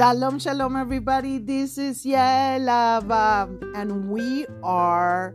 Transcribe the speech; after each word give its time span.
Shalom, 0.00 0.38
shalom, 0.38 0.76
everybody. 0.76 1.36
This 1.36 1.76
is 1.76 2.06
Yael 2.06 2.72
Ahava, 2.72 3.50
and 3.76 4.08
we 4.08 4.46
are 4.62 5.34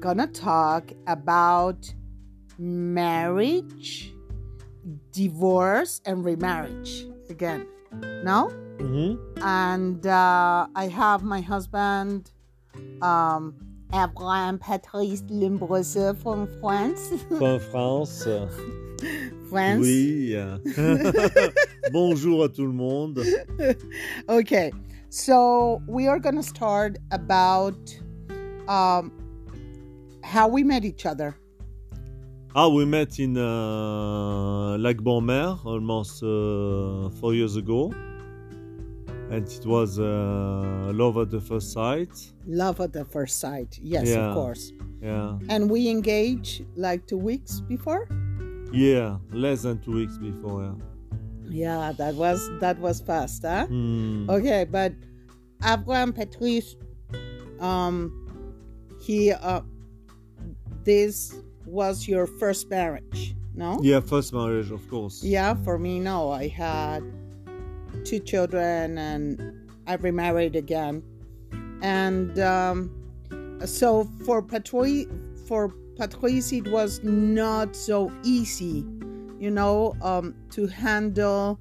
gonna 0.00 0.26
talk 0.26 0.92
about 1.06 1.90
marriage, 2.58 4.12
divorce, 5.12 6.02
and 6.04 6.22
remarriage 6.22 7.06
again. 7.30 7.66
No? 8.22 8.52
Mm-hmm. 8.76 9.42
And 9.42 10.06
uh, 10.06 10.66
I 10.76 10.88
have 10.88 11.22
my 11.22 11.40
husband, 11.40 12.32
um, 13.00 13.54
Abraham 13.94 14.58
Patrice 14.58 15.22
Lumbroso 15.22 16.14
from 16.22 16.46
France. 16.60 17.14
From 17.30 17.58
France. 17.58 18.26
France. 19.50 19.80
Oui. 19.82 20.34
Bonjour 21.92 22.44
à 22.44 22.48
tout 22.48 22.66
le 22.66 22.72
monde. 22.72 23.22
okay, 24.28 24.72
so 25.08 25.82
we 25.88 26.06
are 26.08 26.18
gonna 26.20 26.42
start 26.42 26.96
about 27.10 27.76
um, 28.68 29.10
how 30.22 30.48
we 30.48 30.62
met 30.62 30.84
each 30.84 31.04
other. 31.06 31.34
Ah, 32.54 32.68
we 32.68 32.84
met 32.84 33.18
in 33.18 33.36
uh, 33.36 34.76
Lag 34.78 35.02
BaOmer 35.02 35.58
almost 35.64 36.22
uh, 36.22 37.08
four 37.20 37.34
years 37.34 37.56
ago. 37.56 37.92
And 39.30 39.46
it 39.46 39.64
was 39.64 40.00
uh, 40.00 40.90
love 40.92 41.16
at 41.16 41.30
the 41.30 41.40
first 41.40 41.70
sight. 41.72 42.10
Love 42.48 42.80
at 42.80 42.92
the 42.92 43.04
first 43.04 43.38
sight. 43.38 43.78
Yes, 43.80 44.08
Yeah. 44.08 44.30
of 44.30 44.34
course. 44.34 44.72
Yeah. 45.00 45.38
And 45.48 45.70
we 45.70 45.88
engaged 45.88 46.64
like 46.74 47.06
two 47.06 47.16
weeks 47.18 47.60
before. 47.60 48.08
Yeah, 48.72 49.18
less 49.32 49.62
than 49.62 49.80
two 49.80 49.92
weeks 49.92 50.16
before. 50.18 50.62
Yeah. 50.62 50.74
Yeah, 51.52 51.92
that 51.98 52.14
was 52.14 52.48
that 52.60 52.78
was 52.78 53.00
fast, 53.00 53.42
huh? 53.42 53.66
Hmm. 53.66 54.30
Okay, 54.30 54.64
but 54.70 54.92
Abraham 55.64 56.12
Patrice, 56.12 56.76
um, 57.58 58.12
he, 59.00 59.32
uh, 59.32 59.62
this 60.84 61.34
was 61.66 62.06
your 62.06 62.26
first 62.26 62.70
marriage, 62.70 63.34
no? 63.54 63.80
Yeah, 63.82 64.00
first 64.00 64.32
marriage, 64.32 64.70
of 64.70 64.88
course. 64.88 65.22
Yeah, 65.22 65.54
for 65.64 65.78
me, 65.78 65.98
no. 65.98 66.30
I 66.30 66.48
had 66.48 67.02
two 68.04 68.20
children 68.20 68.96
and 68.96 69.68
I 69.86 69.94
remarried 69.94 70.56
again. 70.56 71.02
And 71.82 72.38
um, 72.38 72.90
so 73.64 74.08
for 74.24 74.40
Patrice, 74.40 75.06
for 75.46 75.74
Patrice, 76.00 76.50
it 76.52 76.66
was 76.68 77.04
not 77.04 77.76
so 77.76 78.10
easy, 78.22 78.86
you 79.38 79.50
know, 79.50 79.94
um, 80.00 80.34
to 80.50 80.66
handle 80.66 81.60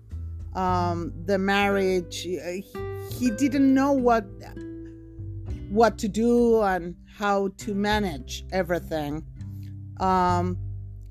um, 0.55 1.11
the 1.25 1.37
marriage. 1.37 2.21
He, 2.21 2.63
he 3.11 3.31
didn't 3.31 3.73
know 3.73 3.91
what 3.91 4.25
what 5.69 5.97
to 5.99 6.07
do 6.07 6.61
and 6.61 6.95
how 7.17 7.49
to 7.57 7.75
manage 7.75 8.45
everything. 8.53 9.25
Um, 9.99 10.57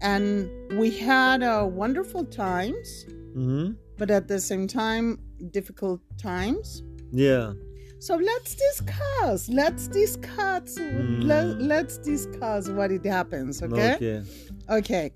and 0.01 0.49
we 0.79 0.91
had 0.91 1.43
uh, 1.43 1.67
wonderful 1.69 2.25
times 2.25 3.05
hmm 3.35 3.73
but 3.99 4.11
at 4.11 4.29
the 4.29 4.41
same 4.41 4.67
time 4.67 5.19
difficult 5.51 6.01
times 6.17 6.83
Yeah. 7.11 7.53
So 7.99 8.17
let's 8.17 8.55
discuss 8.55 9.49
let's 9.49 9.89
discuss 9.89 10.79
Mm. 10.79 11.25
let, 11.25 11.61
let's 11.61 11.99
discuss 11.99 12.69
what 12.69 12.91
it 12.91 13.05
happens 13.05 13.63
okay 13.63 13.95
Okay. 13.97 14.23
okay 14.71 15.13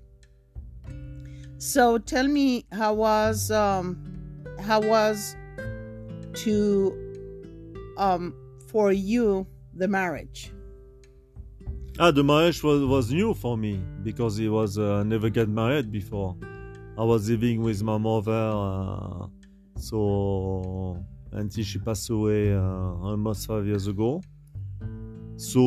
so 1.57 1.97
tell 1.97 2.27
me 2.27 2.65
how 2.71 2.93
was 2.93 3.51
um 3.51 3.97
how 4.59 4.81
was 4.81 5.35
to 6.33 6.91
um 7.97 8.33
for 8.67 8.91
you 8.91 9.47
the 9.75 9.87
marriage 9.87 10.51
Ah, 11.99 12.09
the 12.09 12.23
marriage 12.23 12.63
was, 12.63 12.83
was 12.83 13.11
new 13.11 13.35
for 13.35 13.55
me 13.55 13.79
because 14.01 14.39
it 14.39 14.47
was 14.49 14.79
uh, 14.79 15.03
never 15.03 15.29
get 15.29 15.47
married 15.47 15.91
before. 15.91 16.35
I 16.97 17.03
was 17.03 17.29
living 17.29 17.61
with 17.61 17.83
my 17.83 17.99
mother, 17.99 18.31
uh, 18.33 19.27
so 19.77 20.97
until 21.33 21.63
she 21.63 21.79
passed 21.79 22.09
away 22.09 22.53
uh, 22.53 22.61
almost 22.61 23.47
five 23.47 23.65
years 23.65 23.87
ago. 23.87 24.21
So, 25.35 25.63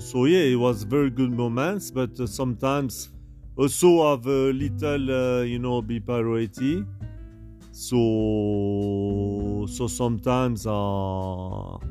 so 0.00 0.24
yeah, 0.24 0.44
it 0.44 0.56
was 0.56 0.84
very 0.84 1.10
good 1.10 1.32
moments, 1.32 1.90
but 1.90 2.18
uh, 2.20 2.26
sometimes 2.26 3.10
also 3.56 4.10
have 4.10 4.26
a 4.26 4.52
little, 4.52 5.10
uh, 5.10 5.42
you 5.42 5.58
know, 5.58 5.82
bipolarity. 5.82 6.86
So, 7.72 9.66
so 9.68 9.86
sometimes 9.86 10.66
uh, 10.66 10.70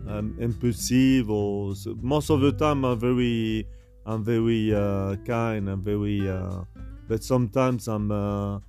I'm 0.08 0.38
impulsive, 0.40 1.30
or 1.30 1.76
so 1.76 1.96
most 2.02 2.30
of 2.30 2.42
the 2.42 2.52
time 2.52 2.86
I'm 2.86 3.00
very, 3.00 3.68
I'm 4.06 4.24
very 4.24 4.74
uh, 4.74 5.16
kind, 5.26 5.70
I'm 5.70 5.82
very, 5.84 6.28
uh, 6.30 6.64
but 7.08 7.24
sometimes 7.24 7.88
I'm, 7.88 8.12
uh, 8.12 8.59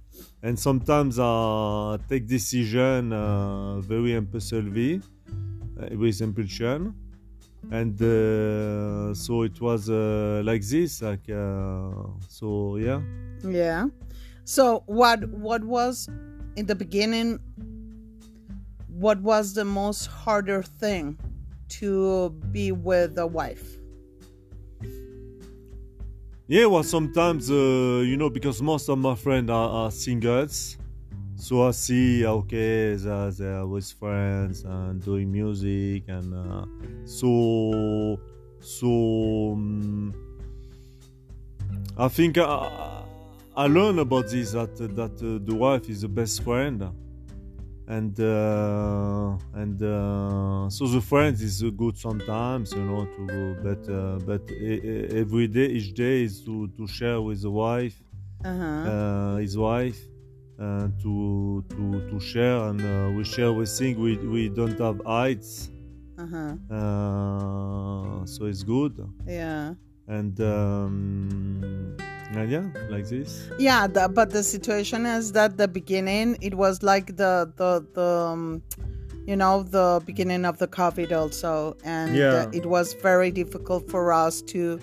and 0.43 0.59
sometimes 0.59 1.19
I 1.19 1.99
take 2.09 2.27
decision 2.27 3.13
uh, 3.13 3.81
very 3.81 4.15
impulsively, 4.15 5.01
uh, 5.29 5.97
with 5.97 6.21
impulsion, 6.21 6.95
and 7.71 8.01
uh, 8.01 9.15
so 9.15 9.43
it 9.43 9.61
was 9.61 9.91
uh, 9.91 10.43
like 10.45 10.63
this, 10.63 11.03
like 11.03 11.29
uh, 11.29 11.91
so, 12.29 12.77
yeah. 12.77 13.01
yeah. 13.45 13.87
So 14.45 14.83
what 14.87 15.29
what 15.29 15.63
was 15.65 16.09
in 16.57 16.67
the 16.67 16.75
beginning 16.75 17.39
what 19.01 19.21
was 19.23 19.55
the 19.55 19.65
most 19.65 20.07
harder 20.07 20.63
thing 20.63 21.19
to 21.69 22.31
be 22.53 22.71
with 22.71 23.17
a 23.19 23.27
wife 23.27 23.80
Yeah, 26.51 26.67
well, 26.67 26.83
sometimes, 26.83 27.49
uh, 27.49 28.03
you 28.05 28.17
know, 28.17 28.29
because 28.29 28.61
most 28.61 28.89
of 28.89 28.99
my 28.99 29.15
friends 29.15 29.49
are, 29.51 29.69
are 29.69 29.91
singles. 29.93 30.79
So 31.37 31.69
I 31.69 31.71
see, 31.71 32.27
okay, 32.27 32.97
they're, 32.97 33.31
they're 33.31 33.65
with 33.65 33.93
friends 33.93 34.65
and 34.65 35.01
doing 35.01 35.31
music. 35.31 36.09
And 36.09 36.35
uh, 36.35 36.67
so, 37.05 38.19
so 38.59 39.53
um, 39.53 40.13
I 41.97 42.09
think 42.09 42.37
I, 42.37 43.05
I 43.57 43.69
learned 43.69 44.01
about 44.01 44.29
this 44.31 44.51
that, 44.51 44.77
that 44.77 45.23
uh, 45.23 45.47
the 45.47 45.55
wife 45.55 45.89
is 45.89 46.01
the 46.01 46.09
best 46.09 46.43
friend. 46.43 46.83
And 47.91 48.15
uh, 48.21 49.37
and 49.63 49.83
uh, 49.83 50.71
so 50.71 50.87
the 50.87 51.01
friends 51.01 51.43
is 51.43 51.61
good 51.77 51.99
sometimes, 51.99 52.73
you 52.73 52.85
know, 52.85 53.05
to 53.17 53.57
but 53.67 53.83
uh, 53.93 54.19
but 54.31 54.43
every 55.23 55.49
day, 55.49 55.67
each 55.67 55.93
day 55.95 56.23
is 56.23 56.41
to, 56.45 56.69
to 56.77 56.87
share 56.87 57.21
with 57.21 57.43
the 57.43 57.51
wife, 57.51 58.01
uh-huh 58.45 58.89
uh, 58.89 59.37
his 59.39 59.59
wife, 59.59 60.01
uh, 60.61 60.87
to 61.03 61.65
to 61.71 62.01
to 62.11 62.21
share 62.21 62.59
and 62.69 62.81
uh, 62.81 63.11
we 63.17 63.25
share 63.25 63.51
everything. 63.51 63.99
We 63.99 64.13
we 64.19 64.49
don't 64.49 64.79
have 64.79 64.99
heights, 65.05 65.71
uh-huh 66.17 66.55
uh, 66.71 68.25
so 68.25 68.45
it's 68.47 68.63
good. 68.63 68.95
yeah 69.27 69.75
And 70.07 70.41
um, 70.41 71.97
and 72.33 72.51
yeah, 72.51 72.65
like 72.89 73.07
this. 73.09 73.49
yeah 73.59 73.87
the, 73.87 74.09
but 74.09 74.31
the 74.31 74.43
situation 74.43 75.05
is 75.07 75.33
that 75.33 75.57
the 75.57 75.67
beginning 75.69 76.37
it 76.41 76.55
was 76.55 76.83
like 76.83 77.17
the 77.17 77.53
the 77.57 77.85
the 77.95 78.03
um, 78.33 78.63
you 79.27 79.37
know 79.37 79.63
the 79.63 80.01
beginning 80.07 80.45
of 80.45 80.59
the 80.59 80.69
covid 80.69 81.13
also 81.13 81.77
and 81.85 82.15
Yeah. 82.17 82.47
uh, 82.47 82.51
it 82.53 82.67
was 82.67 82.95
very 82.95 83.31
difficult 83.31 83.89
for 83.91 84.13
us 84.13 84.43
to 84.43 84.79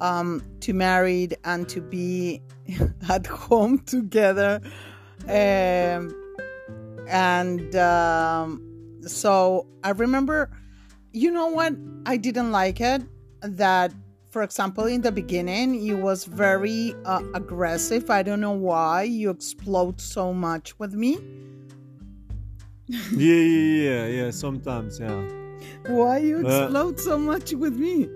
um 0.00 0.42
to 0.60 0.72
married 0.72 1.36
and 1.44 1.68
to 1.68 1.80
be 1.80 2.40
at 3.08 3.26
home 3.26 3.78
together 3.80 4.60
um 5.28 6.14
and 7.08 7.74
um 7.76 8.62
so 9.02 9.66
i 9.84 9.90
remember 9.90 10.50
you 11.12 11.30
know 11.30 11.48
what 11.48 11.74
i 12.06 12.16
didn't 12.16 12.52
like 12.52 12.80
it 12.80 13.02
that 13.42 13.92
for 14.30 14.42
example 14.42 14.86
in 14.86 15.00
the 15.02 15.12
beginning 15.12 15.74
you 15.74 15.96
was 15.96 16.24
very 16.24 16.94
uh, 17.04 17.22
aggressive 17.34 18.08
i 18.10 18.22
don't 18.22 18.40
know 18.40 18.52
why 18.52 19.02
you 19.02 19.30
explode 19.30 20.00
so 20.00 20.32
much 20.32 20.78
with 20.78 20.94
me 20.94 21.18
yeah, 22.88 23.34
yeah, 23.34 24.06
yeah, 24.06 24.06
yeah. 24.06 24.30
Sometimes, 24.30 24.98
yeah. 25.00 25.24
why 25.86 26.18
you 26.18 26.40
Uh, 26.42 26.70
explode 26.70 26.98
so 27.00 27.18
much 27.18 27.52
with 27.54 27.74
me 27.76 28.08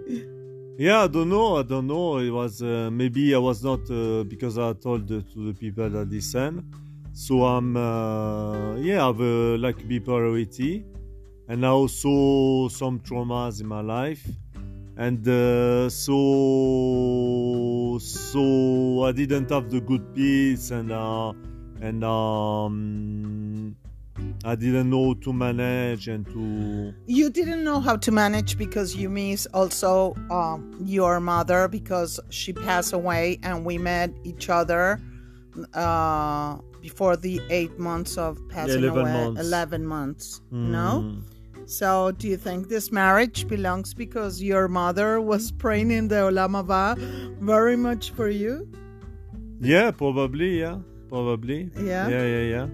Yeah, 0.76 1.04
I 1.04 1.06
don't 1.06 1.28
know. 1.28 1.56
I 1.58 1.62
don't 1.62 1.86
know. 1.86 2.18
It 2.18 2.30
was 2.30 2.60
uh, 2.62 2.90
maybe 2.92 3.34
I 3.34 3.38
was 3.38 3.62
not 3.62 3.88
uh, 3.90 4.24
because 4.24 4.58
I 4.58 4.72
told 4.72 5.10
uh, 5.10 5.20
to 5.32 5.52
the 5.52 5.54
people 5.54 5.88
that 5.88 6.08
listen. 6.08 6.68
So 7.12 7.44
I'm 7.44 7.76
uh, 7.76 8.74
yeah, 8.76 9.02
I 9.04 9.06
have 9.06 9.20
uh, 9.20 9.56
like 9.58 9.78
bipolarity, 9.86 10.84
and 11.48 11.64
I 11.64 11.68
also 11.70 12.68
some 12.68 13.00
traumas 13.00 13.60
in 13.60 13.68
my 13.68 13.82
life, 13.82 14.26
and 14.96 15.26
uh, 15.26 15.88
so 15.90 16.14
so 18.00 19.04
I 19.04 19.12
didn't 19.12 19.50
have 19.50 19.70
the 19.70 19.80
good 19.80 20.14
piece 20.14 20.70
and 20.70 20.92
uh, 20.92 21.32
and 21.80 22.04
um, 22.04 23.76
I 24.44 24.54
didn't 24.54 24.90
know 24.90 25.14
to 25.14 25.32
manage 25.32 26.08
and 26.08 26.24
to. 26.26 26.94
You 27.06 27.30
didn't 27.30 27.64
know 27.64 27.80
how 27.80 27.96
to 27.96 28.12
manage 28.12 28.56
because 28.56 28.94
you 28.94 29.08
miss 29.08 29.46
also 29.46 30.14
um, 30.30 30.76
your 30.84 31.18
mother 31.20 31.68
because 31.68 32.20
she 32.30 32.52
passed 32.52 32.92
away 32.92 33.40
and 33.42 33.64
we 33.64 33.78
met 33.78 34.10
each 34.22 34.48
other 34.48 35.00
uh, 35.74 36.58
before 36.80 37.16
the 37.16 37.40
eight 37.50 37.78
months 37.78 38.16
of 38.16 38.38
passing 38.48 38.78
11 38.84 39.00
away. 39.00 39.12
months. 39.12 39.40
11 39.40 39.86
months. 39.86 40.40
No? 40.50 41.18
So, 41.66 42.12
do 42.12 42.28
you 42.28 42.36
think 42.36 42.68
this 42.68 42.92
marriage 42.92 43.48
belongs 43.48 43.94
because 43.94 44.42
your 44.42 44.68
mother 44.68 45.20
was 45.20 45.50
praying 45.52 45.90
in 45.90 46.08
the 46.08 46.16
Olam 46.16 46.52
Haba 46.52 46.96
very 47.40 47.76
much 47.76 48.10
for 48.12 48.28
you? 48.28 48.68
Yeah, 49.60 49.90
probably. 49.90 50.60
Yeah, 50.60 50.78
probably. 51.08 51.70
Yeah. 51.76 52.08
Yeah, 52.08 52.24
yeah, 52.26 52.44
yeah. 52.54 52.66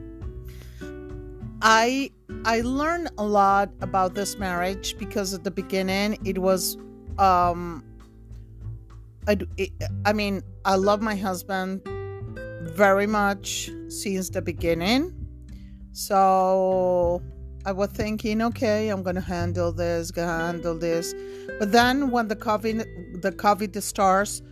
I 1.63 2.11
I 2.45 2.63
learned 2.63 3.11
a 3.19 3.25
lot 3.25 3.71
about 3.81 4.15
this 4.15 4.39
marriage 4.39 4.97
because 4.99 5.35
at 5.35 5.45
the 5.45 5.51
beginning 5.51 6.17
it 6.25 6.39
was 6.39 6.77
um 7.19 7.85
I, 9.29 9.37
it- 9.59 9.73
I 10.07 10.13
mean 10.15 10.43
I 10.65 10.77
love 10.77 11.03
my 11.03 11.15
husband 11.15 11.83
very 12.75 13.07
much 13.07 13.71
since 13.89 14.31
the 14.31 14.41
beginning 14.41 15.13
so 15.93 17.21
I 17.65 17.73
was 17.73 17.91
thinking 17.91 18.41
okay 18.43 18.89
I'm 18.89 19.03
gonna 19.03 19.21
handle 19.21 19.73
this 19.73 20.11
gonna 20.11 20.47
handle 20.47 20.79
this. 20.79 21.15
But 21.59 21.73
then 21.73 22.11
when 22.11 22.29
the 22.29 22.37
COVID 22.37 23.23
the 23.23 23.33
COVID 23.33 23.81
starts 23.83 24.43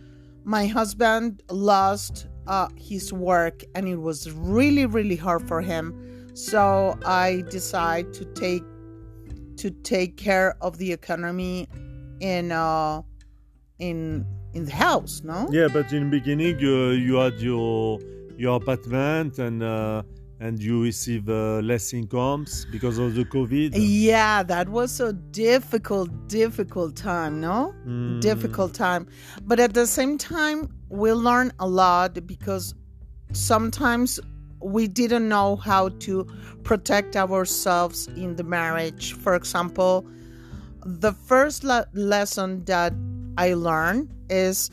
my 0.43 0.67
husband 0.67 1.41
lost 1.49 2.27
uh, 2.47 2.67
his 2.75 3.11
work 3.13 3.63
and 3.75 3.87
it 3.87 3.97
was 3.97 4.31
really 4.31 4.85
really 4.85 5.15
hard 5.15 5.47
for 5.47 5.61
him. 5.61 6.29
So 6.35 6.97
I 7.05 7.43
decide 7.49 8.13
to 8.13 8.25
take 8.25 8.63
to 9.57 9.71
take 9.71 10.15
care 10.15 10.55
of 10.61 10.77
the 10.77 10.91
economy 10.91 11.67
in 12.19 12.51
uh 12.51 13.01
in 13.79 14.25
in 14.53 14.65
the 14.65 14.71
house 14.71 15.21
no? 15.23 15.47
Yeah, 15.51 15.67
but 15.67 15.91
in 15.91 16.09
the 16.09 16.19
beginning, 16.19 16.55
uh, 16.57 16.91
you 16.91 17.15
had 17.15 17.39
your 17.39 17.99
your 18.37 18.55
apartment 18.55 19.37
and 19.39 19.61
uh, 19.61 20.03
and 20.41 20.57
you 20.61 20.81
receive 20.81 21.27
uh, 21.29 21.59
less 21.59 21.93
incomes 21.93 22.65
because 22.71 22.97
of 22.97 23.13
the 23.15 23.25
COVID. 23.25 23.71
yeah 23.75 24.41
that 24.43 24.69
was 24.69 24.99
a 24.99 25.11
difficult 25.13 26.09
difficult 26.27 26.95
time 26.95 27.41
no 27.41 27.73
Mm. 27.85 28.21
difficult 28.21 28.73
time 28.73 29.07
but 29.43 29.59
at 29.59 29.73
the 29.73 29.85
same 29.87 30.17
time 30.17 30.69
we 30.89 31.11
learn 31.11 31.51
a 31.59 31.67
lot 31.67 32.25
because 32.25 32.73
sometimes 33.33 34.19
we 34.61 34.87
didn't 34.87 35.27
know 35.29 35.55
how 35.55 35.89
to 35.99 36.25
protect 36.63 37.15
ourselves 37.15 38.07
in 38.15 38.35
the 38.35 38.43
marriage 38.43 39.13
for 39.13 39.35
example 39.35 40.05
the 40.85 41.13
first 41.13 41.63
le- 41.63 41.87
lesson 41.93 42.63
that 42.65 42.93
i 43.37 43.53
learned 43.53 44.09
is 44.29 44.69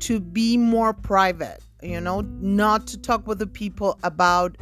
to 0.00 0.20
be 0.20 0.56
more 0.56 0.92
private 0.92 1.60
you 1.82 2.00
know 2.00 2.20
not 2.40 2.86
to 2.86 2.98
talk 2.98 3.26
with 3.26 3.38
the 3.38 3.46
people 3.46 3.98
about 4.02 4.56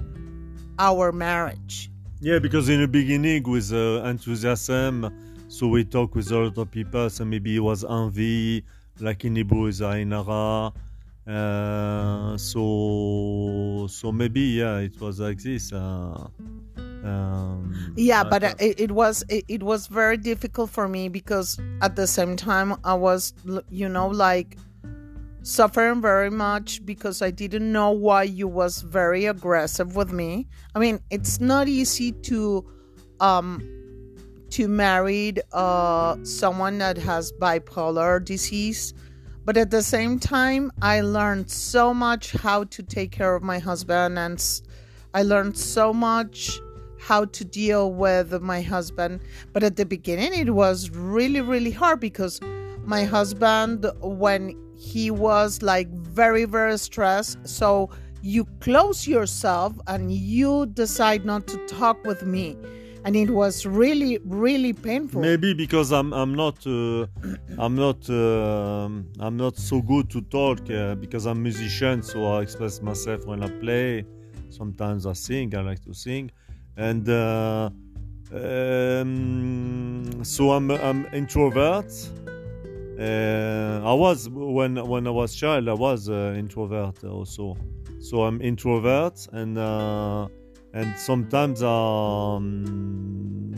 our 0.78 1.12
marriage 1.12 1.90
Yeah, 2.20 2.38
because 2.38 2.68
in 2.68 2.80
the 2.80 2.88
beginning 2.88 3.42
with 3.44 3.72
uh, 3.72 4.02
enthusiasm, 4.08 5.12
so 5.48 5.68
we 5.68 5.84
talk 5.84 6.14
with 6.14 6.30
a 6.32 6.38
lot 6.38 6.56
of 6.58 6.70
people. 6.70 7.10
So 7.10 7.24
maybe 7.24 7.56
it 7.56 7.60
was 7.60 7.84
envy, 7.84 8.64
like 9.00 9.24
in 9.24 9.36
Hebrew 9.36 9.66
is 9.66 9.80
ayin 9.80 10.12
hara. 10.16 10.72
Uh, 11.26 12.36
so 12.38 13.86
so 13.90 14.12
maybe 14.12 14.40
yeah, 14.40 14.78
it 14.78 14.98
was 15.00 15.20
like 15.20 15.42
this. 15.42 15.72
Uh, 15.72 16.28
um, 17.04 17.92
yeah 17.96 18.24
but 18.24 18.42
thought- 18.42 18.60
it, 18.60 18.80
it 18.80 18.90
was 18.90 19.22
it, 19.28 19.44
it 19.48 19.62
was 19.62 19.86
very 19.86 20.16
difficult 20.16 20.70
for 20.70 20.88
me 20.88 21.08
because 21.08 21.58
at 21.80 21.94
the 21.94 22.06
same 22.06 22.36
time 22.36 22.74
i 22.84 22.94
was 22.94 23.32
you 23.70 23.88
know 23.88 24.08
like 24.08 24.56
suffering 25.46 26.00
very 26.02 26.30
much 26.30 26.84
because 26.84 27.22
i 27.22 27.30
didn't 27.30 27.70
know 27.70 27.90
why 27.90 28.22
you 28.22 28.48
was 28.48 28.82
very 28.82 29.26
aggressive 29.26 29.94
with 29.94 30.12
me. 30.12 30.48
I 30.74 30.78
mean 30.78 31.00
it's 31.10 31.40
not 31.40 31.68
easy 31.68 32.12
to 32.30 32.66
um 33.20 33.62
to 34.50 34.68
marry 34.68 35.34
uh 35.52 36.16
someone 36.24 36.78
that 36.78 36.98
has 36.98 37.32
bipolar 37.32 38.24
disease 38.24 38.94
but 39.44 39.56
at 39.56 39.70
the 39.70 39.82
same 39.82 40.18
time 40.18 40.72
i 40.82 41.00
learned 41.00 41.50
so 41.50 41.94
much 41.94 42.32
how 42.32 42.64
to 42.64 42.82
take 42.82 43.12
care 43.12 43.34
of 43.34 43.42
my 43.42 43.58
husband 43.58 44.18
and 44.18 44.40
I 45.16 45.22
learned 45.22 45.56
so 45.56 45.94
much 45.94 46.60
how 46.98 47.24
to 47.24 47.42
deal 47.42 47.90
with 47.90 48.42
my 48.42 48.60
husband. 48.60 49.20
But 49.54 49.62
at 49.62 49.76
the 49.76 49.86
beginning 49.86 50.34
it 50.34 50.50
was 50.50 50.90
really 50.90 51.40
really 51.40 51.70
hard 51.70 52.00
because 52.00 52.38
my 52.84 53.04
husband 53.04 53.90
when 54.02 54.54
he 54.76 55.10
was 55.10 55.62
like 55.62 55.88
very 55.88 56.44
very 56.44 56.78
stressed 56.78 57.38
so 57.48 57.90
you 58.22 58.44
close 58.60 59.06
yourself 59.06 59.74
and 59.86 60.12
you 60.12 60.66
decide 60.66 61.24
not 61.24 61.46
to 61.46 61.56
talk 61.66 62.02
with 62.04 62.24
me 62.24 62.56
and 63.06 63.14
it 63.14 63.30
was 63.30 63.64
really 63.64 64.18
really 64.24 64.72
painful 64.72 65.20
Maybe 65.20 65.54
because 65.54 65.92
I'm 65.92 66.12
I'm 66.12 66.34
not 66.34 66.66
uh, 66.66 67.06
I'm 67.56 67.76
not 67.76 68.10
um 68.10 69.06
I'm 69.20 69.36
not 69.36 69.56
so 69.56 69.80
good 69.80 70.10
to 70.10 70.20
talk 70.22 70.58
uh, 70.70 70.96
because 70.96 71.24
I'm 71.26 71.40
musician, 71.42 72.02
so 72.02 72.26
I 72.34 72.42
express 72.42 72.82
myself 72.82 73.24
when 73.24 73.44
I 73.44 73.48
play. 73.60 74.04
Sometimes 74.50 75.06
I 75.06 75.12
sing. 75.12 75.54
I 75.54 75.60
like 75.60 75.82
to 75.84 75.94
sing, 75.94 76.32
and 76.76 77.08
uh, 77.08 77.70
um, 78.32 80.24
so 80.24 80.50
I'm 80.50 80.70
I'm 80.72 81.06
introvert. 81.12 81.92
Uh, 82.98 83.80
I 83.84 83.92
was 83.92 84.28
when 84.28 84.76
when 84.88 85.06
I 85.06 85.10
was 85.10 85.34
child. 85.34 85.68
I 85.68 85.74
was 85.74 86.08
uh, 86.08 86.34
introvert 86.36 87.04
also. 87.04 87.56
So 88.00 88.24
I'm 88.24 88.40
introvert 88.40 89.26
and. 89.32 89.58
Uh, 89.58 90.28
and 90.76 90.98
sometimes 90.98 91.62
um 91.62 93.54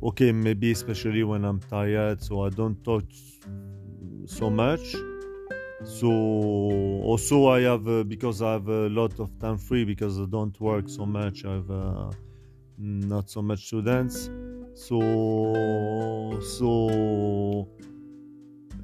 okay 0.00 0.30
maybe 0.30 0.70
especially 0.70 1.24
when 1.24 1.44
i'm 1.44 1.58
tired 1.58 2.22
so 2.22 2.44
i 2.44 2.48
don't 2.50 2.82
talk 2.84 3.04
so 4.26 4.48
much 4.48 4.94
so 5.82 6.08
also 7.02 7.48
i 7.48 7.60
have 7.62 7.86
uh, 7.88 8.04
because 8.04 8.42
i 8.42 8.52
have 8.52 8.68
a 8.68 8.88
lot 8.90 9.18
of 9.18 9.36
time 9.40 9.58
free 9.58 9.84
because 9.84 10.20
i 10.20 10.26
don't 10.26 10.60
work 10.60 10.88
so 10.88 11.04
much 11.04 11.44
i 11.44 11.54
have 11.54 11.70
uh, 11.70 12.10
not 12.78 13.28
so 13.28 13.42
much 13.42 13.66
students 13.66 14.30
so 14.74 15.00
so 16.40 17.68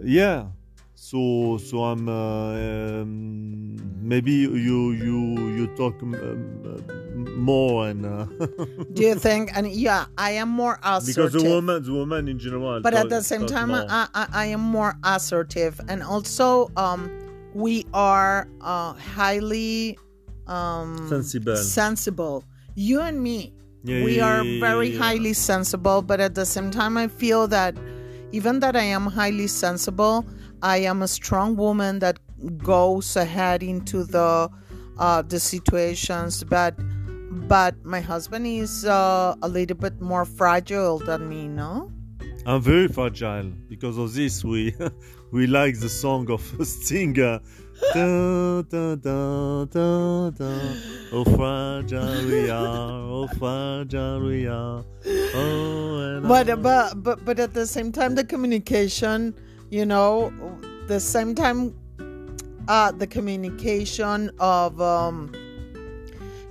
yeah. 0.02 0.46
So 0.94 1.58
so 1.58 1.84
i'm 1.84 2.08
uh, 2.08 3.02
um, 3.02 3.76
maybe 4.02 4.32
you 4.32 4.90
you 4.90 5.48
you 5.56 5.66
talk 5.76 5.94
um, 6.02 6.14
um, 6.14 7.36
more 7.38 7.88
and 7.88 8.04
uh, 8.04 8.24
do 8.92 9.02
you 9.04 9.14
think 9.14 9.56
and 9.56 9.70
yeah 9.70 10.06
i 10.18 10.32
am 10.32 10.48
more 10.48 10.78
assertive 10.82 11.32
because 11.32 11.32
the 11.32 11.48
woman 11.48 11.82
the 11.82 11.92
woman 11.92 12.26
in 12.28 12.38
general 12.38 12.80
but 12.82 12.94
at 12.94 13.08
the 13.08 13.22
same 13.22 13.46
time. 13.46 13.72
I, 13.72 14.08
I, 14.12 14.26
I 14.32 14.44
am 14.46 14.60
more 14.60 14.96
assertive. 15.04 15.80
And 15.88 16.02
also 16.02 16.70
um 16.76 17.10
we 17.54 17.86
are 17.94 18.48
uh 18.60 18.92
highly 18.94 19.98
um 20.46 21.08
Sensible. 21.08 21.56
sensible. 21.56 22.44
You 22.74 23.00
and 23.00 23.22
me 23.22 23.54
Yeah, 23.84 24.02
we 24.02 24.18
yeah, 24.18 24.26
are 24.26 24.42
yeah, 24.44 24.60
very 24.60 24.90
highly 24.96 25.32
sensible 25.32 26.02
but 26.02 26.20
at 26.20 26.34
the 26.34 26.44
same 26.44 26.70
time 26.70 26.96
i 26.98 27.06
feel 27.06 27.46
that 27.48 27.74
even 28.32 28.60
that 28.60 28.76
i 28.76 28.82
am 28.82 29.06
highly 29.06 29.46
sensible 29.46 30.24
i 30.62 30.76
am 30.76 31.02
a 31.02 31.08
strong 31.08 31.56
woman 31.56 31.98
that 31.98 32.18
goes 32.58 33.16
ahead 33.16 33.62
into 33.62 34.04
the 34.04 34.48
uh 34.98 35.22
the 35.22 35.40
situations 35.40 36.44
but 36.44 36.74
but 37.48 37.74
my 37.84 38.00
husband 38.00 38.46
is 38.46 38.84
uh, 38.84 39.34
a 39.42 39.48
little 39.48 39.76
bit 39.76 40.00
more 40.00 40.24
fragile 40.24 40.98
than 40.98 41.28
me 41.28 41.48
no 41.48 41.90
I'm 42.46 42.62
very 42.62 42.88
fragile 42.88 43.52
because 43.68 43.98
of 43.98 44.14
this. 44.14 44.42
We 44.42 44.74
we 45.32 45.46
like 45.46 45.78
the 45.80 45.88
song 45.90 46.30
of 46.30 46.40
Sting. 46.66 47.14
Da, 47.94 48.62
da, 48.62 48.94
da, 48.96 49.64
da, 49.64 50.30
da. 50.30 50.74
Oh 51.10 51.24
fragile 51.36 52.26
we 52.26 52.50
are, 52.50 53.00
oh 53.00 53.26
fragile 53.38 54.20
we 54.20 54.46
are. 54.46 54.84
Oh, 55.34 56.20
but 56.22 56.50
I- 56.50 56.54
but 56.54 57.02
but 57.02 57.24
but 57.24 57.38
at 57.38 57.54
the 57.54 57.66
same 57.66 57.92
time 57.92 58.14
the 58.14 58.24
communication 58.24 59.34
you 59.70 59.86
know 59.86 60.32
the 60.86 61.00
same 61.00 61.34
time 61.34 61.74
uh 62.68 62.92
the 62.92 63.06
communication 63.06 64.30
of 64.38 64.80
um 64.80 65.32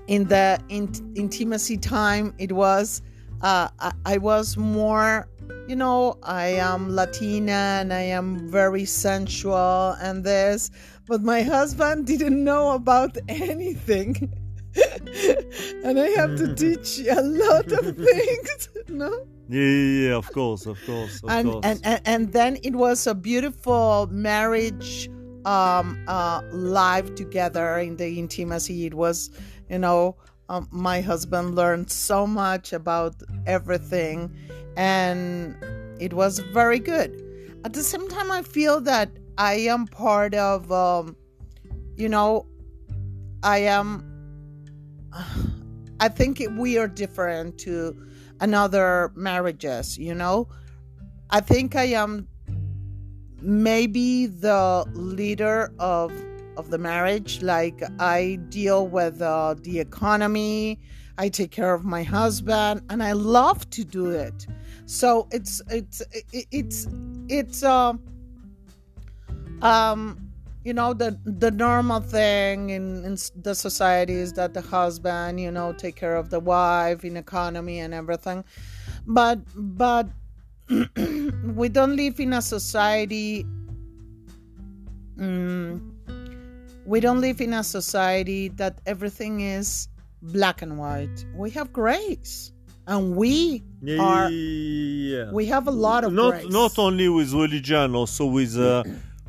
in 0.08 0.24
the 0.26 0.60
in- 0.70 1.12
intimacy 1.16 1.78
time 1.78 2.34
it 2.38 2.52
was 2.52 3.02
uh 3.42 3.68
I, 3.80 3.92
I 4.06 4.18
was 4.18 4.58
more 4.58 5.28
you 5.68 5.76
know 5.76 6.18
i 6.24 6.48
am 6.48 6.90
latina 6.90 7.52
and 7.82 7.94
i 7.94 8.02
am 8.02 8.48
very 8.50 8.86
sensual 8.86 9.96
and 10.02 10.24
this 10.24 10.72
but 11.08 11.24
my 11.24 11.42
husband 11.42 12.06
didn't 12.06 12.44
know 12.44 12.72
about 12.72 13.18
anything 13.28 14.32
and 15.84 16.00
I 16.00 16.10
have 16.10 16.36
to 16.38 16.54
teach 16.54 17.00
a 17.08 17.22
lot 17.22 17.72
of 17.72 17.96
things. 18.08 18.70
No. 18.90 19.12
Yeah, 19.50 19.62
yeah, 19.62 20.08
yeah, 20.08 20.16
of 20.16 20.32
course, 20.32 20.66
of 20.66 20.80
course, 20.86 21.22
of 21.22 21.30
and, 21.30 21.52
course. 21.52 21.66
and 21.66 21.82
and 21.84 22.02
and 22.06 22.34
then 22.34 22.58
it 22.64 22.74
was 22.74 23.06
a 23.06 23.14
beautiful 23.14 24.08
marriage 24.10 25.10
um 25.44 26.02
uh 26.08 26.42
live 26.54 27.16
together 27.16 27.78
in 27.80 27.98
the 27.98 28.18
intimacy 28.18 28.86
it 28.86 28.94
was 28.94 29.30
you 29.70 29.78
know 29.78 30.16
um, 30.50 30.68
my 30.72 31.02
husband 31.02 31.56
learned 31.56 31.92
so 31.92 32.26
much 32.26 32.72
about 32.72 33.16
everything 33.46 34.34
and 34.78 35.56
it 36.00 36.14
was 36.14 36.40
very 36.40 36.80
good 36.80 37.12
at 37.66 37.74
the 37.74 37.84
same 37.84 38.08
time 38.08 38.32
i 38.32 38.42
feel 38.42 38.80
that 38.82 39.10
i 39.38 39.54
am 39.54 39.86
part 39.88 40.34
of 40.34 40.72
um 40.72 41.16
you 41.96 42.10
know 42.10 42.46
i 43.44 43.58
am 43.58 44.04
i 46.00 46.08
think 46.08 46.42
we 46.58 46.78
are 46.78 46.88
different 46.88 47.58
to 47.58 47.96
another 48.40 49.12
marriages 49.16 49.98
you 49.98 50.14
know? 50.14 50.48
I 51.30 51.42
think 51.42 51.76
i 51.76 51.84
am 51.86 52.28
maybe 53.42 54.28
the 54.28 54.86
leader 54.94 55.72
of 55.80 56.12
of 56.56 56.70
the 56.70 56.78
marriage. 56.78 57.42
Like 57.42 57.82
i 58.00 58.40
deal 58.50 58.88
with 58.88 59.22
uh, 59.22 59.56
the 59.62 59.80
economy. 59.80 60.80
I 61.20 61.30
take 61.30 61.52
care 61.52 61.74
of 61.74 61.84
my 61.84 62.04
husband 62.04 62.82
and 62.90 63.02
i 63.02 63.12
love 63.12 63.70
to 63.72 63.84
do 63.84 64.10
it. 64.10 64.48
So 64.86 65.28
it's 65.32 65.62
it's 65.70 66.02
it's 66.34 66.88
it's 67.30 67.64
uh, 67.64 67.94
um 69.62 70.28
you 70.64 70.74
know 70.74 70.94
the 70.94 71.18
the 71.24 71.52
normal 71.52 72.02
thing 72.02 72.72
in, 72.72 73.06
in 73.06 73.18
the 73.42 73.56
society 73.56 74.14
is 74.14 74.34
that 74.34 74.54
the 74.54 74.62
husband 74.62 75.40
you 75.40 75.52
know 75.52 75.72
take 75.74 75.96
care 75.96 76.16
of 76.16 76.30
the 76.30 76.40
wife 76.40 77.06
in 77.06 77.16
economy 77.18 77.80
and 77.80 77.94
everything. 77.94 78.44
But 79.06 79.40
but 79.56 80.10
we 81.56 81.70
don't 81.70 81.96
live 81.96 82.20
in 82.20 82.34
a 82.34 82.42
society 82.42 83.46
um, 85.20 85.98
we 86.86 87.00
don't 87.00 87.22
live 87.22 87.42
in 87.42 87.54
a 87.54 87.64
society 87.64 88.50
that 88.50 88.80
everything 88.86 89.42
is 89.42 89.88
black 90.22 90.62
and 90.62 90.78
white. 90.78 91.26
We 91.36 91.50
have 91.52 91.74
grays 91.74 92.52
and 92.88 93.16
we 93.16 93.64
yeah, 93.82 94.02
are 94.02 94.30
yeah. 94.30 95.32
we 95.32 95.46
have 95.46 95.68
a 95.68 95.72
lot 95.72 96.04
of 96.04 96.14
not 96.14 96.50
not 96.50 96.80
only 96.80 97.10
with 97.10 97.34
religion, 97.34 97.96
also 97.96 98.26
with 98.26 98.58
uh, 98.58 98.84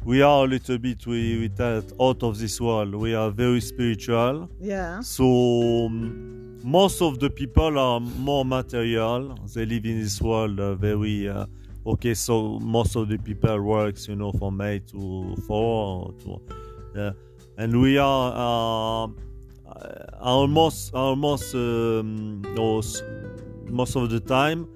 we 0.04 0.22
are 0.22 0.44
a 0.44 0.48
little 0.48 0.78
bit 0.78 1.06
we, 1.06 1.38
we 1.40 1.48
that 1.48 1.92
out 2.00 2.22
of 2.22 2.38
this 2.38 2.60
world. 2.60 2.94
We 2.94 3.14
are 3.14 3.30
very 3.30 3.60
spiritual. 3.60 4.48
yeah 4.60 5.00
So 5.00 5.86
um, 5.86 6.60
most 6.62 7.02
of 7.02 7.18
the 7.18 7.30
people 7.30 7.78
are 7.78 8.00
more 8.00 8.44
material. 8.44 9.34
They 9.54 9.66
live 9.66 9.84
in 9.84 10.00
this 10.02 10.20
world 10.20 10.60
uh, 10.60 10.74
very 10.74 11.28
uh, 11.28 11.46
okay. 11.86 12.14
So 12.14 12.58
most 12.60 12.96
of 12.96 13.08
the 13.08 13.18
people 13.18 13.60
works, 13.62 14.08
you 14.08 14.16
know, 14.16 14.32
from 14.32 14.60
eight 14.60 14.88
to 14.88 15.36
four. 15.46 16.12
To, 16.24 16.40
uh, 16.96 17.12
and 17.56 17.80
we 17.80 17.98
are 17.98 18.32
uh, 18.32 19.08
almost 20.20 20.94
almost 20.94 21.54
um, 21.54 22.42
most 23.70 23.96
of 23.96 24.10
the 24.10 24.20
time 24.20 24.68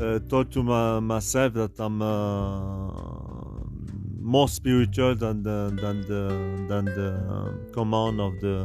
uh, 0.00 0.18
told 0.28 0.50
to 0.52 0.62
my, 0.62 1.00
myself 1.00 1.54
that 1.54 1.78
I'm 1.78 2.00
uh, 2.02 3.17
more 4.36 4.48
spiritual 4.48 5.14
than 5.24 5.42
the 5.48 5.58
than 5.82 5.96
the 6.12 6.24
than 6.70 6.84
the 7.00 7.10
command 7.72 8.20
of 8.20 8.32
the 8.44 8.56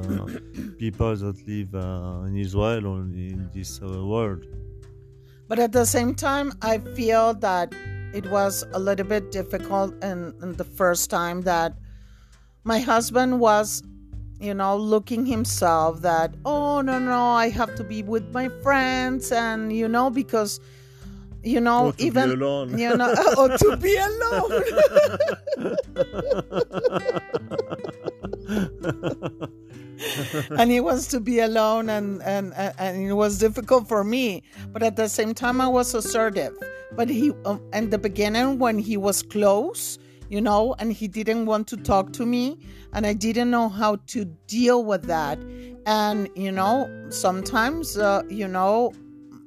people 0.83 1.15
that 1.23 1.37
live 1.47 1.71
uh, 1.73 2.27
in 2.27 2.35
Israel 2.45 2.83
or 2.91 2.97
in 2.99 3.49
this 3.53 3.71
uh, 3.81 3.87
world. 4.13 4.43
but 5.47 5.59
at 5.59 5.71
the 5.71 5.85
same 5.85 6.15
time 6.15 6.51
i 6.61 6.77
feel 6.99 7.33
that 7.33 7.73
it 8.13 8.25
was 8.35 8.63
a 8.73 8.79
little 8.79 9.05
bit 9.05 9.31
difficult 9.31 9.91
in, 10.03 10.33
in 10.41 10.55
the 10.61 10.63
first 10.63 11.09
time 11.09 11.41
that 11.41 11.73
my 12.63 12.79
husband 12.79 13.39
was 13.39 13.83
you 14.39 14.53
know 14.53 14.75
looking 14.75 15.25
himself 15.25 16.01
that 16.01 16.33
oh 16.45 16.81
no 16.81 16.97
no 16.99 17.21
i 17.43 17.49
have 17.49 17.75
to 17.75 17.83
be 17.83 18.01
with 18.03 18.25
my 18.33 18.47
friends 18.61 19.31
and 19.31 19.73
you 19.73 19.87
know 19.87 20.09
because 20.09 20.59
you 21.43 21.59
know 21.59 21.87
Or 21.87 21.91
to 21.93 21.97
be 21.97 22.05
even 22.05 22.31
alone. 22.31 22.77
you 22.77 22.95
know 22.95 23.13
or 23.37 23.49
to 23.57 23.77
be 23.77 23.95
alone. 23.97 24.63
And 30.57 30.71
he 30.71 30.79
wants 30.79 31.07
to 31.07 31.19
be 31.19 31.39
alone 31.39 31.89
and, 31.89 32.21
and 32.23 32.53
and 32.55 32.73
and 32.77 33.03
it 33.09 33.13
was 33.13 33.37
difficult 33.39 33.87
for 33.87 34.03
me 34.03 34.43
but 34.71 34.83
at 34.83 34.95
the 34.95 35.07
same 35.07 35.33
time 35.33 35.61
i 35.61 35.67
was 35.67 35.93
assertive. 35.93 36.53
But 36.95 37.09
he 37.09 37.31
um, 37.45 37.61
in 37.73 37.89
the 37.89 37.97
beginning 37.97 38.59
when 38.59 38.77
he 38.79 38.97
was 38.97 39.21
close 39.23 39.97
you 40.29 40.41
know 40.41 40.75
and 40.79 40.91
he 40.93 41.07
didn't 41.07 41.45
want 41.45 41.67
to 41.67 41.77
talk 41.77 42.11
to 42.13 42.25
me 42.25 42.57
and 42.93 43.05
i 43.05 43.13
didn't 43.13 43.49
know 43.51 43.69
how 43.69 43.97
to 44.07 44.25
deal 44.47 44.83
with 44.83 45.03
that. 45.03 45.37
And 45.85 46.29
you 46.35 46.51
know 46.51 46.89
sometimes 47.09 47.97
uh, 47.97 48.23
you 48.29 48.47
know 48.47 48.93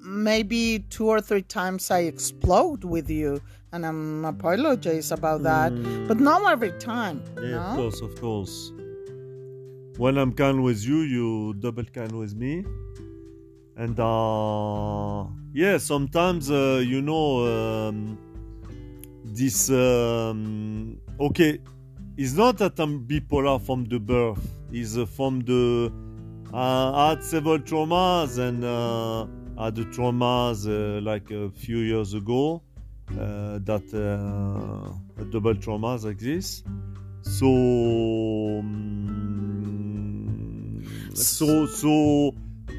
maybe 0.07 0.85
two 0.91 1.07
or 1.09 1.21
three 1.21 1.43
times 1.43 1.91
i 1.91 2.01
explode 2.01 2.85
with 2.85 3.11
you 3.11 3.41
and 3.73 3.85
i'm 3.85 4.25
apologize 4.25 5.11
about 5.11 5.43
that 5.43 5.71
but 6.09 6.19
not 6.21 6.41
every 6.51 6.73
time 6.79 7.21
Yeah, 7.37 7.51
no? 7.51 7.59
of 7.59 7.77
course, 7.77 8.01
of 8.01 8.21
course. 8.21 8.73
When 9.99 10.19
I'm 10.19 10.33
kind 10.33 10.63
with 10.63 10.85
you, 10.85 10.99
you 11.01 11.55
double 11.55 11.85
kind 11.85 12.13
with 12.13 12.35
me. 12.37 12.65
And 13.77 13.99
uh 13.99 15.25
yeah, 15.55 15.79
sometimes 15.79 16.51
uh, 16.51 16.83
you 16.85 17.01
know 17.03 17.27
um, 17.89 18.19
this 19.25 19.71
um, 19.71 20.99
okay, 21.19 21.59
it's 22.19 22.35
not 22.35 22.59
that 22.59 22.79
I'm 22.79 23.07
bipolar 23.07 23.59
from 23.61 23.85
the 23.87 23.99
birth, 23.99 24.47
it's 24.71 24.97
uh, 24.99 25.07
from 25.07 25.41
the 25.41 25.91
uh, 26.53 26.93
I 26.93 27.09
had 27.11 27.25
several 27.25 27.59
traumas 27.59 28.39
and 28.39 28.65
uh, 28.65 29.27
had 29.59 29.77
traumas 29.93 30.67
uh, 30.67 31.01
like 31.01 31.31
a 31.31 31.51
few 31.51 31.79
years 31.79 32.15
ago 32.15 32.63
uh, 33.13 33.59
that 33.65 33.85
uh, 33.95 34.91
double 35.31 35.55
traumas 35.55 36.05
like 36.05 36.19
this. 36.19 36.63
So, 37.23 37.47
um, 38.61 39.23
so, 41.15 41.67
so, 41.67 42.35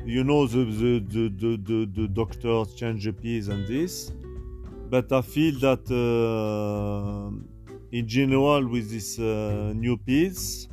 you 0.05 0.23
know, 0.23 0.47
the 0.47 0.63
the, 0.65 0.99
the, 0.99 1.29
the, 1.29 1.57
the, 1.57 1.85
the 1.93 2.07
doctors 2.07 2.75
change 2.75 3.03
the 3.05 3.11
pills 3.13 3.47
and 3.49 3.67
this, 3.67 4.11
but 4.89 5.11
I 5.11 5.21
feel 5.21 5.59
that 5.59 5.89
in 7.91 8.07
general 8.07 8.67
with 8.67 8.89
this 8.89 9.19
uh, 9.19 9.73
new 9.75 9.97
pills, 9.97 10.69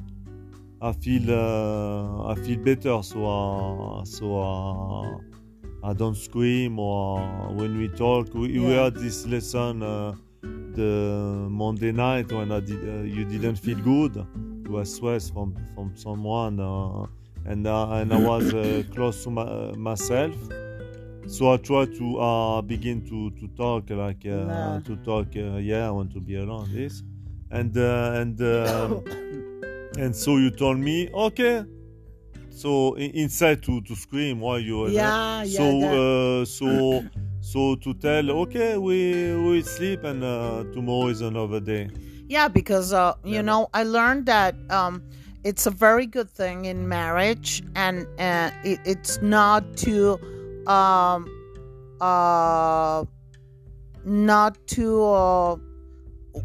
I 0.80 0.92
feel 0.92 1.30
uh, 1.30 2.28
I 2.28 2.34
feel 2.34 2.58
better. 2.58 3.02
So, 3.02 3.24
uh, 3.24 4.04
so 4.04 5.20
I 5.84 5.92
don't 5.92 6.16
scream 6.16 6.78
or 6.78 7.18
when 7.52 7.76
we 7.76 7.88
talk. 7.88 8.32
We, 8.32 8.58
we 8.58 8.72
had 8.72 8.94
this 8.94 9.26
lesson. 9.26 9.82
Uh, 9.82 10.14
the 10.74 11.46
Monday 11.50 11.92
night 11.92 12.32
when 12.32 12.50
I 12.50 12.60
did, 12.60 12.82
uh, 12.88 13.02
you 13.02 13.24
didn't 13.24 13.56
feel 13.56 13.78
good. 13.78 14.16
You 14.64 14.72
were 14.72 14.84
stressed 14.84 15.32
from 15.32 15.54
from 15.74 15.94
someone, 15.94 16.58
uh, 16.58 17.06
and 17.44 17.66
uh, 17.66 17.90
and 17.98 18.12
I 18.12 18.16
was 18.16 18.52
uh, 18.52 18.82
close 18.92 19.22
to 19.24 19.30
my, 19.30 19.42
uh, 19.42 19.72
myself. 19.76 20.34
So 21.26 21.52
I 21.52 21.58
tried 21.58 21.94
to 21.96 22.18
uh, 22.18 22.62
begin 22.62 23.04
to 23.10 23.30
to 23.38 23.46
talk 23.56 23.90
like 23.90 24.24
uh, 24.26 24.30
Nah. 24.30 24.80
to 24.80 24.96
talk. 24.96 25.28
Uh, 25.36 25.58
yeah, 25.58 25.86
I 25.86 25.90
want 25.90 26.12
to 26.14 26.20
be 26.20 26.36
alone. 26.36 26.68
This, 26.72 27.02
and 27.50 27.76
uh, 27.76 28.20
and 28.20 28.40
um, 28.40 29.04
and 30.02 30.16
so 30.16 30.38
you 30.38 30.50
told 30.50 30.78
me 30.78 31.08
okay. 31.12 31.64
So 32.54 32.94
inside 32.96 33.62
to 33.64 33.80
to 33.82 33.94
scream 33.96 34.40
while 34.40 34.60
you 34.60 34.88
yeah 34.88 35.42
yeah 35.42 35.58
so 35.58 35.66
uh, 36.40 36.44
so 36.44 36.66
so 37.40 37.74
to 37.76 37.94
tell 37.94 38.30
okay 38.42 38.78
we 38.78 39.34
we 39.46 39.62
sleep 39.62 40.04
and 40.04 40.22
uh, 40.22 40.64
tomorrow 40.72 41.08
is 41.08 41.20
another 41.20 41.60
day 41.60 41.90
Yeah, 42.28 42.48
because 42.48 42.92
uh, 42.92 43.14
you 43.24 43.34
Yeah. 43.34 43.42
know, 43.42 43.68
I 43.74 43.82
learned 43.84 44.24
that 44.26 44.54
um, 44.70 45.02
it's 45.44 45.66
a 45.66 45.70
very 45.70 46.06
good 46.06 46.30
thing 46.30 46.64
in 46.64 46.88
marriage, 46.88 47.62
and 47.74 48.06
uh, 48.18 48.50
it, 48.64 48.80
it's 48.84 49.20
not 49.20 49.62
to, 49.84 50.18
um, 50.66 51.28
uh, 52.00 53.04
not 54.04 54.56
to. 54.68 55.04
Uh, 55.04 55.56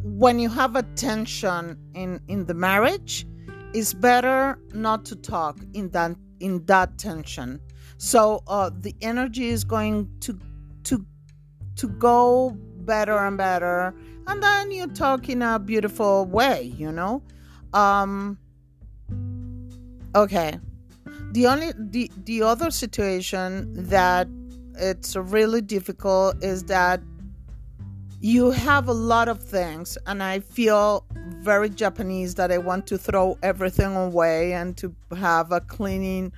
when 0.04 0.40
you 0.40 0.50
have 0.50 0.76
a 0.76 0.84
tension 0.96 1.78
in 1.96 2.20
in 2.28 2.46
the 2.46 2.54
marriage, 2.54 3.26
it's 3.74 3.94
better 3.94 4.60
not 4.74 5.06
to 5.06 5.16
talk 5.16 5.58
in 5.74 5.90
that 5.92 6.16
in 6.40 6.66
that 6.66 6.98
tension. 6.98 7.60
So 7.98 8.44
uh, 8.48 8.72
the 8.74 8.96
energy 9.02 9.50
is 9.50 9.64
going 9.64 10.10
to 10.22 10.40
to 10.84 11.06
to 11.76 11.88
go 11.88 12.58
better 12.90 13.18
and 13.18 13.38
better 13.38 13.94
and 14.28 14.42
then 14.42 14.72
you 14.72 14.88
talk 14.88 15.30
in 15.30 15.42
a 15.42 15.60
beautiful 15.60 16.26
way 16.26 16.74
you 16.76 16.92
know 16.92 17.22
um 17.74 18.38
okay 20.16 20.58
the 21.32 21.46
only 21.46 21.72
the 21.78 22.12
the 22.26 22.42
other 22.42 22.72
situation 22.72 23.72
that 23.74 24.28
it's 24.76 25.16
really 25.16 25.62
difficult 25.62 26.44
is 26.44 26.64
that 26.64 27.00
you 28.22 28.50
have 28.50 28.88
a 28.88 28.94
lot 28.94 29.28
of 29.28 29.44
things 29.44 29.98
and 30.08 30.24
i 30.24 30.40
feel 30.40 31.06
very 31.52 31.70
japanese 31.84 32.32
that 32.36 32.50
i 32.52 32.58
want 32.70 32.84
to 32.92 32.96
throw 32.98 33.28
everything 33.52 33.96
away 33.96 34.54
and 34.54 34.78
to 34.82 34.88
have 35.18 35.52
a 35.52 35.62
cleaning 35.76 36.32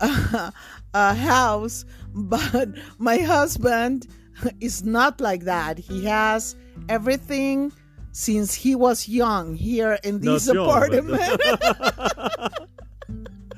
uh, 0.00 0.50
a 0.94 1.14
house 1.14 1.84
but 2.14 2.68
my 2.98 3.18
husband 3.18 4.06
is 4.60 4.84
not 4.84 5.20
like 5.20 5.44
that. 5.44 5.78
He 5.78 6.04
has 6.04 6.54
everything 6.88 7.72
since 8.12 8.54
he 8.54 8.74
was 8.74 9.08
young 9.08 9.54
here 9.54 9.98
in 10.02 10.20
this 10.20 10.46
Not 10.46 10.54
young, 10.56 11.06
but- 11.08 11.20
apartment. 11.34 12.54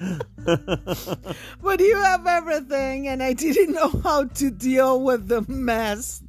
But 1.63 1.81
you 1.81 1.97
have 1.97 2.27
everything 2.27 3.07
and 3.09 3.23
i 3.23 3.33
didn't 3.35 3.75
know 3.75 3.91
how 4.03 4.25
to 4.25 4.51
deal 4.51 5.03
with 5.03 5.29
the 5.29 5.43
mess 5.49 6.23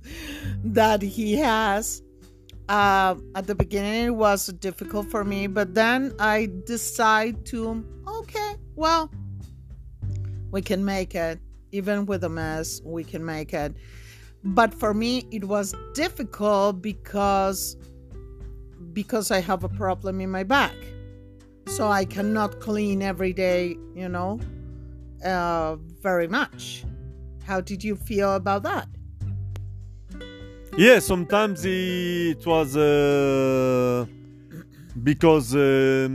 that 0.64 1.02
he 1.02 1.36
has 1.38 2.02
uh, 2.72 3.16
at 3.36 3.48
the 3.48 3.56
beginning 3.56 4.06
it 4.06 4.16
was 4.16 4.48
difficult 4.48 5.06
for 5.12 5.24
me 5.24 5.48
but 5.48 5.74
then 5.74 6.14
i 6.20 6.50
decide 6.66 7.46
to 7.46 7.86
okay 8.08 8.56
well 8.76 9.12
we 10.52 10.62
can 10.62 10.84
make 10.84 11.14
it 11.16 11.40
even 11.72 12.06
with 12.06 12.24
a 12.24 12.30
mess 12.30 12.82
we 12.84 13.04
can 13.04 13.24
make 13.24 13.54
it 13.54 13.76
but 14.44 14.74
for 14.74 14.94
me 14.94 15.28
it 15.32 15.44
was 15.46 15.76
difficult 15.94 16.82
because 16.82 17.76
because 18.94 19.32
i 19.32 19.40
have 19.40 19.64
a 19.64 19.70
problem 19.70 20.20
in 20.22 20.30
my 20.30 20.44
back 20.44 20.76
so 21.68 21.88
I 21.88 22.04
cannot 22.04 22.60
clean 22.60 23.02
every 23.02 23.32
day, 23.32 23.78
you 23.96 24.10
know, 24.10 24.40
uh, 25.24 25.78
very 26.02 26.28
much. 26.28 26.84
How 27.46 27.62
did 27.62 27.82
you 27.82 27.96
feel 27.96 28.36
about 28.36 28.64
that? 28.64 28.90
Yeah, 30.78 31.00
sometimes 31.00 31.66
it 31.66 32.46
was 32.46 32.76
uh, 32.78 34.06
because 35.04 35.56
um, 35.56 36.10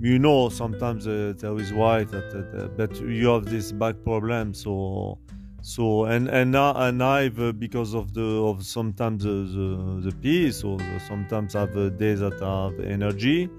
you 0.00 0.18
know 0.18 0.48
sometimes 0.48 1.06
uh, 1.06 1.34
there 1.38 1.56
is 1.58 1.72
white, 1.72 2.12
uh, 2.14 2.68
but 2.76 2.94
you 3.00 3.28
have 3.28 3.46
this 3.46 3.72
back 3.72 3.96
problem. 4.04 4.54
So 4.54 5.18
so 5.62 6.04
and 6.04 6.28
and 6.28 6.52
now 6.52 6.74
and 6.76 7.02
I've 7.02 7.40
uh, 7.40 7.52
because 7.52 7.94
of 7.94 8.14
the 8.14 8.22
of 8.44 8.64
sometimes 8.64 9.24
the 9.24 9.30
the, 9.56 10.10
the 10.10 10.16
peace 10.16 10.62
or 10.64 10.78
sometimes 11.08 11.54
I 11.56 11.60
have 11.60 11.76
uh, 11.76 11.90
days 11.90 12.20
that 12.20 12.40
I 12.42 12.64
have 12.70 12.80
energy. 12.80 13.50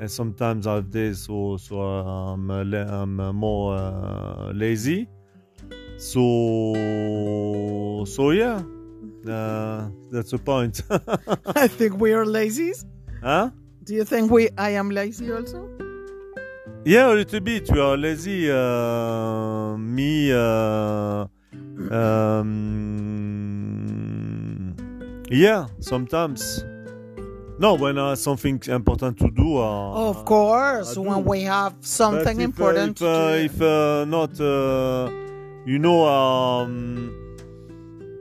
And 0.00 0.10
sometimes 0.10 0.66
I 0.66 0.76
have 0.76 0.90
days 0.90 1.20
so 1.26 1.56
so 1.58 1.80
I'm, 1.80 2.50
uh, 2.50 2.62
I'm 2.62 3.20
uh, 3.20 3.32
more 3.32 3.76
uh, 3.76 4.52
lazy 4.52 5.08
so 5.98 6.74
so 8.06 8.30
yeah. 8.30 8.62
Uh, 9.28 9.90
that's 10.10 10.30
the 10.30 10.38
point. 10.38 10.80
I 11.54 11.68
think 11.68 12.00
we 12.00 12.14
are 12.14 12.24
lazy. 12.24 12.72
huh? 13.20 13.50
Do 13.84 13.94
you 13.94 14.04
think 14.04 14.30
we 14.30 14.48
I 14.56 14.70
am 14.70 14.90
lazy 14.90 15.30
also? 15.32 15.68
yeah 16.84 17.12
a 17.12 17.14
little 17.14 17.40
bit. 17.40 17.68
We 17.70 17.80
are 17.80 17.96
lazy 17.96 18.50
uh, 18.50 19.76
me 19.76 20.32
uh, 20.32 21.26
um, 21.90 22.46
yeah 25.30 25.66
sometimes. 25.80 26.64
No 27.58 27.74
when 27.74 27.98
uh, 27.98 28.14
something 28.14 28.62
important 28.68 29.18
to 29.18 29.30
do 29.30 29.58
uh, 29.58 30.08
of 30.10 30.24
course, 30.24 30.96
I 30.96 31.00
when 31.00 31.24
we 31.24 31.42
have 31.42 31.74
something 31.80 32.40
if, 32.40 32.40
uh, 32.40 32.44
important 32.44 33.00
if, 33.00 33.06
uh, 33.06 33.32
if 33.36 33.60
uh, 33.60 34.04
not 34.04 34.40
uh, 34.40 35.10
you 35.66 35.78
know 35.78 36.06
um, 36.06 37.14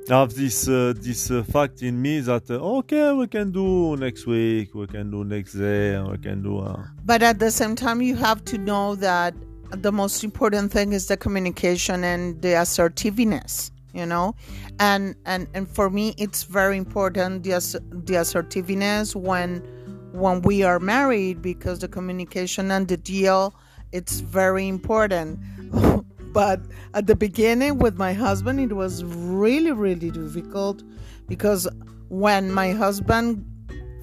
I 0.10 0.19
have 0.19 0.34
this 0.34 0.67
uh, 0.67 0.93
this 0.95 1.32
uh, 1.32 1.43
fact 1.43 1.82
in 1.82 2.02
me 2.02 2.19
that 2.21 2.50
uh, 2.50 2.56
okay 2.78 3.12
we 3.13 3.28
can 3.28 3.52
do 3.52 3.95
next 3.97 4.26
week 4.26 4.73
we 4.73 4.88
can 4.88 5.12
do 5.12 5.23
next 5.23 5.54
day 5.54 6.00
we 6.00 6.17
can 6.17 6.41
do 6.41 6.60
uh, 6.60 6.84
But 7.06 7.21
at 7.23 7.39
the 7.39 7.52
same 7.52 7.76
time, 7.76 8.02
you 8.02 8.15
have 8.15 8.43
to 8.45 8.58
know 8.58 8.95
that 8.95 9.34
the 9.71 9.91
most 9.91 10.23
important 10.23 10.71
thing 10.71 10.93
is 10.93 11.08
the 11.08 11.17
communication 11.17 12.04
and 12.04 12.41
the 12.41 12.54
assertiveness. 12.54 13.71
You 13.93 14.06
know, 14.06 14.36
and 14.80 15.15
and 15.26 15.47
and 15.54 15.67
for 15.67 15.89
me, 15.89 16.13
it's 16.17 16.43
very 16.43 16.78
important 16.78 17.43
the 17.43 17.54
ass- 17.54 17.76
the 17.91 18.15
assertiveness 18.15 19.15
when 19.15 19.63
when 20.12 20.41
we 20.41 20.63
are 20.63 20.80
married 20.80 21.41
because 21.41 21.80
the 21.80 21.88
communication 21.88 22.71
and 22.71 22.88
the 22.88 22.97
deal 22.97 23.54
it's 23.91 24.19
very 24.19 24.67
important. 24.67 25.39
but 26.34 26.62
at 26.94 27.08
the 27.08 27.16
beginning 27.16 27.78
with 27.80 27.98
my 27.98 28.13
husband, 28.13 28.60
it 28.60 28.74
was 28.74 29.04
really 29.04 29.72
really 29.72 30.12
difficult 30.12 30.84
because 31.28 31.68
when 32.10 32.52
my 32.52 32.72
husband 32.72 33.46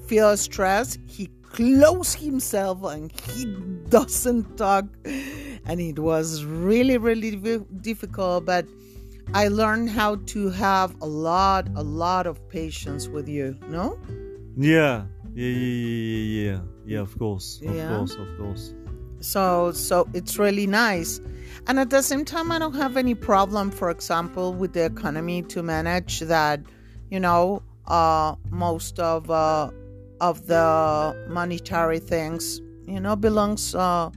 feels 0.07 0.41
stressed, 0.41 0.99
he 1.07 1.27
closes 1.43 2.15
himself 2.15 2.83
and 2.83 3.11
he 3.21 3.45
doesn't 3.89 4.57
talk. 4.57 4.85
And 5.67 5.79
it 5.81 5.97
was 5.97 6.43
really, 6.45 6.97
really 6.99 7.35
di- 7.37 7.65
difficult. 7.81 8.45
But 8.45 8.67
I 9.33 9.47
learned 9.47 9.89
how 9.89 10.17
to 10.17 10.49
have 10.51 10.95
a 11.01 11.07
lot, 11.07 11.67
a 11.75 11.81
lot 11.81 12.27
of 12.27 12.37
patience 12.49 13.07
with 13.07 13.27
you, 13.27 13.57
no? 13.69 13.97
yeah 14.57 15.05
yeah 15.33 15.49
yeah 15.49 15.57
yeah 15.57 16.05
yeah 16.05 16.41
yeah 16.51 16.59
yeah 16.85 16.99
of 17.01 17.17
course 17.19 17.59
of 17.65 17.75
Yeah. 17.75 17.89
course 17.97 18.13
of 18.15 18.27
course 18.37 18.73
So, 19.25 19.71
so 19.71 20.07
it's 20.13 20.37
really 20.37 20.67
nice. 20.67 21.19
And 21.65 21.79
at 21.79 21.89
the 21.89 22.03
same 22.03 22.25
time, 22.25 22.51
I 22.51 22.59
don't 22.59 22.75
have 22.75 22.95
any 22.95 23.15
problem, 23.15 23.71
for 23.71 23.89
example, 23.89 24.53
with 24.53 24.73
the 24.73 24.85
economy 24.85 25.41
to 25.43 25.63
manage 25.63 26.19
that, 26.19 26.61
you 27.09 27.19
know, 27.19 27.63
uh, 27.87 28.35
most 28.51 28.99
of 28.99 29.31
uh, 29.31 29.71
of 30.21 30.45
the 30.45 31.25
monetary 31.27 31.97
things, 31.97 32.61
you 32.85 32.99
know, 32.99 33.15
belongs 33.15 33.73
uh, 33.73 34.11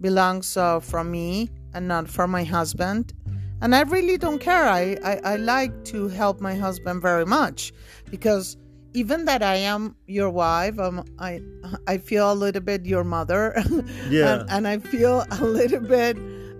belongs 0.00 0.56
uh, 0.56 0.78
from 0.78 1.10
me 1.10 1.50
and 1.74 1.88
not 1.88 2.08
from 2.08 2.30
my 2.30 2.44
husband. 2.44 3.12
And 3.60 3.74
I 3.74 3.82
really 3.82 4.16
don't 4.16 4.38
care. 4.38 4.68
I, 4.68 4.96
I, 5.02 5.20
I 5.24 5.36
like 5.36 5.84
to 5.86 6.06
help 6.06 6.40
my 6.40 6.54
husband 6.54 7.02
very 7.02 7.26
much 7.26 7.72
because 8.10 8.56
even 8.96 9.26
that 9.26 9.42
I 9.42 9.56
am 9.56 9.94
your 10.06 10.30
wife, 10.30 10.78
um, 10.78 11.04
I 11.18 11.42
I 11.86 11.98
feel 11.98 12.32
a 12.32 12.34
little 12.44 12.62
bit 12.62 12.86
your 12.86 13.04
mother. 13.04 13.54
Yeah. 14.08 14.40
and, 14.40 14.50
and 14.50 14.68
I 14.68 14.78
feel 14.78 15.24
a 15.30 15.44
little 15.44 15.80
bit 15.80 16.16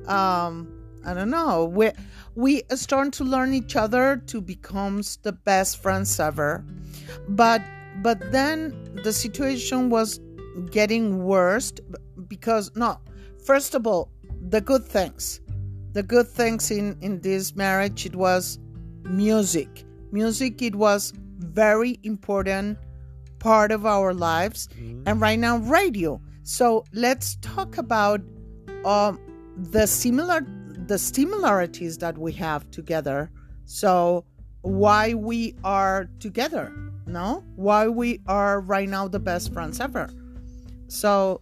um 0.07 0.69
I 1.07 1.15
don't 1.15 1.31
know. 1.31 1.65
We 1.65 1.93
we 2.35 2.63
start 2.75 3.13
to 3.15 3.25
learn 3.25 3.55
each 3.55 3.75
other 3.75 4.23
to 4.27 4.41
become 4.41 5.01
the 5.23 5.33
best 5.33 5.79
friends 5.83 6.21
ever. 6.21 6.63
But 7.29 7.63
but 8.03 8.19
then 8.33 8.75
the 9.03 9.13
situation 9.13 9.89
was 9.89 10.21
getting 10.71 11.25
worse 11.25 11.73
because 12.29 12.71
no, 12.77 13.01
first 13.47 13.75
of 13.75 13.87
all, 13.87 14.11
the 14.51 14.61
good 14.61 14.85
things. 14.85 15.41
The 15.93 16.03
good 16.03 16.29
things 16.29 16.71
in 16.71 16.99
in 17.01 17.21
this 17.21 17.57
marriage 17.57 18.05
it 18.05 18.15
was 18.15 18.59
music. 19.09 19.85
Music 20.13 20.61
it 20.61 20.75
was 20.75 21.15
very 21.57 21.99
important 22.03 22.79
part 23.39 23.73
of 23.73 23.87
our 23.87 24.13
lives 24.13 24.69
and 25.07 25.21
right 25.21 25.39
now 25.39 25.57
radio. 25.59 26.21
So 26.43 26.85
let's 26.93 27.37
talk 27.37 27.79
about 27.79 28.21
um, 28.85 29.19
the 29.57 29.87
similar 29.87 30.47
the 30.87 30.99
similarities 30.99 31.99
that 31.99 32.17
we 32.19 32.33
have 32.33 32.71
together. 32.71 33.31
So 33.65 34.25
why 34.61 35.15
we 35.15 35.57
are 35.65 36.09
together, 36.21 36.73
no? 37.07 37.43
Why 37.57 37.89
we 37.89 38.21
are 38.27 38.61
right 38.61 38.89
now 38.89 39.09
the 39.09 39.19
best 39.19 39.53
friends 39.53 39.81
ever. 39.81 40.09
So 40.89 41.41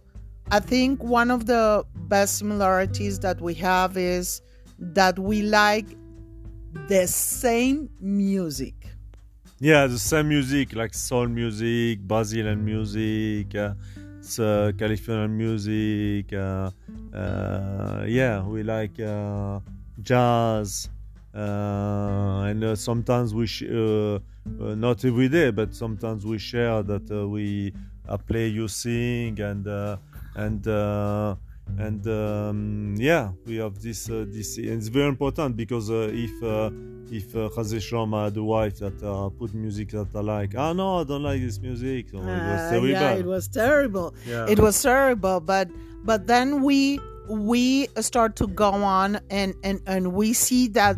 I 0.51 0.59
think 0.59 1.03
one 1.03 1.29
of 1.29 1.45
the 1.45 1.85
best 2.07 2.37
similarities 2.37 3.19
that 3.19 3.41
we 3.41 3.53
have 3.55 3.97
is 3.97 4.41
that 4.79 5.19
we 5.19 5.41
like 5.41 5.87
the 6.87 7.07
same 7.07 7.89
music. 7.99 8.74
Yeah, 9.65 9.87
the 9.87 9.97
same 9.97 10.27
music 10.29 10.75
like 10.75 10.93
soul 10.93 11.25
music, 11.27 11.99
Brazilian 12.01 12.63
music, 12.63 13.55
uh, 13.55 13.73
uh, 14.39 14.71
Californian 14.77 15.35
music. 15.35 16.31
Uh, 16.31 16.69
uh, 17.11 18.05
yeah, 18.07 18.43
we 18.43 18.61
like 18.61 18.99
uh, 18.99 19.59
jazz, 20.03 20.91
uh, 21.33 22.45
and 22.45 22.63
uh, 22.63 22.75
sometimes 22.75 23.33
we 23.33 23.47
sh- 23.47 23.63
not 24.45 25.03
every 25.03 25.29
day, 25.29 25.49
but 25.49 25.73
sometimes 25.73 26.27
we 26.27 26.37
share 26.37 26.83
that 26.83 27.09
uh, 27.09 27.27
we 27.27 27.73
play, 28.27 28.47
you 28.49 28.67
sing, 28.67 29.39
and 29.39 29.67
uh, 29.67 29.97
and 30.35 30.67
uh, 30.67 31.33
and 31.77 32.05
um, 32.07 32.95
yeah, 32.97 33.31
we 33.45 33.57
have 33.57 33.79
this 33.81 34.09
uh, 34.09 34.25
this. 34.27 34.57
And 34.57 34.77
it's 34.79 34.87
very 34.87 35.07
important 35.09 35.55
because 35.57 35.89
uh, 35.89 36.09
if 36.13 36.31
uh, 36.43 36.69
if 37.11 37.35
uh, 37.35 37.49
Sharma 37.87 38.25
had 38.25 38.37
a 38.37 38.43
wife 38.43 38.77
that 38.79 39.01
uh, 39.03 39.29
put 39.29 39.53
music 39.53 39.89
that 39.91 40.07
I 40.15 40.21
like, 40.21 40.55
ah 40.57 40.73
no, 40.73 41.01
I 41.01 41.03
don't 41.03 41.23
like 41.23 41.41
this 41.41 41.59
music. 41.59 42.09
So 42.09 42.17
it 42.17 42.23
was 42.25 42.61
Uh, 42.61 42.69
terrible. 42.71 42.89
yeah, 42.89 43.11
it 43.13 43.25
was 43.25 43.47
terrible. 43.47 44.15
Yeah. 44.27 44.45
It 44.49 44.59
was 44.59 44.81
terrible, 44.81 45.39
but 45.39 45.69
but 46.03 46.27
then 46.27 46.61
we 46.63 46.99
we 47.29 47.87
start 47.99 48.35
to 48.37 48.47
go 48.47 48.71
on 48.71 49.19
and 49.29 49.53
and 49.63 49.81
and 49.87 50.13
we 50.13 50.33
see 50.33 50.67
that 50.69 50.95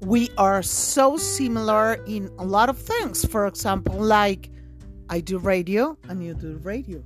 we 0.00 0.30
are 0.36 0.62
so 0.62 1.16
similar 1.16 1.94
in 2.06 2.28
a 2.38 2.44
lot 2.44 2.68
of 2.68 2.76
things. 2.78 3.24
For 3.24 3.46
example, 3.46 3.94
like 4.00 4.50
I 5.08 5.20
do 5.20 5.38
radio 5.38 5.96
and 6.08 6.24
you 6.24 6.34
do 6.34 6.58
radio. 6.64 7.04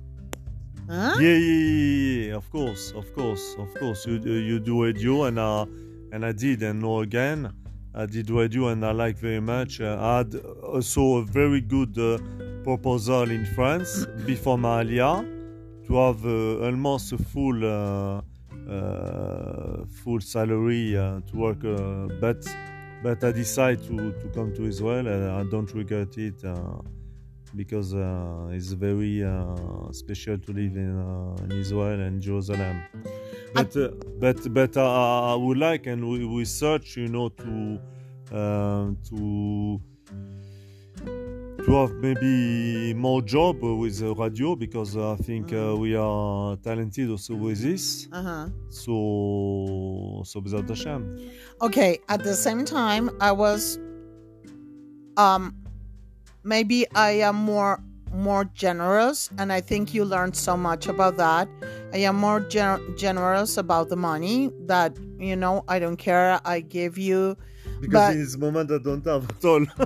Huh? 0.89 1.15
Yeah, 1.19 1.35
yeah, 1.35 2.27
yeah, 2.29 2.35
of 2.35 2.49
course, 2.49 2.93
of 2.95 3.13
course, 3.13 3.55
of 3.59 3.73
course. 3.75 4.05
You 4.07 4.19
do- 4.19 4.41
you 4.49 4.59
do 4.59 4.83
radio, 4.83 5.23
and 5.25 5.37
uh, 5.37 5.65
and 6.13 6.25
I 6.25 6.31
did, 6.31 6.63
and 6.63 6.81
now 6.81 6.99
again, 7.01 7.51
I 7.93 8.05
did 8.05 8.29
radio, 8.29 8.69
and 8.69 8.85
I 8.85 8.91
like 8.91 9.17
very 9.17 9.41
much. 9.41 9.81
Uh, 9.81 9.97
I 9.99 10.17
had 10.19 10.35
also 10.63 11.17
a 11.17 11.23
very 11.25 11.59
good 11.61 11.97
uh, 11.97 12.19
proposal 12.63 13.29
in 13.31 13.45
France 13.55 14.05
before 14.25 14.57
my 14.57 14.83
aliyah 14.83 15.25
to 15.87 15.95
have 15.95 16.25
uh, 16.25 16.65
almost 16.65 17.11
a 17.11 17.17
full 17.17 17.59
uh, 17.65 18.21
uh, 18.71 19.85
full 20.03 20.21
salary 20.21 20.97
uh, 20.97 21.19
to 21.27 21.35
work, 21.35 21.61
but 22.21 22.45
but 23.03 23.23
I 23.23 23.31
decided 23.33 23.83
to 23.89 24.13
to 24.21 24.27
come 24.33 24.53
to 24.55 24.63
Israel, 24.65 25.05
and 25.07 25.21
I 25.31 25.43
don't 25.51 25.71
regret 25.73 26.17
it. 26.17 26.39
Because 27.57 27.93
uh, 27.93 28.55
it's 28.57 28.71
very 28.71 29.23
uh, 29.23 29.91
special 29.91 30.37
to 30.37 30.51
live 30.59 30.75
in, 30.75 30.91
uh, 30.97 31.43
in 31.43 31.51
Israel 31.63 31.99
and 32.07 32.21
Jerusalem. 32.21 32.75
But 33.53 33.75
uh, 33.75 33.89
but 34.19 34.53
but 34.53 34.77
uh, 34.77 35.33
I 35.33 35.35
would 35.35 35.57
like 35.57 35.87
and 35.87 36.07
we, 36.07 36.25
we 36.25 36.45
search, 36.45 36.97
you 36.97 37.07
know, 37.07 37.29
to 37.29 37.79
uh, 38.31 38.91
to 39.09 39.81
to 41.67 41.73
have 41.73 41.91
maybe 41.95 42.93
more 42.93 43.21
job 43.21 43.61
with 43.61 44.01
radio 44.01 44.55
because 44.55 44.95
I 44.95 45.15
think 45.17 45.51
uh, 45.51 45.75
we 45.75 45.95
are 45.95 46.55
talented 46.57 47.09
also 47.09 47.35
with 47.35 47.61
this. 47.61 48.07
Uh-huh. 48.11 48.47
So 48.69 50.23
so 50.25 50.41
B'ezrat 50.41 50.69
Hashem. 50.69 51.01
Okay, 51.61 51.99
at 52.07 52.23
the 52.23 52.35
same 52.35 52.63
time 52.63 53.09
I 53.19 53.31
was 53.31 53.79
um 55.17 55.55
maybe 56.47 56.85
I 56.95 57.11
am 57.27 57.35
more 57.35 57.83
more 58.13 58.45
generous 58.55 59.29
and 59.37 59.51
I 59.51 59.59
think 59.59 59.93
you 59.93 60.05
learned 60.05 60.35
so 60.35 60.55
much 60.55 60.87
about 60.87 61.17
that. 61.17 61.49
I 61.93 61.97
am 61.97 62.15
more 62.15 62.39
gen- 62.39 62.81
generous 62.97 63.57
about 63.57 63.89
the 63.89 63.97
money 63.97 64.49
that 64.65 64.97
you 65.19 65.35
know 65.35 65.65
I 65.67 65.77
don't 65.79 65.97
care 65.97 66.39
I 66.45 66.61
give 66.61 66.97
you 66.97 67.35
Because 67.81 67.91
But- 67.93 68.13
in 68.13 68.19
this 68.23 68.37
moment 68.37 68.71
I 68.71 68.77
don't 68.79 69.05
have 69.05 69.29
at 69.29 69.45
all. 69.45 69.65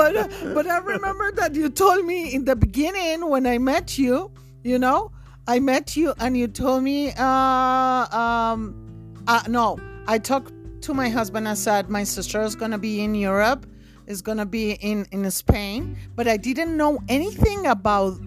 but 0.00 0.14
but 0.54 0.66
I 0.66 0.78
remember 0.78 1.30
that 1.32 1.54
you 1.54 1.68
told 1.68 2.04
me 2.04 2.32
in 2.34 2.44
the 2.46 2.56
beginning 2.56 3.28
when 3.28 3.46
I 3.46 3.58
met 3.58 3.98
you, 3.98 4.30
you 4.64 4.78
know, 4.78 5.12
I 5.46 5.60
met 5.60 5.94
you 5.96 6.14
and 6.18 6.36
you 6.36 6.48
told 6.48 6.82
me, 6.82 7.12
uh, 7.16 8.06
um, 8.22 8.74
uh, 9.28 9.42
no, 9.48 9.78
I 10.08 10.18
talked 10.18 10.52
to 10.82 10.94
my 10.94 11.08
husband. 11.08 11.46
I 11.48 11.54
said 11.54 11.88
my 11.90 12.02
sister 12.04 12.42
is 12.42 12.56
gonna 12.56 12.78
be 12.78 13.00
in 13.04 13.14
Europe, 13.14 13.66
is 14.06 14.22
gonna 14.22 14.46
be 14.46 14.72
in 14.72 15.06
in 15.12 15.30
Spain, 15.30 15.96
but 16.14 16.28
I 16.28 16.36
didn't 16.36 16.76
know 16.76 16.98
anything 17.08 17.66
about 17.66 18.18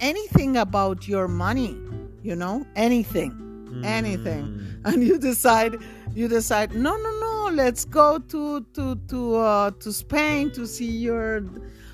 anything 0.00 0.56
about 0.56 1.08
your 1.08 1.28
money, 1.28 1.76
you 2.22 2.36
know, 2.36 2.66
anything, 2.76 3.82
anything. 3.84 4.80
And 4.84 5.02
you 5.02 5.18
decide 5.18 5.76
you 6.14 6.28
decide 6.28 6.74
no 6.74 6.96
no 6.96 7.20
no 7.20 7.50
let's 7.52 7.84
go 7.84 8.18
to 8.18 8.60
to 8.74 8.96
to 9.08 9.36
uh 9.36 9.70
to 9.72 9.92
spain 9.92 10.50
to 10.50 10.66
see 10.66 10.90
your 10.90 11.42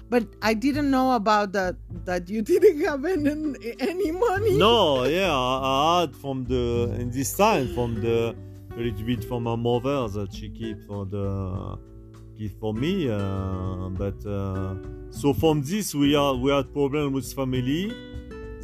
but 0.08 0.24
i 0.40 0.54
didn't 0.54 0.90
know 0.90 1.12
about 1.12 1.52
that 1.52 1.76
that 2.04 2.28
you 2.28 2.42
didn't 2.52 2.80
have 2.84 3.04
any, 3.04 3.54
any 3.80 4.10
money. 4.10 4.56
No, 4.58 5.04
yeah, 5.04 5.32
I, 5.32 5.98
I 5.98 6.00
had 6.02 6.16
from 6.16 6.44
the 6.44 6.94
in 6.98 7.10
this 7.10 7.36
time 7.36 7.74
from 7.74 8.00
the 8.00 8.36
a 8.72 8.76
little 8.76 9.06
bit 9.06 9.24
from 9.24 9.44
my 9.44 9.56
mother 9.56 10.08
that 10.08 10.34
she 10.34 10.50
keep 10.50 10.80
for 10.86 11.06
the 11.06 11.78
for 12.60 12.74
me. 12.74 13.08
Uh, 13.10 13.88
but 13.90 14.18
uh, 14.26 14.74
so 15.10 15.32
from 15.32 15.62
this 15.62 15.94
we 15.94 16.14
are 16.14 16.34
we 16.34 16.50
had 16.50 16.72
problem 16.72 17.12
with 17.12 17.32
family 17.32 17.92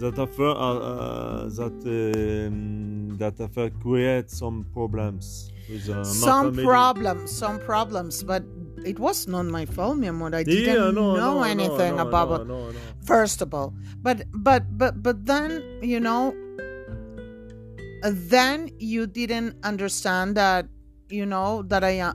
that 0.01 0.19
after 0.19 0.49
uh, 0.49 0.55
uh, 0.55 1.49
that 1.49 1.77
um, 1.87 3.17
that 3.19 3.41
after 3.41 3.71
create 3.71 4.31
some 4.31 4.67
problems 4.73 5.53
with 5.69 5.89
uh, 5.89 6.03
some 6.05 6.51
family. 6.51 6.65
problems 6.65 7.31
some 7.31 7.59
problems 7.61 8.23
but 8.23 8.43
it 8.85 8.99
was 8.99 9.29
not 9.29 9.45
my 9.45 9.67
fault 9.67 9.97
mi 9.97 10.09
amor 10.09 10.35
i 10.35 10.43
didn't 10.43 10.95
no, 10.95 11.15
know 11.15 11.17
no, 11.17 11.43
anything 11.43 11.97
no, 11.97 12.09
about 12.09 12.47
no. 12.47 12.73
first 13.05 13.43
of 13.43 13.53
all 13.55 13.73
but 14.03 14.25
but 14.33 14.65
but 14.77 15.03
but 15.03 15.25
then 15.27 15.63
you 15.83 16.01
know 16.01 16.35
uh, 18.03 18.11
then 18.33 18.71
you 18.79 19.07
didn't 19.07 19.55
understand 19.63 20.35
that 20.35 20.67
you 21.09 21.27
know 21.27 21.63
that 21.63 21.85
i 21.85 22.01
uh, 22.01 22.15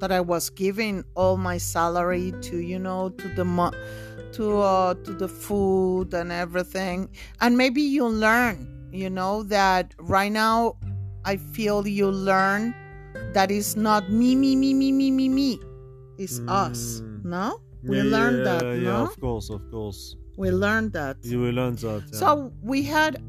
that 0.00 0.10
i 0.12 0.20
was 0.20 0.50
giving 0.50 1.04
all 1.14 1.36
my 1.36 1.56
salary 1.58 2.32
to 2.40 2.58
you 2.58 2.78
know 2.78 3.08
to 3.10 3.28
the 3.34 3.44
mo- 3.44 3.72
to 4.32 4.58
uh 4.60 4.94
to 5.04 5.12
the 5.12 5.28
food 5.28 6.12
and 6.14 6.30
everything 6.32 7.08
and 7.40 7.56
maybe 7.56 7.82
you 7.82 8.06
learn 8.06 8.66
you 8.92 9.08
know 9.10 9.42
that 9.44 9.94
right 10.00 10.32
now 10.32 10.76
i 11.24 11.36
feel 11.36 11.86
you 11.86 12.10
learn 12.10 12.74
that 13.34 13.50
it's 13.50 13.76
not 13.76 14.10
me 14.10 14.34
me 14.34 14.56
me 14.56 14.72
me 14.74 14.90
me 14.92 15.10
me 15.10 15.28
me 15.28 15.58
it's 16.18 16.40
us 16.48 17.00
Mm. 17.02 17.24
no 17.24 17.60
we 17.82 17.96
Yeah, 17.98 18.02
learned 18.04 18.38
yeah, 18.38 18.44
that 18.44 18.64
yeah, 18.76 18.82
no 18.92 19.02
of 19.04 19.20
course, 19.20 19.50
of 19.50 19.62
course. 19.70 20.16
we 20.36 20.50
learned 20.50 20.92
that 20.92 21.16
You 21.22 21.40
will 21.40 21.52
learn 21.54 21.76
that. 21.76 22.02
yeah. 22.12 22.18
so 22.18 22.52
we 22.62 22.82
had 22.82 23.22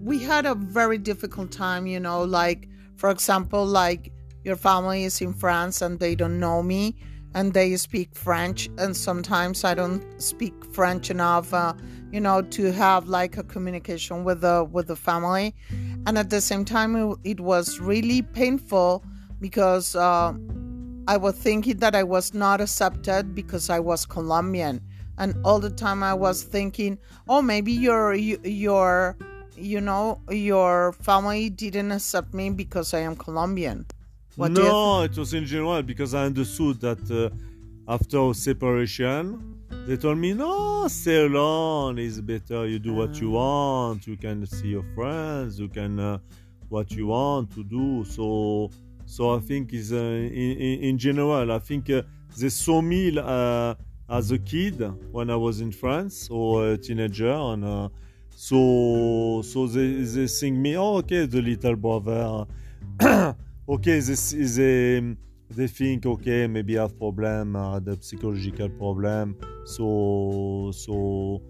we 0.00 0.18
had 0.18 0.46
a 0.46 0.54
very 0.54 0.98
difficult 0.98 1.50
time 1.52 1.86
you 1.86 2.00
know 2.00 2.22
like 2.24 2.68
for 2.96 3.10
example 3.10 3.64
like 3.66 4.12
your 4.44 4.56
family 4.56 5.04
is 5.04 5.20
in 5.20 5.32
france 5.32 5.82
and 5.82 5.98
they 6.00 6.14
don't 6.14 6.38
know 6.38 6.62
me 6.62 6.96
and 7.34 7.54
they 7.54 7.76
speak 7.76 8.14
french 8.14 8.68
and 8.78 8.96
sometimes 8.96 9.64
i 9.64 9.74
don't 9.74 10.02
speak 10.20 10.54
french 10.72 11.10
enough 11.10 11.52
uh, 11.54 11.72
you 12.12 12.20
know 12.20 12.42
to 12.42 12.72
have 12.72 13.08
like 13.08 13.36
a 13.36 13.42
communication 13.44 14.24
with 14.24 14.40
the 14.40 14.64
with 14.64 14.88
the 14.88 14.96
family. 14.96 15.54
And 16.06 16.18
at 16.18 16.30
the 16.30 16.40
same 16.40 16.64
time 16.64 17.16
it, 17.24 17.40
was 17.40 17.78
really 17.78 18.22
painful 18.22 19.04
because 19.40 19.94
uh, 19.94 20.34
i 21.06 21.16
was 21.16 21.34
thinking 21.36 21.76
that 21.78 21.94
i 21.94 22.02
was 22.02 22.34
not 22.34 22.60
accepted 22.60 23.34
because 23.34 23.70
i 23.70 23.78
was 23.78 24.06
colombian. 24.06 24.80
And 25.18 25.34
all 25.44 25.60
the 25.60 25.70
time 25.70 26.02
i 26.02 26.14
was 26.14 26.42
thinking 26.42 26.98
oh 27.28 27.42
maybe 27.42 27.72
your 27.72 28.14
your 28.14 29.16
you 29.54 29.80
know 29.80 30.20
your 30.30 30.92
family 30.92 31.50
didn't 31.50 31.92
accept 31.92 32.32
me 32.32 32.48
because 32.48 32.94
i 32.94 33.00
am 33.00 33.14
colombian 33.14 33.84
what 34.40 34.52
no, 34.52 35.02
it 35.02 35.18
was 35.18 35.34
in 35.34 35.44
general 35.44 35.82
because 35.82 36.14
I 36.14 36.24
understood 36.24 36.80
that 36.80 37.10
uh, 37.10 37.28
after 37.92 38.32
separation, 38.32 39.60
they 39.86 39.98
told 39.98 40.16
me, 40.16 40.32
no, 40.32 40.88
stay 40.88 41.26
alone 41.26 41.98
is 41.98 42.22
better. 42.22 42.66
You 42.66 42.78
do 42.78 42.94
what 42.94 43.20
you 43.20 43.32
want. 43.32 44.06
You 44.06 44.16
can 44.16 44.46
see 44.46 44.68
your 44.68 44.84
friends. 44.94 45.60
You 45.60 45.68
can 45.68 46.00
uh, 46.00 46.18
what 46.70 46.90
you 46.92 47.08
want 47.08 47.52
to 47.52 47.62
do. 47.62 48.02
So, 48.06 48.70
so 49.04 49.36
I 49.36 49.40
think 49.40 49.74
is 49.74 49.92
uh, 49.92 49.96
in, 49.96 50.32
in, 50.32 50.80
in 50.84 50.98
general, 50.98 51.52
I 51.52 51.58
think 51.58 51.90
uh, 51.90 52.00
they 52.38 52.48
saw 52.48 52.80
me 52.80 53.18
uh, 53.18 53.74
as 54.08 54.30
a 54.30 54.38
kid 54.38 54.80
when 55.12 55.28
I 55.28 55.36
was 55.36 55.60
in 55.60 55.70
France 55.70 56.28
or 56.30 56.70
a 56.70 56.78
teenager, 56.78 57.30
and 57.30 57.62
uh, 57.62 57.88
so 58.30 59.42
so 59.44 59.66
they 59.66 60.00
they 60.00 60.26
sing 60.28 60.62
me, 60.62 60.78
oh, 60.78 60.96
okay, 60.96 61.26
the 61.26 61.42
little 61.42 61.76
brother. 61.76 62.46
Okay, 63.70 64.00
this 64.00 64.32
is 64.32 64.58
a 64.58 65.00
they 65.50 65.66
think 65.66 66.06
okay 66.06 66.46
maybe 66.46 66.78
I 66.78 66.82
have 66.82 66.98
problem, 66.98 67.56
uh, 67.56 67.78
the 67.80 67.96
psychological 68.00 68.68
problem. 68.68 69.36
So 69.64 70.70
so 70.74 71.42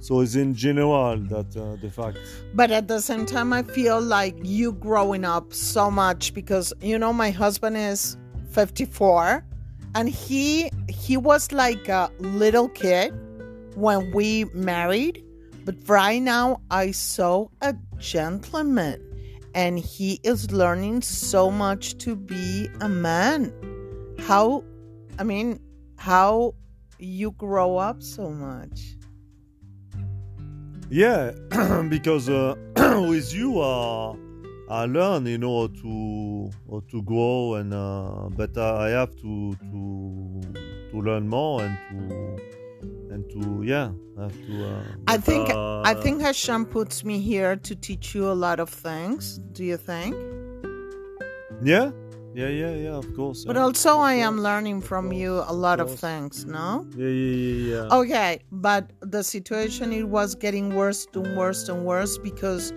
so 0.00 0.20
it's 0.20 0.34
in 0.34 0.54
general 0.54 1.16
that 1.28 1.56
uh, 1.56 1.76
the 1.76 1.90
fact. 1.90 2.18
but 2.54 2.70
at 2.70 2.88
the 2.88 3.00
same 3.00 3.24
time 3.24 3.52
i 3.52 3.62
feel 3.62 4.00
like 4.00 4.34
you 4.42 4.72
growing 4.72 5.24
up 5.24 5.54
so 5.54 5.92
much 5.92 6.34
because 6.34 6.72
you 6.80 6.98
know 6.98 7.12
my 7.12 7.30
husband 7.30 7.76
is 7.76 8.16
54 8.50 9.44
and 9.94 10.08
he 10.08 10.70
he 10.88 11.16
was 11.16 11.52
like 11.52 11.88
a 11.88 12.10
little 12.18 12.68
kid 12.68 13.14
when 13.76 14.10
we 14.12 14.44
married 14.54 15.24
but 15.64 15.76
right 15.86 16.20
now 16.20 16.60
i 16.68 16.90
saw 16.90 17.46
a 17.60 17.72
gentleman 17.98 19.11
and 19.54 19.78
he 19.78 20.20
is 20.22 20.50
learning 20.50 21.02
so 21.02 21.50
much 21.50 21.98
to 21.98 22.16
be 22.16 22.68
a 22.80 22.88
man. 22.88 23.52
How 24.18 24.64
i 25.18 25.24
mean 25.24 25.60
how 25.96 26.54
you 26.98 27.32
grow 27.32 27.76
up 27.76 28.02
so 28.02 28.30
much. 28.30 28.96
Yeah, 30.88 31.32
because 31.88 32.28
uh, 32.28 32.54
with 33.08 33.34
you, 33.34 33.60
uh, 33.60 34.14
I 34.68 34.84
learn, 34.84 35.26
you 35.26 35.38
know, 35.38 35.68
to 35.68 36.50
to 36.90 37.02
grow, 37.02 37.54
and 37.54 37.72
uh, 37.72 38.28
but 38.36 38.56
I 38.58 38.90
have 38.90 39.14
to 39.22 39.54
to 39.56 40.40
to 40.90 41.00
learn 41.00 41.28
more 41.28 41.62
and 41.62 41.78
to 41.88 42.38
and 43.12 43.28
to 43.30 43.62
yeah, 43.62 43.90
I 44.18 44.22
have 44.22 44.46
to. 44.46 44.64
Uh, 44.64 44.82
I 45.06 45.16
think 45.18 45.50
uh, 45.50 45.82
I 45.82 45.94
think 45.94 46.20
Hashem 46.20 46.66
puts 46.66 47.04
me 47.04 47.20
here 47.20 47.56
to 47.56 47.76
teach 47.76 48.14
you 48.14 48.30
a 48.30 48.36
lot 48.46 48.58
of 48.58 48.70
things. 48.70 49.38
Do 49.52 49.64
you 49.64 49.76
think? 49.76 50.16
Yeah, 51.62 51.92
yeah, 52.34 52.48
yeah, 52.48 52.74
yeah. 52.74 52.96
Of 52.96 53.14
course. 53.14 53.44
But 53.44 53.56
yeah. 53.56 53.62
also, 53.62 53.98
I 53.98 54.14
am 54.14 54.40
learning 54.40 54.80
from 54.80 55.12
you 55.12 55.44
a 55.46 55.52
lot 55.52 55.78
of 55.78 55.90
of 55.90 55.98
things. 55.98 56.46
No. 56.46 56.86
Yeah, 56.96 57.06
yeah, 57.06 57.36
yeah, 57.36 57.74
yeah. 57.74 57.96
Okay, 57.98 58.40
but 58.50 58.90
the 59.00 59.22
situation 59.22 59.92
it 59.92 60.08
was 60.08 60.34
getting 60.34 60.74
worse 60.74 61.06
and 61.14 61.36
worse 61.36 61.68
and 61.68 61.84
worse 61.84 62.18
because 62.18 62.72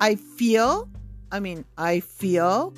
I 0.00 0.14
feel, 0.14 0.88
I 1.30 1.40
mean, 1.40 1.64
I 1.76 2.00
feel 2.00 2.74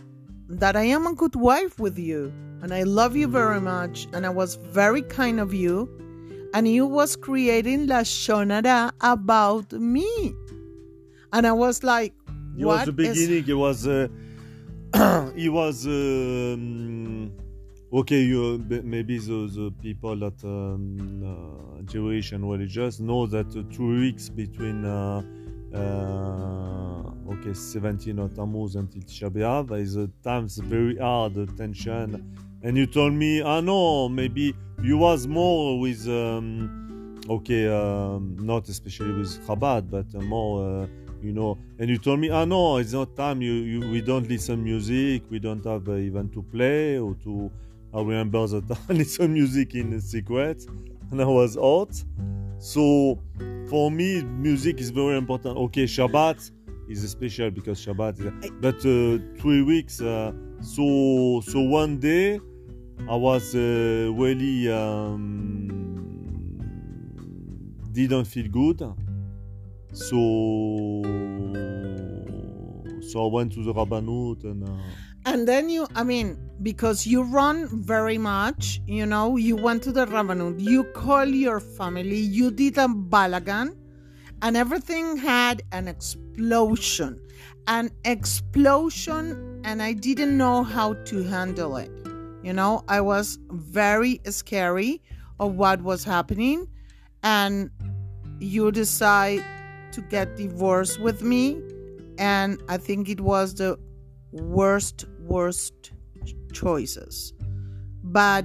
that 0.49 0.77
I 0.77 0.85
am 0.85 1.07
a 1.07 1.15
good 1.15 1.37
wife 1.37 1.79
with 1.79 1.99
you 1.99 2.33
and 2.63 2.73
I 2.73 2.83
love 2.83 3.17
you 3.17 3.29
very 3.29 3.61
much 3.61 4.09
and 4.13 4.25
I 4.27 4.31
was 4.31 4.57
very 4.57 5.03
kind 5.03 5.39
of 5.39 5.53
you 5.53 5.89
and 6.55 6.67
he 6.67 6.81
was 6.81 7.17
creating 7.17 7.87
lashon 7.89 8.51
hara 8.51 8.93
about 9.01 9.73
me. 9.73 10.09
And 11.33 11.47
I 11.47 11.53
was 11.53 11.83
like, 11.83 12.15
It 12.59 12.65
was 12.65 12.87
the 12.87 13.03
is- 13.03 13.19
beginning. 13.19 13.45
It 13.49 13.55
was. 13.55 13.87
Uh, 13.87 14.09
it 15.37 15.51
was. 15.51 15.87
Um, 15.87 17.31
okay, 17.93 18.23
you 18.23 18.65
maybe 18.83 19.19
the, 19.19 19.47
the 19.53 19.73
people 19.83 20.17
that 20.17 20.43
um, 20.45 21.23
uh, 21.23 21.83
Jewish 21.83 22.33
and 22.33 22.51
religious 22.51 22.99
know 22.99 23.27
that 23.27 23.47
uh, 23.57 23.63
two 23.75 24.01
weeks 24.01 24.29
between. 24.29 24.85
Uh, 24.85 25.23
uh, 25.75 27.03
okay, 27.31 27.53
17 27.53 28.19
of 28.19 28.35
Tammuz 28.35 28.75
until 28.77 29.03
Tisha 29.03 29.31
B'Av 29.31 29.79
is 29.79 29.97
a 29.97 30.09
times 30.25 30.57
very 30.57 30.97
hard 30.97 31.35
tension, 31.59 32.35
and 32.63 32.77
you 32.77 32.87
told 32.87 33.13
me, 33.13 33.41
ah 33.41 33.61
no, 33.61 34.09
maybe 34.09 34.55
you 34.83 34.99
was 34.99 35.27
more 35.27 35.79
with, 35.79 36.09
um, 36.09 37.21
okay, 37.29 37.69
um, 37.69 38.37
not 38.41 38.69
especially 38.69 39.13
with 39.13 39.47
Chabad, 39.47 39.91
but 39.91 40.07
uh, 40.15 40.21
more, 40.23 40.83
uh, 40.83 40.87
you 41.23 41.33
know, 41.33 41.59
and 41.79 41.89
you 41.89 41.99
told 41.99 42.21
me, 42.21 42.31
ah 42.31 42.45
no, 42.45 42.79
it's 42.79 42.93
not 42.93 43.15
time. 43.17 43.43
You, 43.43 43.53
you 43.53 43.91
we 43.91 44.01
don't 44.01 44.29
listen 44.29 44.63
music. 44.63 45.23
We 45.31 45.39
don't 45.39 45.65
have 45.65 45.89
uh, 45.89 45.95
even 45.95 46.29
to 46.31 46.43
play 46.43 46.99
or 46.99 47.15
to. 47.25 47.51
I 47.95 48.01
remember 48.01 48.47
that 48.47 48.79
I 48.89 48.93
listen 48.93 49.33
music 49.33 49.75
in 49.75 50.01
secret, 50.01 50.65
and 51.11 51.21
I 51.21 51.25
was 51.25 51.57
out. 51.57 51.95
So 52.59 53.19
for 53.69 53.91
me, 53.91 54.23
music 54.23 54.81
is 54.81 54.91
very 54.91 55.17
important. 55.17 55.57
Okay, 55.57 55.85
Shabbat 55.85 56.51
is 56.89 57.09
special 57.11 57.51
because 57.51 57.85
Shabbat. 57.85 58.21
Is, 58.21 58.51
but 58.61 58.77
uh, 58.77 59.41
three 59.41 59.63
weeks. 59.63 60.01
So 60.61 61.41
so 61.45 61.61
one 61.61 61.99
day, 61.99 62.41
I 63.09 63.17
was 63.17 63.55
uh, 63.55 64.13
really 64.15 64.71
um, 64.71 65.69
didn't 67.93 68.27
feel 68.27 68.49
good. 68.49 68.81
So 69.93 70.21
so 73.03 73.25
I 73.25 73.29
went 73.33 73.53
to 73.55 73.63
the 73.63 73.73
Rabbanut 73.73 74.45
and. 74.45 74.69
Uh, 74.69 74.77
And 75.27 75.47
then 75.47 75.69
you, 75.69 75.87
I 75.95 76.05
mean, 76.05 76.39
because 76.63 77.07
you 77.07 77.23
run 77.23 77.69
very 77.69 78.17
much, 78.17 78.81
you 78.87 79.05
know, 79.05 79.37
you 79.37 79.57
went 79.57 79.83
to 79.83 79.93
the 79.93 80.07
Ravanut, 80.07 80.59
you 80.59 80.85
call 80.95 81.27
your 81.27 81.61
family, 81.61 82.17
you 82.17 82.51
did 82.51 82.79
a 82.79 82.89
balagan, 82.89 83.77
and 84.41 84.57
everything 84.57 85.19
had 85.19 85.61
an 85.71 85.87
explosion. 85.87 87.21
An 87.67 87.91
explosion, 88.07 89.27
and 89.65 89.83
I 89.83 89.93
didn't 89.93 90.37
know 90.37 90.63
how 90.63 90.95
to 90.95 91.23
handle 91.23 91.77
it. 91.77 91.91
You 92.43 92.53
know, 92.53 92.85
I 92.89 93.01
was 93.01 93.39
very 93.51 94.21
scary 94.27 95.03
of 95.41 95.57
what 95.57 95.83
was 95.83 96.05
happening, 96.05 96.69
and 97.23 97.71
you 98.41 98.71
decide 98.71 99.45
to 99.93 100.01
get 100.03 100.37
divorced 100.37 101.01
with 101.01 101.23
me, 101.23 101.61
and 102.19 102.63
I 102.69 102.77
think 102.77 103.09
it 103.09 103.21
was 103.21 103.55
the 103.55 103.79
worst 104.33 105.07
worst 105.21 105.93
choices 106.53 107.33
but 108.03 108.45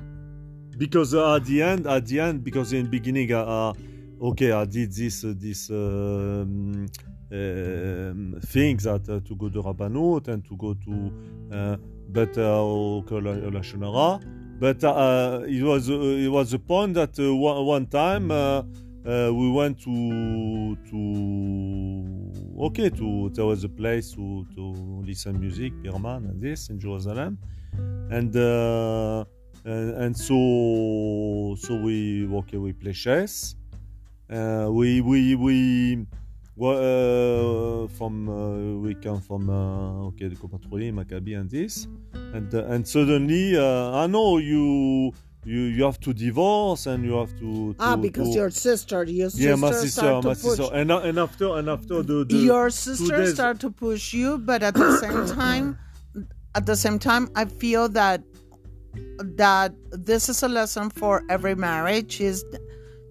because 0.78 1.14
uh, 1.14 1.36
at 1.36 1.46
the 1.46 1.62
end 1.62 1.88
at 1.88 2.06
the 2.06 2.20
end 2.20 2.44
because 2.44 2.74
in 2.74 2.88
beginning 2.88 3.32
uh, 3.32 3.44
uh, 3.44 3.74
okay 4.22 4.52
i 4.52 4.66
did 4.66 4.92
this 4.94 5.24
uh, 5.24 5.34
this 5.36 5.70
um, 5.70 6.88
um, 7.34 8.40
things 8.46 8.84
that 8.84 9.10
uh, 9.10 9.20
to 9.28 9.36
go 9.36 9.50
to 9.50 9.62
rabbanut 9.62 10.28
and 10.28 10.46
to 10.46 10.56
go 10.56 10.74
to 10.76 11.12
uh, 11.52 11.78
but 12.10 12.38
uh, 12.38 12.64
okay, 13.00 13.16
la, 13.16 13.34
lashon 13.50 13.82
hara. 13.82 14.20
but 14.60 14.84
uh, 14.84 15.42
it 15.48 15.64
was 15.64 15.90
uh, 15.90 15.94
it 15.94 16.30
was 16.30 16.52
the 16.52 16.60
point 16.60 16.94
that 16.94 17.18
uh, 17.20 17.36
one, 17.36 17.88
time 17.88 18.30
uh, 18.30 18.62
uh, 19.06 19.32
we 19.34 19.52
went 19.52 19.80
to 19.82 20.78
to 20.90 22.64
okay 22.66 22.90
to 22.90 23.30
there 23.34 23.46
was 23.46 23.64
a 23.64 23.70
place 23.70 24.12
to 24.12 24.46
to 24.56 25.02
listen 25.04 25.40
music 25.40 25.74
Birman 25.82 26.30
and 26.30 26.42
this 26.42 26.70
in 26.70 26.80
Jerusalem 26.80 27.40
and 28.12 28.36
uh, 28.36 29.26
and, 29.66 29.90
and 30.04 30.18
so 30.18 31.56
so 31.58 31.76
we 31.76 32.28
okay 32.28 32.58
we 32.58 32.74
play 32.74 32.94
chess 32.94 33.56
uh, 34.30 34.68
we 34.70 35.02
we 35.02 35.36
we 35.36 36.06
well, 36.56 37.86
uh, 37.86 37.88
from 37.88 38.30
uh, 38.30 38.80
we 38.80 38.96
come 38.96 39.22
from 39.22 39.50
uh, 39.50 40.08
okay 40.08 40.28
the 40.28 40.36
Patrolli, 40.36 40.92
Maccabi 40.92 41.40
and 41.40 41.50
this. 41.50 41.88
And 42.14 42.54
and 42.54 42.88
suddenly 42.88 43.58
uh, 43.58 43.92
I 43.92 44.08
know 44.08 44.38
you 44.38 45.14
you 45.46 45.62
you 45.62 45.84
have 45.84 46.00
to 46.02 46.14
divorce 46.14 46.86
and 46.86 47.04
you 47.04 47.14
have 47.14 47.32
to, 47.40 47.74
to 47.74 47.76
ah 47.80 47.96
because 47.96 48.30
to- 48.30 48.36
your 48.36 48.50
sister 48.50 49.04
your 49.04 49.30
sister 49.30 49.50
yeah 49.50 49.56
my 49.56 49.72
sister 49.72 50.02
to 50.02 50.22
my 50.22 50.34
sister. 50.34 50.70
and 50.74 50.92
and 50.92 51.20
after 51.20 51.58
and 51.58 51.70
after 51.70 52.02
the, 52.02 52.26
the 52.26 52.36
your 52.36 52.70
sister 52.70 53.28
started 53.28 53.60
to 53.60 53.70
push 53.70 54.14
you 54.14 54.38
but 54.38 54.64
at 54.64 54.74
the 54.74 54.98
same 55.00 55.26
time 55.42 55.78
at 56.56 56.66
the 56.66 56.76
same 56.76 56.98
time 56.98 57.30
i 57.36 57.46
feel 57.46 57.90
that 57.90 58.24
that 59.20 59.74
this 59.92 60.30
is 60.30 60.44
a 60.44 60.48
lesson 60.48 60.90
for 60.90 61.24
every 61.30 61.56
marriage 61.56 62.22
is 62.22 62.46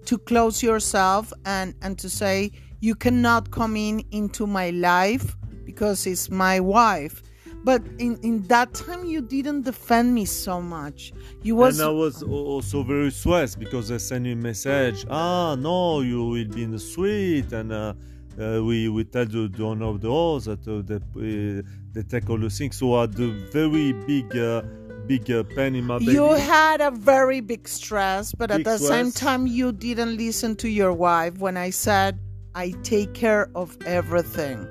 to 0.05 0.17
close 0.17 0.63
yourself 0.63 1.33
and 1.45 1.75
and 1.83 1.99
to 1.99 2.09
say 2.09 2.51
you 2.83 2.95
cannot 2.95 3.51
come 3.51 3.77
in 3.77 4.05
into 4.11 4.47
my 4.47 4.71
life 4.71 5.37
because 5.65 6.07
it's 6.07 6.31
my 6.31 6.59
wife 6.61 7.23
but 7.65 7.81
in 7.99 8.19
in 8.23 8.43
that 8.49 8.75
time 8.75 9.05
you 9.05 9.21
didn't 9.21 9.63
defend 9.63 10.13
me 10.13 10.25
so 10.25 10.61
much 10.61 11.13
you 11.43 11.55
was 11.55 11.79
and 11.79 11.89
I 11.89 11.93
was 11.93 12.23
also 12.23 12.83
very 12.83 13.11
stressed 13.11 13.59
because 13.59 13.91
I 13.91 13.99
sent 13.99 14.27
you 14.27 14.33
a 14.33 14.37
message. 14.37 15.07
Ah, 15.09 15.55
no, 15.57 16.01
you 16.01 16.25
will 16.25 16.49
be 16.49 16.63
in 16.63 16.71
the 16.71 16.79
suite, 16.79 17.53
and 17.53 17.73
uh, 17.73 17.95
uh, 18.41 18.61
we 18.63 18.89
we 18.89 19.05
tell 19.05 19.27
the, 19.27 19.49
the 19.49 19.65
owner 19.65 19.87
of 19.87 20.01
the 20.01 20.11
house 20.11 20.45
that 20.45 20.67
uh, 20.67 20.83
they, 20.83 20.97
uh, 20.97 21.63
they 21.93 22.03
take 22.03 22.29
all 22.31 22.39
the 22.39 22.51
things. 22.51 22.77
So 22.77 22.95
I 22.95 23.03
had 23.03 23.19
a 23.19 23.29
very 23.51 23.93
big, 23.93 24.37
uh, 24.37 24.63
big 25.07 25.31
uh, 25.31 25.43
pain 25.55 25.75
in 25.75 25.85
my 25.85 25.99
belly. 25.99 26.15
You 26.15 26.33
had 26.33 26.81
a 26.81 26.91
very 26.91 27.41
big 27.41 27.69
stress, 27.69 28.33
but 28.33 28.51
at 28.51 28.59
Big 28.59 28.67
the 28.67 28.79
same 28.79 29.11
time, 29.13 29.47
you 29.47 29.73
didn't 29.73 30.17
listen 30.17 30.57
to 30.57 30.69
your 30.69 30.93
wife 30.93 31.39
when 31.39 31.57
I 31.57 31.71
said, 31.71 32.19
I 32.55 32.73
take 32.83 33.15
care 33.15 33.51
of 33.55 33.77
everything. 33.87 34.67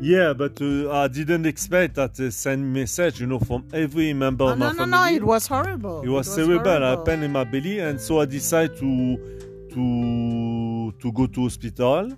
yeah, 0.00 0.32
but 0.32 0.60
uh, 0.60 0.90
I 0.90 1.08
didn't 1.08 1.46
expect 1.46 1.94
that 1.96 2.14
they 2.14 2.30
send 2.30 2.72
message, 2.72 3.20
you 3.20 3.26
know, 3.26 3.38
from 3.38 3.66
every 3.72 4.12
member 4.12 4.44
Oh, 4.44 4.48
of 4.50 4.58
my 4.58 4.66
no, 4.66 4.72
no, 4.72 4.78
family. 4.84 5.10
no, 5.10 5.16
it 5.16 5.24
was 5.24 5.46
horrible. 5.46 6.02
It 6.02 6.08
was 6.08 6.34
terrible. 6.34 6.68
I 6.68 6.78
horrible. 6.78 6.96
had 6.98 7.04
pain 7.06 7.22
in 7.22 7.32
my 7.32 7.44
belly, 7.44 7.78
and 7.80 8.00
so 8.00 8.20
I 8.20 8.24
decided 8.26 8.76
to 8.78 9.16
to 9.74 10.92
to 10.98 11.12
go 11.12 11.26
to 11.26 11.42
hospital. 11.42 12.10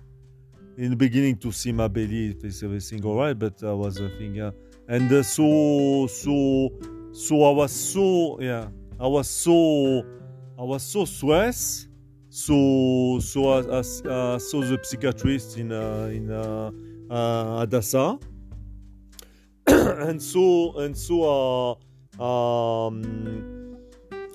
In 0.75 0.89
the 0.89 0.95
beginning, 0.95 1.37
to 1.37 1.51
see 1.51 1.71
my 1.71 1.87
belly, 1.87 2.31
if 2.31 2.43
is 2.43 2.63
everything 2.63 3.03
all 3.05 3.15
right, 3.17 3.37
but 3.37 3.61
I 3.63 3.73
was 3.73 3.99
a 3.99 4.09
thing, 4.09 4.33
yeah. 4.35 4.49
And 4.87 5.11
uh, 5.11 5.21
so 5.21 6.07
so 6.09 6.69
so 7.11 7.43
I 7.43 7.51
was 7.51 7.71
so 7.71 8.39
yeah, 8.41 8.69
I 8.99 9.07
was 9.07 9.29
so 9.29 10.03
I 10.57 10.63
was 10.63 10.81
so 10.83 11.05
stressed. 11.05 11.89
So 12.35 13.19
so 13.21 13.47
I, 13.49 13.59
I, 13.59 13.81
the 13.83 14.79
psychiatrist 14.81 15.55
in 15.59 15.71
uh, 15.71 16.09
in 16.11 16.31
uh, 16.31 16.71
uh, 17.07 17.63
Adassa, 17.63 18.19
and 19.67 20.19
so 20.19 20.75
and 20.79 20.97
so 20.97 21.77
uh, 22.19 22.23
um, 22.87 23.77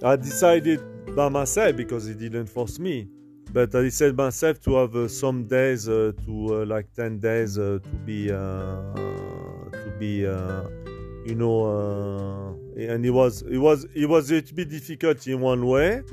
I 0.04 0.14
decided 0.14 0.80
by 1.16 1.28
myself 1.28 1.74
because 1.74 2.06
he 2.06 2.14
didn't 2.14 2.46
force 2.46 2.78
me. 2.78 3.08
But 3.52 3.74
I 3.74 3.80
decided 3.82 4.16
myself 4.16 4.60
to 4.60 4.76
have 4.76 4.94
uh, 4.94 5.08
some 5.08 5.48
days 5.48 5.88
uh, 5.88 6.12
to 6.24 6.64
like 6.66 6.92
ten 6.94 7.18
days 7.18 7.56
to 7.56 7.80
be 8.06 8.28
to 8.28 9.94
be 9.98 10.18
you 10.18 11.34
know 11.34 12.56
and 12.76 13.04
it 13.04 13.10
was 13.10 13.42
it 13.42 13.58
was 13.58 13.88
it 13.92 14.06
was 14.06 14.30
a 14.30 14.40
bit 14.40 14.68
difficult 14.68 15.26
in 15.26 15.40
one 15.40 15.66
way 15.66 16.04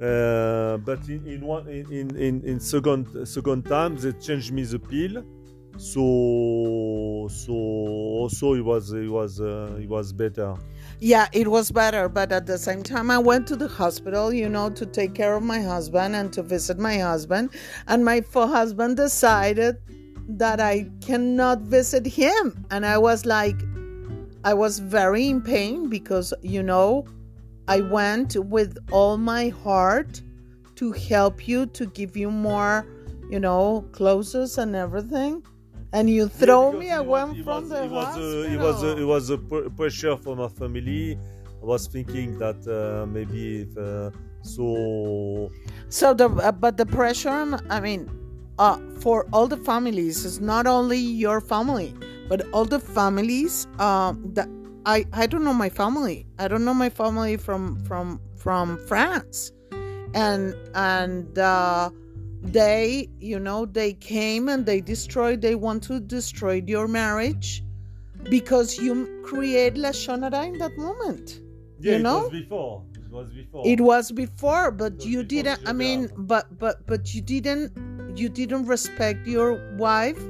Uh, 0.00 0.76
but 0.78 1.08
in 1.08 1.26
in 1.26 1.40
one 1.40 1.66
in, 1.68 2.14
in, 2.16 2.42
in, 2.44 2.60
second 2.60 3.06
second 3.26 3.64
time 3.64 3.96
they 3.96 4.12
changed 4.12 4.52
me 4.52 4.62
the 4.62 4.78
pill. 4.78 5.24
So 5.78 7.28
so 7.30 7.52
also 7.52 8.54
it 8.54 8.60
was 8.60 8.92
it 8.92 9.08
was 9.08 9.40
uh, 9.40 9.78
it 9.80 9.88
was 9.88 10.12
better. 10.12 10.54
Yeah, 11.00 11.28
it 11.32 11.48
was 11.48 11.70
better, 11.70 12.08
but 12.08 12.32
at 12.32 12.46
the 12.46 12.56
same 12.56 12.82
time, 12.82 13.10
I 13.10 13.18
went 13.18 13.46
to 13.48 13.56
the 13.56 13.68
hospital, 13.68 14.32
you 14.32 14.48
know, 14.48 14.70
to 14.70 14.86
take 14.86 15.14
care 15.14 15.34
of 15.34 15.42
my 15.42 15.60
husband 15.60 16.16
and 16.16 16.32
to 16.32 16.42
visit 16.42 16.78
my 16.78 16.96
husband. 16.98 17.50
And 17.86 18.02
my 18.02 18.22
husband 18.34 18.96
decided 18.96 19.76
that 20.28 20.58
I 20.58 20.90
cannot 21.02 21.60
visit 21.60 22.06
him. 22.06 22.64
And 22.70 22.86
I 22.86 22.96
was 22.96 23.26
like, 23.26 23.56
I 24.44 24.54
was 24.54 24.78
very 24.78 25.28
in 25.28 25.42
pain 25.42 25.88
because, 25.90 26.32
you 26.42 26.62
know, 26.62 27.04
I 27.68 27.80
went 27.80 28.36
with 28.36 28.78
all 28.92 29.16
my 29.18 29.48
heart 29.48 30.20
to 30.76 30.92
help 30.92 31.48
you, 31.48 31.66
to 31.66 31.86
give 31.86 32.16
you 32.16 32.30
more, 32.30 32.86
you 33.30 33.40
know, 33.40 33.84
clothes 33.92 34.58
and 34.58 34.76
everything 34.76 35.42
and 35.92 36.10
you 36.10 36.28
throw 36.28 36.72
Yeah, 36.72 36.78
me 36.78 36.90
away 36.90 37.06
was- 37.24 37.36
from 37.44 37.62
was- 37.62 37.68
the 37.70 37.84
it 37.84 37.90
was, 37.90 38.06
hospital. 38.06 38.42
uh, 38.42 38.54
it 38.54 38.60
was 38.60 38.84
uh, 38.84 38.96
it 39.02 39.04
was 39.04 39.30
a 39.30 39.38
pr- 39.38 39.68
pressure 39.76 40.16
for 40.16 40.36
my 40.36 40.48
family. 40.48 41.18
I 41.62 41.64
was 41.64 41.86
thinking 41.86 42.38
that 42.38 42.60
uh, 42.68 43.06
maybe 43.06 43.62
if, 43.62 43.76
uh, 43.78 44.10
so 44.42 45.50
so 45.88 46.12
the 46.14 46.28
uh, 46.28 46.52
but 46.52 46.76
the 46.76 46.86
pressure, 46.86 47.58
I 47.70 47.80
mean, 47.80 48.10
uh, 48.58 48.78
for 49.00 49.26
all 49.32 49.46
the 49.48 49.56
families, 49.56 50.24
it's 50.26 50.38
not 50.40 50.66
only 50.66 50.98
your 50.98 51.40
family, 51.40 51.94
but 52.28 52.46
all 52.52 52.64
the 52.64 52.78
families. 52.80 53.66
Um, 53.78 54.20
that 54.34 54.48
I 54.86 55.04
I 55.12 55.26
don't 55.26 55.44
know 55.44 55.52
my 55.54 55.68
family. 55.68 56.26
I 56.38 56.48
don't 56.48 56.64
know 56.64 56.74
my 56.74 56.88
family 56.88 57.36
from 57.36 57.84
from 57.84 58.20
from 58.36 58.78
France, 58.86 59.52
and 60.14 60.54
and. 60.74 61.38
Uh, 61.38 61.90
they 62.42 63.08
you 63.18 63.40
know 63.40 63.66
they 63.66 63.92
came 63.92 64.48
and 64.48 64.66
they 64.66 64.80
destroyed 64.80 65.40
they 65.40 65.54
want 65.56 65.82
to 65.82 65.98
destroy 65.98 66.62
your 66.66 66.86
marriage 66.86 67.64
because 68.30 68.78
you 68.78 69.20
create 69.24 69.74
lashon 69.74 70.22
hara 70.22 70.44
in 70.46 70.56
that 70.58 70.76
moment 70.76 71.40
yeah, 71.80 71.92
You 71.92 71.98
it 71.98 72.02
know? 72.02 72.18
was 72.22 72.30
before. 72.30 72.82
It 72.94 73.10
was 73.10 73.28
before. 73.30 73.62
it 73.66 73.80
was 73.80 74.12
before 74.12 74.70
but 74.70 74.94
was 74.94 75.06
you 75.06 75.24
before 75.24 75.42
didn't 75.42 75.68
i 75.68 75.72
mean 75.72 76.08
but 76.16 76.56
but 76.58 76.86
but 76.86 77.14
you 77.14 77.20
didn't 77.20 77.72
you 78.16 78.28
didn't 78.28 78.66
respect 78.66 79.26
your 79.26 79.50
wife 79.76 80.22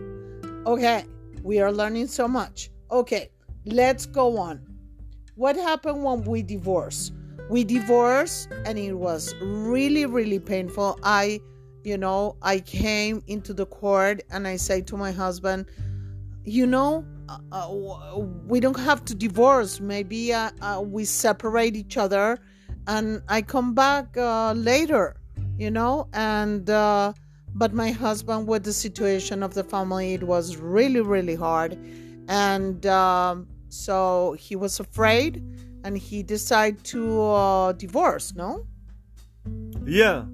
okay 0.66 1.04
we 1.42 1.60
are 1.60 1.72
learning 1.72 2.06
so 2.06 2.26
much 2.26 2.70
okay 2.90 3.30
let's 3.66 4.06
go 4.06 4.38
on. 4.38 4.60
What 5.34 5.56
happened 5.56 6.02
when 6.02 6.22
we 6.24 6.42
divorced? 6.42 7.12
We 7.50 7.64
divorced 7.64 8.48
and 8.64 8.78
it 8.78 8.94
was 8.94 9.34
really 9.40 10.06
really 10.06 10.38
painful. 10.38 10.98
I 11.02 11.40
you 11.86 11.96
know 11.96 12.36
i 12.42 12.58
came 12.58 13.22
into 13.28 13.54
the 13.54 13.64
court 13.64 14.20
and 14.32 14.48
i 14.48 14.56
say 14.56 14.80
to 14.82 14.96
my 14.96 15.12
husband 15.12 15.66
you 16.44 16.66
know 16.66 17.04
uh, 17.28 17.38
uh, 17.52 18.18
we 18.46 18.60
don't 18.60 18.78
have 18.78 19.04
to 19.04 19.12
divorce. 19.12 19.80
Maybe 19.80 20.32
uh, 20.32 20.50
uh, 20.60 20.80
we 20.84 21.04
separate 21.04 21.74
each 21.74 21.96
other 21.96 22.38
and 22.86 23.20
i 23.28 23.42
come 23.42 23.74
back 23.74 24.16
uh, 24.16 24.52
later 24.52 25.16
you 25.58 25.70
know 25.70 26.08
and 26.12 26.70
uh, 26.70 27.12
but 27.54 27.72
my 27.72 27.90
husband 27.90 28.46
with 28.46 28.62
the 28.62 28.72
situation 28.72 29.42
of 29.42 29.54
the 29.54 29.64
family 29.64 30.14
it 30.14 30.22
was 30.22 30.56
really 30.56 31.00
really 31.00 31.34
hard. 31.34 31.78
And 32.28 32.84
um, 32.86 33.46
so 33.76 34.32
he 34.38 34.56
was 34.56 34.80
afraid 34.80 35.42
and 35.84 35.98
he 35.98 36.22
decided 36.22 36.84
to 36.84 37.22
uh, 37.22 37.72
divorce 37.72 38.34
no 38.34 38.66
Yeah, 39.84 40.26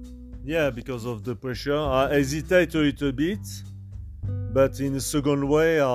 yeah, 0.43 0.69
because 0.69 1.05
of 1.05 1.23
the 1.23 1.35
pressure. 1.35 1.77
I 1.77 2.13
hesitate 2.13 2.73
a 2.75 2.79
little 2.79 3.11
bit, 3.11 3.45
but 4.49 4.79
in 4.79 4.95
a 4.95 5.01
second 5.01 5.47
way, 5.47 5.79
uh, 5.79 5.87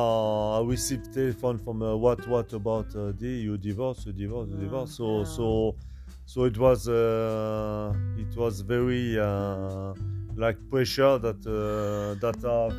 I 0.61 0.65
received 0.65 1.13
telephone 1.13 1.59
from 1.59 1.83
uh, 1.83 1.97
what 1.97 2.27
what 2.27 2.53
about 2.53 2.95
uh, 2.97 3.13
the 3.17 3.29
you 3.29 3.59
divorce, 3.59 4.07
you 4.07 4.13
divorce, 4.13 4.51
you 4.51 4.59
divorce. 4.59 4.97
So 4.97 5.25
Yeah. 5.25 5.25
so 5.25 5.79
so 6.25 6.45
it 6.45 6.59
was 6.59 6.89
uh, 6.89 7.95
it 8.15 8.37
was 8.37 8.61
very 8.63 9.19
uh, 9.19 9.95
like 10.37 10.59
pressure 10.71 11.19
that 11.19 11.41
uh, 11.47 12.15
that 12.21 12.45
I 12.45 12.75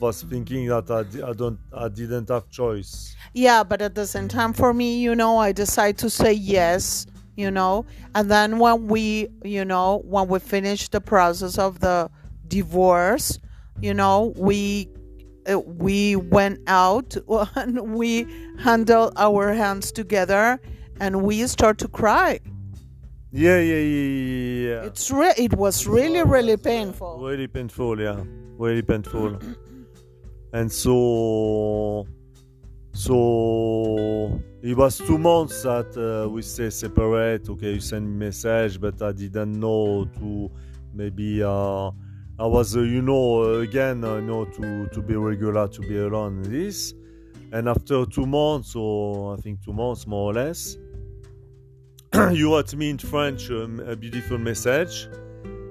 was 0.00 0.22
thinking 0.22 0.66
that 0.68 0.90
I, 0.90 1.28
I 1.28 1.32
don't 1.32 1.58
I 1.72 1.88
didn't 1.88 2.28
have 2.28 2.48
choice. 2.50 3.14
Yeah, 3.32 3.64
but 3.64 3.82
at 3.82 3.94
the 3.94 4.06
same 4.06 4.28
time, 4.28 4.52
for 4.52 4.74
me, 4.74 4.98
you 4.98 5.14
know, 5.14 5.38
I 5.38 5.52
decide 5.52 5.98
to 5.98 6.10
say 6.10 6.32
yes, 6.32 7.06
you 7.36 7.50
know, 7.50 7.84
and 8.14 8.30
then 8.30 8.58
when 8.58 8.86
we, 8.86 9.28
you 9.44 9.64
know, 9.64 10.02
when 10.04 10.28
we 10.28 10.38
finish 10.38 10.88
the 10.88 11.00
process 11.00 11.58
of 11.58 11.80
the 11.80 12.10
divorce, 12.48 13.38
you 13.80 13.94
know, 13.94 14.32
we 14.36 14.88
uh, 15.50 15.58
we 15.58 16.16
went 16.16 16.60
out 16.66 17.16
and 17.56 17.94
we 17.94 18.26
handle 18.58 19.12
our 19.16 19.52
hands 19.52 19.92
together 19.92 20.60
and 21.00 21.22
we 21.22 21.46
start 21.46 21.78
to 21.78 21.88
cry. 21.88 22.40
Yeah, 23.32 23.58
yeah, 23.58 23.74
yeah, 23.74 23.80
yeah. 23.82 24.68
yeah. 24.68 24.82
It's 24.84 25.10
re- 25.10 25.34
it 25.36 25.54
was 25.54 25.86
really 25.86 26.22
really 26.22 26.56
painful. 26.56 27.18
Really 27.20 27.48
painful, 27.48 28.00
yeah. 28.00 28.22
Really 28.56 28.82
painful. 28.82 29.40
and 30.54 30.70
so, 30.70 32.06
so 32.92 34.40
it 34.62 34.76
was 34.76 34.98
two 34.98 35.18
months 35.18 35.64
that 35.64 35.96
uh, 35.98 36.30
we 36.30 36.42
stay 36.42 36.70
separate. 36.70 37.48
Okay, 37.48 37.74
you 37.74 37.80
send 37.80 38.08
me 38.08 38.26
message, 38.26 38.80
but 38.80 39.02
I 39.02 39.10
didn't 39.10 39.58
know 39.58 40.08
to 40.20 40.50
maybe. 40.94 41.42
Uh, 41.42 41.90
I 42.36 42.46
was, 42.46 42.76
uh, 42.76 42.80
you 42.80 43.02
know, 43.02 43.60
again, 43.60 44.04
uh, 44.04 44.16
you 44.16 44.22
know, 44.22 44.44
to 44.44 44.88
to 44.88 45.02
be 45.02 45.16
regular, 45.16 45.66
to 45.66 45.80
be 45.80 45.98
in 45.98 46.42
This, 46.42 46.94
and 47.50 47.68
after 47.68 48.06
two 48.06 48.26
months, 48.26 48.76
or 48.76 49.34
I 49.34 49.40
think 49.40 49.60
two 49.60 49.72
months 49.72 50.06
more 50.06 50.30
or 50.30 50.34
less, 50.34 50.76
you 52.32 52.54
wrote 52.54 52.72
me 52.74 52.90
in 52.90 52.98
French 52.98 53.50
um, 53.50 53.80
a 53.80 53.96
beautiful 53.96 54.38
message. 54.38 55.08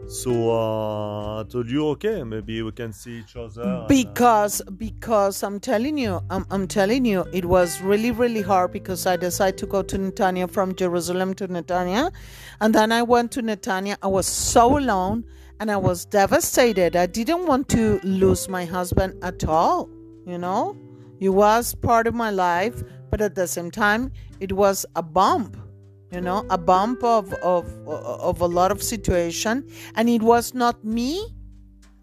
So 0.08 0.52
uh, 0.52 1.39
I 1.42 1.44
told 1.44 1.70
you, 1.70 1.88
okay, 1.89 2.24
maybe 2.24 2.62
we 2.62 2.72
can 2.72 2.94
see 2.94 3.20
each 3.20 3.36
other. 3.36 3.62
and, 3.62 3.84
uh, 3.84 3.88
because 3.88 4.62
because 4.78 5.42
i'm 5.44 5.60
telling 5.60 5.98
you 5.98 6.22
I'm, 6.30 6.46
I'm 6.52 6.68
telling 6.68 7.06
you 7.06 7.26
it 7.32 7.46
was 7.46 7.82
really 7.82 8.12
really 8.12 8.42
hard 8.42 8.72
because 8.72 9.06
i 9.06 9.16
decided 9.16 9.58
to 9.60 9.66
go 9.66 9.82
to 9.82 9.98
netanya 9.98 10.50
from 10.50 10.76
jerusalem 10.76 11.34
to 11.36 11.48
netanya. 11.48 12.12
And 12.62 12.76
then 12.76 12.92
i 12.92 13.02
went 13.02 13.32
to 13.32 13.42
netanya. 13.42 13.98
I 14.02 14.08
was 14.08 14.28
so 14.28 14.78
alone 14.78 15.26
and 15.60 15.72
i 15.72 15.78
was 15.78 16.06
devastated. 16.06 16.96
I 16.96 17.06
didn't 17.06 17.48
want 17.48 17.70
to 17.70 18.00
lose 18.04 18.48
my 18.50 18.66
husband 18.66 19.24
at 19.24 19.46
all 19.46 19.89
you 20.26 20.38
know? 20.38 20.76
He 21.20 21.30
was 21.30 21.74
part 21.76 22.08
of 22.08 22.13
my 22.13 22.30
life 22.30 22.84
but 23.10 23.22
at 23.22 23.36
the 23.36 23.48
same 23.48 23.72
time 23.72 24.12
it 24.39 24.52
was 24.52 24.86
a 24.96 25.02
bump 25.02 25.58
you 26.13 26.21
know 26.21 26.45
a 26.49 26.58
bump 26.58 27.04
of 27.04 27.34
of 27.36 27.65
of 27.88 28.41
a 28.41 28.45
lot 28.45 28.71
of 28.71 28.82
situation. 28.82 29.67
And 29.95 30.10
it 30.10 30.21
was 30.21 30.54
not 30.54 30.84
me 30.84 31.36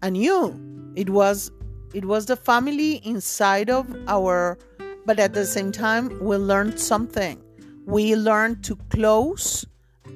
and 0.01 0.17
you. 0.17 0.59
It 0.95 1.09
was 1.09 1.51
it 1.93 2.05
was 2.05 2.25
the 2.25 2.35
family 2.35 2.95
inside 3.05 3.69
of 3.69 3.87
our 4.07 4.57
but 5.05 5.19
at 5.19 5.33
the 5.33 5.45
same 5.45 5.71
time 5.71 6.09
we 6.19 6.37
learned 6.37 6.79
something. 6.79 7.41
We 7.85 8.15
learned 8.15 8.63
to 8.65 8.75
close 8.89 9.65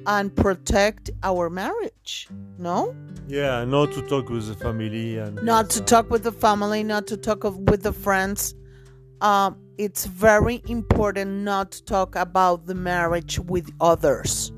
and 0.06 0.34
protect 0.34 1.10
our 1.22 1.50
marriage 1.50 2.28
no? 2.58 2.94
Yeah, 3.28 3.64
not 3.64 3.92
to 3.92 4.02
talk 4.02 4.28
with 4.28 4.46
the 4.46 4.54
family 4.54 5.18
and 5.18 5.42
not 5.42 5.70
to 5.70 5.82
uh, 5.82 5.86
talk 5.86 6.10
with 6.10 6.22
the 6.22 6.32
family 6.32 6.82
not 6.82 7.06
to 7.08 7.16
talk 7.16 7.44
of, 7.44 7.58
with 7.70 7.82
the 7.82 7.92
friends 7.92 8.54
um, 9.20 9.56
it's 9.78 10.06
very 10.06 10.62
important 10.68 11.30
not 11.44 11.72
to 11.72 11.84
talk 11.84 12.16
about 12.16 12.66
the 12.66 12.74
marriage 12.74 13.38
with 13.38 13.70
others. 13.80 14.52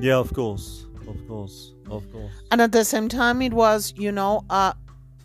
Yeah, 0.00 0.16
of 0.16 0.32
course, 0.32 0.86
of 1.08 1.16
course, 1.26 1.74
of 1.90 2.10
course. 2.12 2.32
and 2.50 2.60
at 2.60 2.72
the 2.72 2.84
same 2.84 3.08
time 3.08 3.42
it 3.42 3.52
was 3.52 3.92
you 3.96 4.12
know 4.12 4.44
uh, 4.50 4.72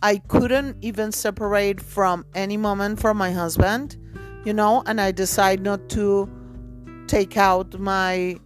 i 0.02 0.16
couldn't 0.28 0.76
even 0.82 1.12
separate 1.12 1.80
from 1.80 2.24
any 2.34 2.56
moment 2.56 2.98
from 2.98 3.16
my 3.16 3.30
husband 3.30 3.96
you 4.44 4.52
know 4.52 4.82
and 4.86 5.00
i 5.00 5.12
decided 5.12 5.62
not 5.64 5.88
to 5.88 6.28
take 7.06 7.36
out 7.36 7.78
my 7.78 8.36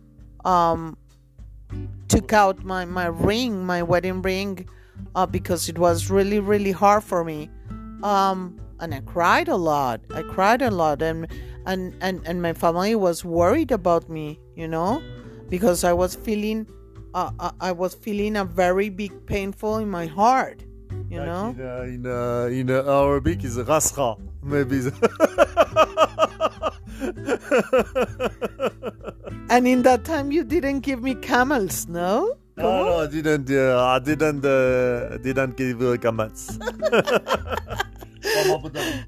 um 0.44 0.96
took 2.08 2.32
out 2.32 2.62
my 2.64 2.84
my 2.84 3.06
ring 3.06 3.64
my 3.64 3.82
wedding 3.82 4.20
ring 4.20 4.68
uh, 5.14 5.24
because 5.24 5.68
it 5.68 5.78
was 5.78 6.10
really 6.10 6.40
really 6.40 6.72
hard 6.72 7.02
for 7.04 7.24
me. 7.24 7.48
Um 8.02 8.60
and 8.80 8.94
i 8.94 9.00
cried 9.00 9.48
a 9.48 9.56
lot 9.56 10.00
i 10.14 10.22
cried 10.22 10.62
a 10.62 10.70
lot 10.70 11.02
and 11.02 11.26
and 11.66 11.94
and, 12.00 12.20
and 12.26 12.42
my 12.42 12.52
family 12.52 12.94
was 12.94 13.24
worried 13.24 13.70
about 13.70 14.08
me 14.08 14.38
you 14.54 14.68
know 14.68 15.02
because 15.48 15.84
i 15.84 15.92
was 15.92 16.14
feeling 16.14 16.66
uh, 17.14 17.30
I- 17.40 17.52
I 17.68 17.72
was 17.72 17.94
feeling 17.94 18.36
a 18.36 18.44
very 18.44 18.90
big 18.90 19.12
painful 19.26 19.78
in 19.78 19.88
my 19.90 20.06
heart, 20.06 20.62
you 21.08 21.18
Like 21.18 21.26
know. 21.26 21.54
in, 21.56 21.66
uh, 21.66 21.94
in, 21.94 22.06
uh, 22.06 22.60
in 22.60 22.70
uh, 22.70 22.84
Arabic 23.00 23.42
is 23.44 23.56
rasra, 23.56 24.18
maybe. 24.42 24.78
And 29.50 29.66
in 29.66 29.82
that 29.82 30.04
time, 30.04 30.30
you 30.30 30.44
didn't 30.44 30.80
give 30.80 31.02
me 31.02 31.14
camels, 31.14 31.88
no? 31.88 32.34
No, 32.58 32.84
no, 32.84 32.98
I 33.00 33.06
didn't. 33.06 33.50
Uh, 33.50 33.82
I 33.82 33.98
didn't. 34.00 34.44
Uh, 34.44 35.16
didn't 35.18 35.56
give 35.56 35.80
uh, 38.36 38.58
comments. 38.60 39.06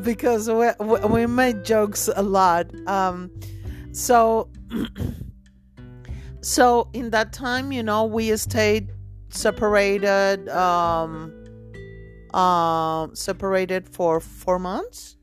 because 0.04 0.48
we, 0.50 0.70
we 1.08 1.26
made 1.26 1.64
jokes 1.64 2.08
a 2.14 2.22
lot. 2.22 2.66
Um, 2.88 3.30
so, 3.92 4.48
so 6.40 6.88
in 6.92 7.10
that 7.10 7.32
time, 7.32 7.72
you 7.72 7.82
know, 7.82 8.04
we 8.04 8.36
stayed 8.36 8.90
separated, 9.28 10.48
um, 10.48 11.32
um, 12.34 13.14
separated 13.14 13.88
for 13.88 14.20
four 14.20 14.58
months. 14.58 15.16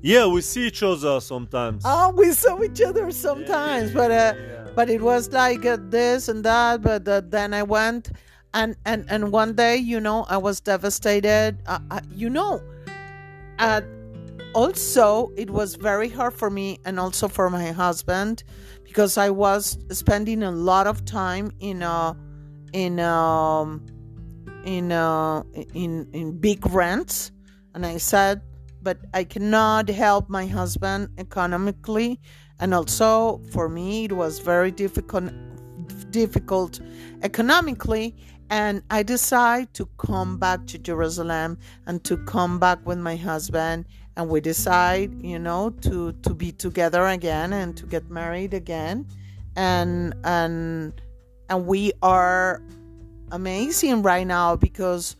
Yeah, 0.00 0.26
we 0.26 0.42
see 0.42 0.68
each 0.68 0.82
other 0.82 1.20
sometimes. 1.20 1.82
Oh, 1.84 2.12
we 2.16 2.30
saw 2.32 2.62
each 2.62 2.80
other 2.80 3.10
sometimes, 3.10 3.90
Yeah, 3.90 3.96
but 3.96 4.10
uh, 4.10 4.14
yeah, 4.14 4.34
yeah. 4.36 4.66
but 4.76 4.88
it 4.88 5.02
was 5.02 5.32
like 5.32 5.66
uh, 5.66 5.76
this 5.80 6.28
and 6.28 6.44
that. 6.44 6.82
But 6.82 7.08
uh, 7.08 7.22
then 7.24 7.52
I 7.52 7.64
went, 7.64 8.12
and 8.54 8.76
and 8.84 9.04
and 9.08 9.32
one 9.32 9.54
day, 9.54 9.76
you 9.76 10.00
know, 10.00 10.24
I 10.28 10.38
was 10.38 10.60
devastated. 10.60 11.62
Uh, 11.66 12.00
you 12.10 12.30
know, 12.30 12.62
uh, 13.58 13.82
also 14.54 15.30
it 15.36 15.50
was 15.50 15.74
very 15.76 16.08
hard 16.08 16.34
for 16.34 16.50
me 16.50 16.78
and 16.84 16.98
also 16.98 17.28
for 17.28 17.50
my 17.50 17.70
husband 17.72 18.44
because 18.84 19.18
I 19.18 19.30
was 19.30 19.78
spending 19.90 20.42
a 20.42 20.50
lot 20.50 20.86
of 20.86 21.04
time 21.04 21.52
in 21.60 21.82
uh 21.82 22.14
in 22.72 23.00
um 23.00 23.84
in 24.64 24.92
uh 24.92 25.42
in 25.74 26.08
in 26.12 26.38
big 26.38 26.66
rents, 26.66 27.30
and 27.74 27.84
I 27.84 27.98
said 27.98 28.42
but 28.80 28.98
I 29.12 29.24
cannot 29.24 29.88
help 29.88 30.28
my 30.30 30.46
husband 30.46 31.08
economically, 31.18 32.20
and 32.60 32.72
also 32.72 33.40
for 33.50 33.68
me 33.68 34.04
it 34.04 34.12
was 34.12 34.38
very 34.38 34.70
difficult 34.70 35.32
difficult 36.10 36.80
economically. 37.22 38.16
And 38.50 38.82
I 38.90 39.02
decide 39.02 39.74
to 39.74 39.86
come 39.98 40.38
back 40.38 40.66
to 40.68 40.78
Jerusalem 40.78 41.58
and 41.86 42.02
to 42.04 42.16
come 42.16 42.58
back 42.58 42.84
with 42.86 42.98
my 42.98 43.16
husband, 43.16 43.84
and 44.16 44.28
we 44.30 44.40
decide, 44.40 45.22
you 45.22 45.38
know, 45.38 45.70
to 45.82 46.12
to 46.12 46.34
be 46.34 46.52
together 46.52 47.06
again 47.06 47.52
and 47.52 47.76
to 47.76 47.86
get 47.86 48.10
married 48.10 48.54
again, 48.54 49.06
and 49.54 50.14
and 50.24 51.00
and 51.50 51.66
we 51.66 51.92
are 52.02 52.62
amazing 53.32 54.02
right 54.02 54.26
now 54.26 54.56
because 54.56 55.16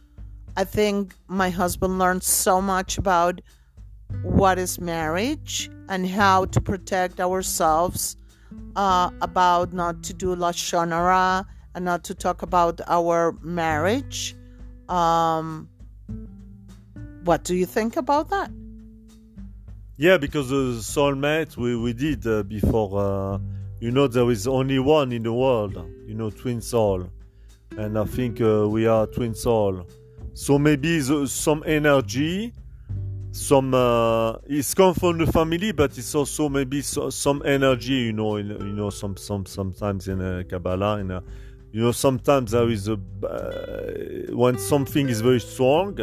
I 0.56 0.64
think 0.64 1.14
my 1.28 1.50
husband 1.50 1.98
learned 1.98 2.22
so 2.22 2.62
much 2.62 2.96
about 2.96 3.42
what 4.22 4.58
is 4.58 4.80
marriage 4.80 5.70
and 5.90 6.08
how 6.08 6.46
to 6.46 6.60
protect 6.60 7.20
ourselves, 7.20 8.16
uh, 8.74 9.10
about 9.20 9.74
not 9.74 10.02
to 10.04 10.14
do 10.14 10.34
lashon 10.34 10.90
hara 10.90 11.46
and 11.74 11.84
not 11.84 12.04
to 12.04 12.14
talk 12.14 12.42
about 12.42 12.80
our 12.86 13.36
marriage. 13.42 14.34
Um, 14.88 15.68
what 17.24 17.44
do 17.44 17.54
you 17.54 17.66
think 17.66 17.96
about 17.96 18.30
that? 18.30 18.50
Yeah, 19.96 20.16
because 20.16 20.50
the 20.50 20.78
soulmate 20.80 21.56
we, 21.56 21.76
we 21.76 21.92
did 21.92 22.26
uh, 22.26 22.44
before, 22.44 23.00
uh, 23.00 23.38
you 23.80 23.90
know, 23.90 24.06
there 24.06 24.30
is 24.30 24.46
only 24.46 24.78
one 24.78 25.12
in 25.12 25.24
the 25.24 25.32
world, 25.32 25.74
you 26.06 26.14
know, 26.14 26.30
twin 26.30 26.60
soul. 26.60 27.10
And 27.76 27.98
I 27.98 28.04
think 28.04 28.40
uh, 28.40 28.68
we 28.68 28.86
are 28.86 29.06
twin 29.06 29.34
soul. 29.34 29.86
So 30.34 30.58
maybe 30.58 31.00
the, 31.00 31.26
some 31.26 31.64
energy, 31.66 32.52
some, 33.32 33.74
uh, 33.74 34.34
it's 34.46 34.72
come 34.72 34.94
from 34.94 35.18
the 35.18 35.26
family, 35.26 35.72
but 35.72 35.98
it's 35.98 36.14
also 36.14 36.48
maybe 36.48 36.80
so, 36.80 37.10
some 37.10 37.42
energy, 37.44 37.94
you 37.94 38.12
know, 38.12 38.36
in, 38.36 38.50
you 38.50 38.72
know, 38.72 38.90
some, 38.90 39.16
some, 39.16 39.46
sometimes 39.46 40.06
in 40.06 40.20
uh, 40.20 40.44
Kabbalah, 40.48 40.98
in, 40.98 41.10
uh, 41.10 41.20
you 41.72 41.80
know, 41.82 41.92
sometimes 41.92 42.52
there 42.52 42.68
is 42.70 42.88
a, 42.88 42.94
uh, 42.94 44.34
when 44.34 44.58
something 44.58 45.08
is 45.08 45.20
very 45.20 45.40
strong, 45.40 45.96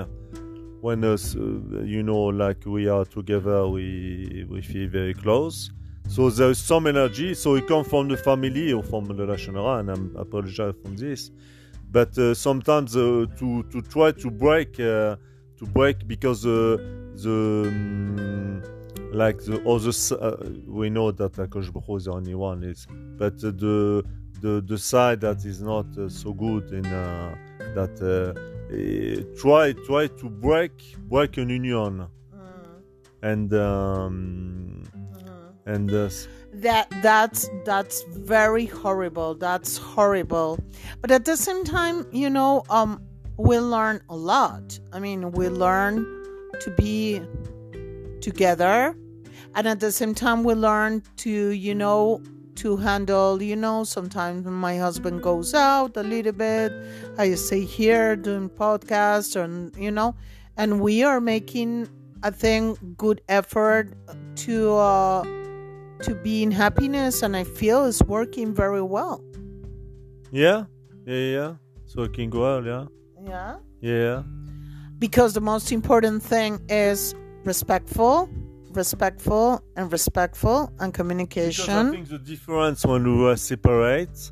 when 0.82 1.04
us, 1.04 1.36
uh, 1.36 1.40
you 1.84 2.04
know 2.04 2.24
like 2.26 2.64
we 2.66 2.88
are 2.88 3.06
together 3.06 3.68
we 3.68 4.46
we 4.50 4.62
feel 4.62 4.88
very 4.90 5.14
close. 5.14 5.72
So 6.08 6.30
there's 6.30 6.60
some 6.60 6.86
energy. 6.86 7.34
So 7.34 7.56
it 7.56 7.68
comes 7.68 7.88
from 7.88 8.08
the 8.10 8.18
family 8.18 8.72
or 8.72 8.84
from 8.84 9.06
the 9.06 9.14
Lashon 9.26 9.58
and 9.80 9.90
i'm 9.90 10.16
apologize 10.16 10.76
from 10.84 10.96
this. 10.96 11.32
But 11.90 12.16
uh, 12.18 12.34
sometimes 12.36 12.96
uh, 12.96 13.26
to 13.40 13.64
to 13.72 13.82
try 13.82 14.12
to 14.12 14.30
break 14.30 14.80
uh, 14.80 15.16
to 15.60 15.66
break 15.74 16.08
because 16.08 16.46
uh, 16.46 16.78
the 17.24 17.64
um, 17.68 18.62
like 19.12 19.38
the 19.40 19.62
other 19.68 19.90
s- 19.90 20.12
uh, 20.12 20.38
we 20.68 20.90
know 20.90 21.12
that 21.12 21.34
Akash 21.34 21.72
Baruch 21.74 21.98
is 21.98 22.06
the 22.06 22.12
only 22.12 22.36
one 22.36 22.64
is 22.64 22.86
but 23.18 23.34
uh, 23.44 23.52
the 23.64 24.04
the 24.42 24.64
the 24.66 24.78
side 24.78 25.22
that 25.22 25.46
is 25.46 25.62
not 25.62 25.86
uh, 25.98 26.10
so 26.10 26.34
good 26.34 26.72
in 26.72 26.86
uh, 26.86 27.36
that 27.76 27.96
uh, 28.02 28.40
eh, 28.74 29.24
try 29.40 29.74
try 29.86 30.08
to 30.08 30.30
break 30.30 30.72
break 31.10 31.38
an 31.38 31.50
union. 31.50 32.08
And 33.22 33.52
um, 33.56 34.84
and 35.66 35.92
uh, 35.92 36.10
that 36.54 36.88
that's 37.02 37.50
that's 37.66 38.04
very 38.14 38.66
horrible. 38.66 39.36
That's 39.36 39.78
horrible. 39.78 40.60
But 41.02 41.12
at 41.12 41.26
the 41.26 41.36
same 41.36 41.64
time 41.64 42.06
you 42.12 42.30
know 42.30 42.64
um 42.70 43.02
we 43.38 43.58
learn 43.60 44.02
a 44.10 44.16
lot. 44.16 44.80
I 44.94 45.00
mean 45.00 45.32
we 45.32 45.50
learn 45.50 46.06
to 46.62 46.72
be 46.72 47.22
together. 48.22 48.96
And 49.56 49.68
at 49.68 49.80
the 49.80 49.92
same 49.92 50.14
time 50.14 50.44
we 50.44 50.54
learn 50.54 51.02
to 51.18 51.30
you 51.32 51.76
know 51.76 52.22
to 52.56 52.78
handle 52.78 53.42
you 53.42 53.56
know 53.56 53.84
sometimes 53.84 54.46
my 54.46 54.78
husband 54.78 55.22
goes 55.22 55.54
out 55.54 55.96
a 55.98 56.04
little 56.04 56.32
bit 56.32 56.72
i 57.18 57.34
stay 57.36 57.62
here 57.62 58.16
doing 58.16 58.50
podcasts 58.50 59.36
and 59.36 59.76
you 59.76 59.92
know 59.92 60.16
and 60.58 60.80
we 60.80 61.04
are 61.04 61.20
making 61.20 61.88
i 62.24 62.30
think 62.30 62.78
good 62.98 63.22
effort 63.30 63.94
to 64.36 64.74
uh 64.76 65.24
to 66.02 66.16
be 66.24 66.44
in 66.44 66.52
happiness 66.52 67.22
and 67.22 67.36
i 67.36 67.44
feel 67.44 67.86
it's 67.86 68.02
working 68.04 68.54
very 68.54 68.82
well. 68.82 69.24
Yeah 70.32 70.66
yeah 71.06 71.16
yeah 71.16 71.54
it's 71.84 71.96
working 71.96 72.30
well 72.30 72.66
yeah. 72.66 72.86
Yeah 73.24 73.58
yeah. 73.82 74.24
Because 75.00 75.34
the 75.34 75.42
most 75.42 75.72
important 75.72 76.24
thing 76.24 76.60
is 76.70 77.14
respectful 77.44 78.30
respectful 78.76 79.62
and 79.76 79.92
respectful 79.92 80.72
and 80.80 80.92
Because 80.92 81.70
I 81.70 81.84
communication 81.84 81.92
think 81.92 82.10
the 82.10 82.20
difference 82.20 82.86
when 82.86 83.04
we 83.04 83.24
were 83.24 83.36
separate, 83.36 84.32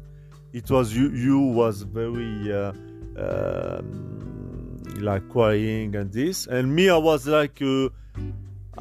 it 0.54 0.70
was 0.70 0.96
you. 0.96 1.10
You 1.12 1.40
was 1.40 1.84
very 1.84 2.52
uh, 2.54 2.72
um, 3.18 4.84
like 5.00 5.28
crying 5.30 5.96
and 5.96 6.12
this, 6.12 6.48
and 6.48 6.74
me, 6.76 6.90
I 6.90 6.98
was 6.98 7.28
like, 7.28 7.62
uh, 7.62 7.90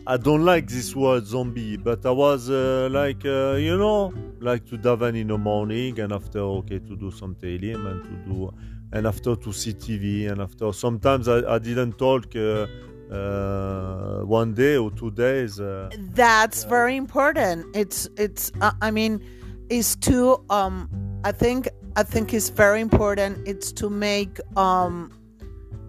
I 0.07 0.17
don't 0.17 0.45
like 0.45 0.69
this 0.69 0.95
word 0.97 1.27
zombie, 1.27 1.77
but 1.77 2.05
I 2.07 2.11
was 2.11 2.51
uh, 2.51 2.89
like, 2.91 3.25
uh, 3.25 3.55
you 3.55 3.77
know, 3.77 4.13
like 4.41 4.67
to 4.67 4.79
daven 4.79 5.19
in 5.21 5.29
the 5.29 5.39
morning, 5.39 5.99
and 6.01 6.13
after 6.13 6.41
okay 6.41 6.79
to 6.79 6.97
do 6.97 7.11
some 7.11 7.35
tehillim 7.35 7.87
and 7.87 8.05
to 8.05 8.11
do, 8.31 8.55
and 8.93 9.07
after 9.07 9.37
to 9.37 9.53
see 9.53 9.75
TV, 9.75 10.31
and 10.31 10.41
after 10.41 10.73
sometimes 10.73 11.29
I, 11.29 11.55
I 11.55 11.59
didn't 11.59 11.99
talk. 11.99 12.35
Uh, 12.37 12.67
uh, 13.13 14.25
one 14.25 14.55
day 14.55 14.77
or 14.77 14.91
two 14.91 15.11
days. 15.11 15.61
Uh, 15.61 15.91
that's 16.15 16.65
very 16.65 16.97
important. 16.97 17.67
It's 17.77 18.09
it's 18.17 18.51
uh, 18.61 18.73
i 18.81 18.91
mean 18.91 19.21
is 19.69 19.97
to 19.97 20.43
um 20.51 20.89
i 21.25 21.33
think 21.33 21.69
i 21.97 22.03
think 22.03 22.33
it's 22.33 22.49
very 22.49 22.81
important. 22.81 23.47
It's 23.47 23.73
to 23.73 23.91
make 23.91 24.41
um 24.57 25.11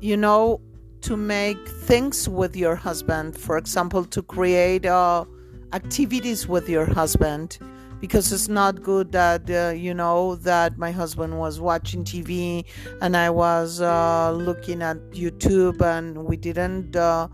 you 0.02 0.18
know 0.18 0.62
to 1.02 1.18
make 1.18 1.68
things 1.68 2.30
with 2.30 2.56
your 2.56 2.76
husband. 2.76 3.38
For 3.38 3.58
example 3.58 4.04
to 4.06 4.22
create 4.22 4.86
uh 4.86 5.26
activities 5.74 6.48
with 6.48 6.70
your 6.70 6.86
husband 6.86 7.58
because 8.04 8.34
it's 8.34 8.49
not 8.49 8.84
good 8.84 9.14
that 9.14 9.49
uh, 9.49 9.70
you 9.74 9.93
know 9.93 10.36
that 10.36 10.78
my 10.78 10.91
husband 10.91 11.39
was 11.39 11.62
watching 11.62 12.04
tv 12.04 12.66
and 13.01 13.16
i 13.16 13.30
was 13.30 13.80
uh, 13.80 14.30
looking 14.47 14.82
at 14.82 14.97
youtube 15.12 15.80
and 15.82 16.18
we 16.30 16.36
didn't 16.36 16.97
uh, 16.97 17.30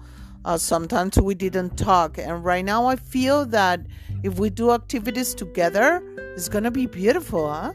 uh, 0.45 0.55
sometimes 0.57 1.17
we 1.29 1.33
didn't 1.33 1.75
talk 1.75 2.19
and 2.19 2.45
right 2.45 2.63
now 2.63 2.85
i 2.85 2.95
feel 2.95 3.47
that 3.47 3.79
if 4.21 4.37
we 4.37 4.47
do 4.51 4.69
activities 4.69 5.33
together 5.33 6.03
it's 6.35 6.47
gonna 6.53 6.69
be 6.81 6.85
beautiful 6.85 7.43
huh 7.51 7.73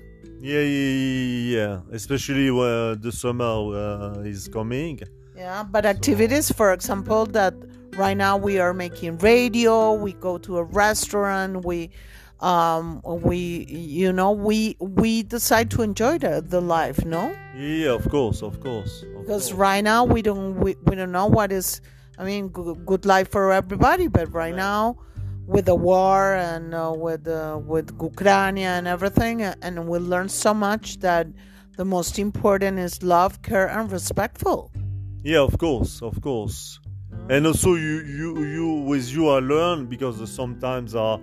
Yeah, 0.52 0.60
yeah, 0.60 1.56
yeah. 1.56 1.74
Especially 1.98 2.48
when 2.58 3.00
the 3.04 3.10
summer 3.22 3.54
uh, 3.84 4.32
is 4.32 4.42
coming. 4.58 4.96
yeah 5.42 5.60
but 5.74 5.82
activities 5.96 6.46
for 6.58 6.68
example 6.78 7.22
that 7.38 7.54
right 8.02 8.16
now 8.26 8.34
we 8.48 8.54
are 8.64 8.74
making 8.86 9.12
radio 9.30 9.74
we 10.06 10.12
go 10.28 10.32
to 10.46 10.52
a 10.62 10.64
restaurant 10.84 11.50
we 11.70 11.78
um 12.44 13.00
we 13.28 13.38
you 13.68 14.12
know 14.12 14.30
we 14.48 14.76
we 14.78 15.22
decide 15.22 15.70
to 15.70 15.80
enjoy 15.82 16.18
the, 16.18 16.44
the 16.46 16.60
life 16.60 16.98
no 17.04 17.34
Yeah, 17.56 17.92
of 17.98 18.04
course, 18.10 18.42
of 18.42 18.60
course. 18.60 19.02
of 19.02 19.22
because 19.22 19.46
course. 19.48 19.52
right 19.66 19.82
now 19.92 20.00
we 20.04 20.20
don't 20.28 20.60
we, 20.62 20.70
we 20.86 20.92
don't 20.98 21.12
know 21.12 21.26
what 21.38 21.50
is 21.52 21.80
i 22.18 22.24
mean 22.24 22.48
good, 22.48 22.84
good 22.84 23.04
life 23.06 23.28
for 23.30 23.44
everybody 23.52 24.06
but 24.08 24.26
right 24.32 24.54
now 24.54 24.96
with 25.46 25.66
the 25.66 25.74
war 25.74 26.34
and 26.34 26.74
uh, 26.74 26.92
with 26.96 27.28
uh, 27.28 27.60
with 27.72 27.90
Ukraine 28.00 28.58
and 28.58 28.88
everything, 28.88 29.42
and 29.42 29.86
we 29.86 29.98
learn 29.98 30.28
so 30.28 30.54
much 30.54 31.00
that 31.00 31.26
the 31.76 31.84
most 31.84 32.18
important 32.18 32.78
is 32.78 33.02
love, 33.02 33.42
care, 33.42 33.68
and 33.68 33.92
respectful. 33.92 34.72
Yeah, 35.22 35.40
of 35.40 35.58
course, 35.58 36.00
of 36.02 36.20
course. 36.22 36.80
And 37.28 37.46
also, 37.46 37.74
you, 37.74 37.96
you, 38.20 38.44
you, 38.44 38.68
with 38.90 39.08
you, 39.10 39.28
I 39.28 39.38
learn 39.38 39.86
because 39.86 40.16
sometimes, 40.30 40.94
uh, 40.94 41.14
uh, 41.14 41.18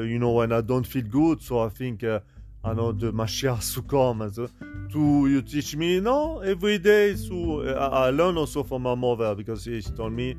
you 0.00 0.18
know, 0.18 0.32
when 0.32 0.52
I 0.52 0.60
don't 0.60 0.86
feel 0.86 1.04
good, 1.04 1.42
so 1.42 1.60
I 1.60 1.68
think, 1.68 2.04
uh, 2.04 2.20
I 2.62 2.72
know 2.72 2.92
the 2.92 3.12
Mashiach 3.12 3.86
come. 3.88 4.30
So, 4.32 4.48
to 4.92 5.26
you 5.28 5.42
teach 5.42 5.76
me, 5.76 6.00
no, 6.00 6.40
every 6.40 6.78
day. 6.78 7.14
So 7.16 7.62
I, 7.62 8.06
I 8.06 8.10
learn 8.10 8.36
also 8.36 8.62
from 8.62 8.82
my 8.82 8.94
mother 8.94 9.34
because 9.34 9.64
she 9.64 9.82
told 9.82 10.12
me, 10.12 10.36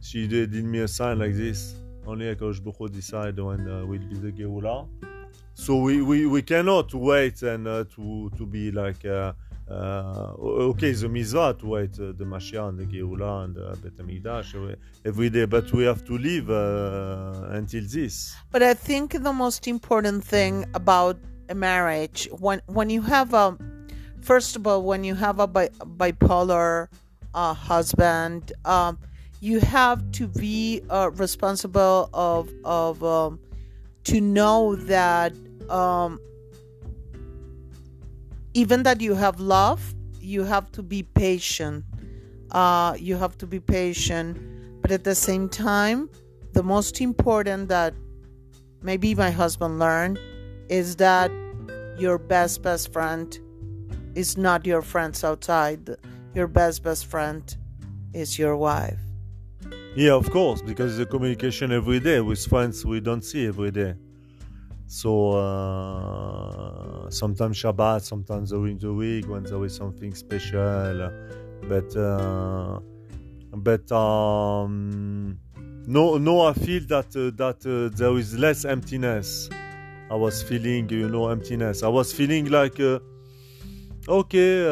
she 0.00 0.26
did, 0.26 0.52
did 0.52 0.64
me 0.64 0.80
a 0.80 0.88
sign 0.88 1.18
like 1.18 1.34
this. 1.34 1.74
Only 2.06 2.34
Akadosh 2.34 2.62
Baruch 2.62 2.92
decide 2.92 3.38
when 3.38 3.68
uh, 3.68 3.84
will 3.86 3.98
be 3.98 4.16
the 4.16 4.32
Geula. 4.32 4.88
So 5.54 5.76
we, 5.76 6.02
we, 6.02 6.26
we 6.26 6.42
cannot 6.42 6.92
wait 6.94 7.42
and 7.42 7.68
uh, 7.68 7.84
to 7.94 8.30
to 8.36 8.46
be 8.46 8.72
like 8.72 9.04
uh, 9.04 9.08
uh, 9.08 9.32
okay 9.70 10.92
the 10.92 11.58
wait 11.62 11.98
uh, 11.98 12.12
the 12.12 12.24
Mashiach 12.24 12.68
and 12.68 12.78
the 12.78 12.84
Geula 12.84 13.44
and 13.44 13.54
the 13.54 13.76
Bet 13.82 13.96
Hamikdash 13.96 14.76
every 15.04 15.30
day, 15.30 15.44
but 15.44 15.72
we 15.72 15.84
have 15.84 16.04
to 16.04 16.18
live 16.18 16.50
until 17.52 17.84
this. 17.86 18.34
But 18.50 18.62
I 18.62 18.74
think 18.74 19.22
the 19.22 19.32
most 19.32 19.66
important 19.68 20.24
thing 20.24 20.66
about 20.74 21.16
a 21.48 21.54
marriage 21.54 22.28
when 22.38 22.60
when 22.66 22.90
you 22.90 23.02
have 23.02 23.34
a 23.34 23.56
first 24.20 24.56
of 24.56 24.66
all 24.66 24.82
when 24.82 25.04
you 25.04 25.14
have 25.14 25.38
a 25.40 25.46
bi- 25.46 25.70
bipolar 25.98 26.88
uh, 27.34 27.54
husband. 27.54 28.52
Um, 28.64 28.98
you 29.40 29.58
have 29.58 30.12
to 30.12 30.28
be 30.28 30.82
uh, 30.88 31.10
responsible 31.14 32.08
of 32.14 32.48
of 32.64 33.02
um, 33.02 33.40
to 34.04 34.20
know 34.20 34.76
that 34.76 35.32
um, 35.68 36.20
even 38.54 38.82
that 38.82 39.00
you 39.00 39.14
have 39.14 39.40
love, 39.40 39.94
you 40.20 40.44
have 40.44 40.70
to 40.72 40.82
be 40.82 41.02
patient. 41.02 41.84
Uh, 42.50 42.94
you 42.98 43.16
have 43.16 43.38
to 43.38 43.46
be 43.46 43.58
patient, 43.58 44.36
but 44.82 44.90
at 44.90 45.04
the 45.04 45.14
same 45.14 45.48
time, 45.48 46.10
the 46.52 46.62
most 46.62 47.00
important 47.00 47.68
that 47.68 47.94
maybe 48.82 49.14
my 49.14 49.30
husband 49.30 49.78
learned 49.78 50.18
is 50.68 50.96
that 50.96 51.30
your 51.98 52.18
best 52.18 52.62
best 52.62 52.92
friend 52.92 53.38
is 54.14 54.36
not 54.36 54.66
your 54.66 54.82
friends 54.82 55.24
outside. 55.24 55.96
Your 56.34 56.46
best 56.46 56.82
best 56.82 57.06
friend 57.06 57.42
is 58.12 58.38
your 58.38 58.56
wife. 58.56 59.00
Yeah, 59.96 60.12
of 60.12 60.30
course, 60.30 60.60
because 60.60 60.98
the 60.98 61.06
communication 61.06 61.72
every 61.72 62.00
day 62.00 62.20
with 62.20 62.44
friends 62.46 62.84
we 62.84 63.00
don't 63.00 63.24
see 63.24 63.46
every 63.46 63.70
day. 63.70 63.94
So 64.92 65.30
uh, 65.30 67.08
sometimes 67.10 67.56
Shabbat, 67.56 68.02
sometimes 68.02 68.50
during 68.50 68.76
the 68.78 68.92
week 68.92 69.26
when 69.26 69.42
there 69.42 69.64
is 69.64 69.74
something 69.74 70.14
special, 70.14 71.10
but 71.66 71.96
uh, 71.96 72.78
but 73.56 73.90
um, 73.90 75.38
no, 75.86 76.18
no, 76.18 76.42
I 76.42 76.52
feel 76.52 76.82
that 76.88 77.08
uh, 77.16 77.30
that 77.42 77.64
uh, 77.64 77.96
there 77.96 78.14
is 78.18 78.38
less 78.38 78.66
emptiness. 78.66 79.48
I 80.10 80.14
was 80.16 80.42
feeling, 80.42 80.90
you 80.90 81.08
know, 81.08 81.28
emptiness. 81.30 81.82
I 81.82 81.88
was 81.88 82.12
feeling 82.12 82.50
like, 82.50 82.78
uh, 82.78 82.98
okay. 84.08 84.64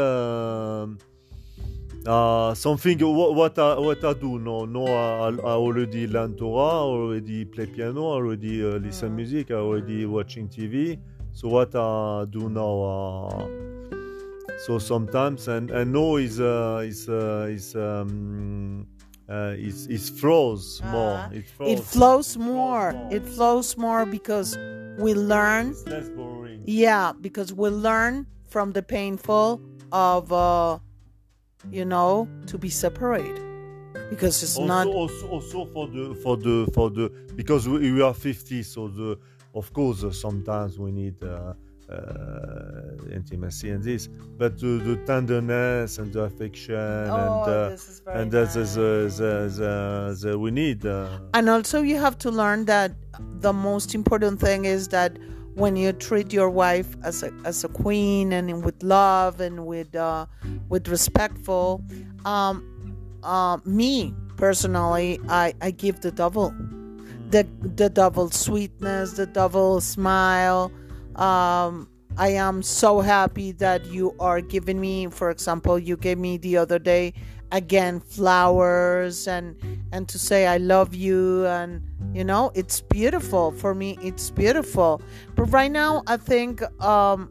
Uh, 2.07 2.55
something 2.55 2.99
what, 2.99 3.35
what 3.35 3.59
I 3.59 3.79
what 3.79 4.05
I 4.05 4.13
do 4.15 4.39
no 4.39 4.65
no 4.65 4.87
I, 4.87 5.29
I 5.29 5.53
already 5.53 6.07
learn 6.07 6.37
Torah 6.37 6.83
already 6.85 7.45
play 7.45 7.67
piano 7.67 8.03
already 8.05 8.65
uh, 8.65 8.79
listen 8.79 9.15
music 9.15 9.51
I 9.51 9.55
already 9.55 10.07
watching 10.07 10.49
TV 10.49 10.99
so 11.33 11.49
what 11.49 11.75
I 11.75 12.25
do 12.31 12.49
now 12.49 12.83
uh, 12.83 13.47
so 14.67 14.79
sometimes 14.79 15.49
and 15.49 15.71
and 15.71 15.93
no 15.93 16.17
is 16.17 16.41
uh, 16.41 16.83
is 16.85 17.09
uh, 17.09 17.49
is 17.51 17.75
um, 17.77 18.87
uh, 19.29 19.55
is 19.57 19.87
is 19.89 20.09
flows 20.11 20.83
more 20.85 21.19
Uh-huh. 21.19 21.31
it 21.35 21.47
flows, 21.47 21.79
It 21.79 21.85
flows 21.85 22.37
more. 22.37 22.93
more. 22.93 23.09
It 23.13 23.27
flows 23.27 23.77
more 23.77 24.07
because 24.07 24.57
we 24.99 25.15
learn. 25.15 25.71
it's 25.71 25.87
less 25.87 26.09
boring 26.11 26.63
Yeah, 26.67 27.13
because 27.21 27.53
we 27.55 27.69
learn 27.71 28.27
from 28.49 28.73
the 28.73 28.83
painful 28.83 29.61
of, 29.93 30.33
uh, 30.33 30.79
you 31.71 31.85
know, 31.85 32.29
to 32.47 32.59
be 32.59 32.69
separated. 32.69 33.41
Because 34.09 34.43
it's 34.43 34.57
also, 34.57 34.67
not. 34.67 34.87
also 34.87 35.29
also 35.29 35.65
for 35.67 35.87
the 35.89 36.15
for 36.23 36.37
the 36.37 36.71
for 36.75 36.91
the 36.91 37.11
because 37.35 37.69
we, 37.69 37.93
we 37.93 38.03
are 38.03 38.15
50 38.15 38.63
so 38.63 38.89
the 38.89 39.19
of 39.55 39.73
course 39.73 40.05
uh, 40.05 40.13
sometimes 40.13 40.79
we 40.79 40.93
need 40.93 41.17
uh, 41.23 41.55
uh, 41.91 43.13
intimacy 43.13 43.71
and 43.71 43.83
this 43.83 44.07
but 44.39 44.59
the, 44.61 44.67
the 44.85 44.97
tenderness 45.07 45.99
and 45.99 46.13
the 46.13 46.23
affection 46.23 46.75
and 46.75 47.11
uh, 47.11 47.67
Oh, 47.67 47.71
this 47.71 48.03
and 48.07 48.31
that's 48.31 48.55
the, 48.55 48.61
nice. 48.61 48.75
the, 48.75 50.17
the, 50.23 50.29
the 50.29 50.39
we 50.39 50.51
need 50.53 50.87
uh, 50.87 51.09
And 51.35 51.49
also, 51.49 51.83
you 51.83 51.99
have 51.99 52.17
to 52.19 52.31
learn 52.31 52.65
that 52.67 52.93
the 53.41 53.53
most 53.53 53.95
important 53.95 54.41
thing 54.41 54.65
is 54.67 54.89
that 54.89 55.19
when 55.55 55.77
you 55.77 55.93
treat 55.93 56.33
your 56.33 56.51
wife 56.51 56.97
as 57.03 57.23
a 57.23 57.33
as 57.45 57.65
a 57.65 57.69
queen 57.69 58.33
and 58.33 58.65
with 58.65 58.83
love 58.83 59.41
and 59.41 59.67
with 59.67 59.95
uh, 59.95 60.27
with 60.69 60.89
respectful, 60.89 61.83
um, 62.25 62.97
uh, 63.23 63.59
me 63.65 64.15
personally, 64.37 65.21
I 65.29 65.55
I 65.61 65.71
give 65.71 66.01
the 66.01 66.11
double, 66.11 66.55
the 67.31 67.47
the 67.61 67.91
double 67.91 68.31
sweetness, 68.31 69.13
the 69.13 69.27
double 69.27 69.81
smile. 69.81 70.73
Um, 71.17 71.89
I 72.17 72.29
am 72.29 72.63
so 72.63 73.01
happy 73.01 73.53
that 73.53 73.87
you 73.87 74.15
are 74.19 74.41
giving 74.41 74.81
me, 74.81 75.07
for 75.07 75.31
example, 75.31 75.79
you 75.79 75.97
gave 75.97 76.19
me 76.19 76.39
the 76.39 76.57
other 76.57 76.79
day 76.79 77.15
again 77.53 78.01
flowers 78.01 79.27
and 79.27 79.57
and 79.93 80.09
to 80.09 80.19
say 80.19 80.47
I 80.47 80.59
love 80.59 80.95
you 80.95 81.47
and 81.47 81.83
you 82.15 82.25
know 82.25 82.53
it's 82.55 82.81
beautiful. 82.81 83.53
For 83.53 83.75
me 83.75 83.99
it's 84.03 84.31
beautiful. 84.31 85.03
But 85.35 85.45
right 85.47 85.71
now 85.71 86.03
I 86.07 86.17
think 86.17 86.63
um 86.83 87.31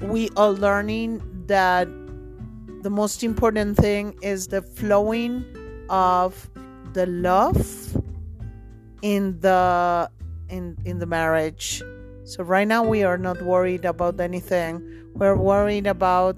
we 0.00 0.30
are 0.36 0.50
learning 0.50 1.22
that 1.46 1.88
the 2.82 2.90
most 2.90 3.24
important 3.24 3.76
thing 3.76 4.16
is 4.22 4.48
the 4.48 4.62
flowing 4.62 5.44
of 5.90 6.48
the 6.92 7.06
love 7.06 7.96
in 9.02 9.38
the 9.40 10.10
in 10.48 10.76
in 10.84 10.98
the 10.98 11.06
marriage. 11.06 11.82
So 12.24 12.44
right 12.44 12.68
now 12.68 12.84
we 12.84 13.04
are 13.04 13.18
not 13.18 13.40
worried 13.42 13.84
about 13.84 14.20
anything. 14.20 14.82
We're 15.14 15.36
worried 15.36 15.86
about 15.86 16.36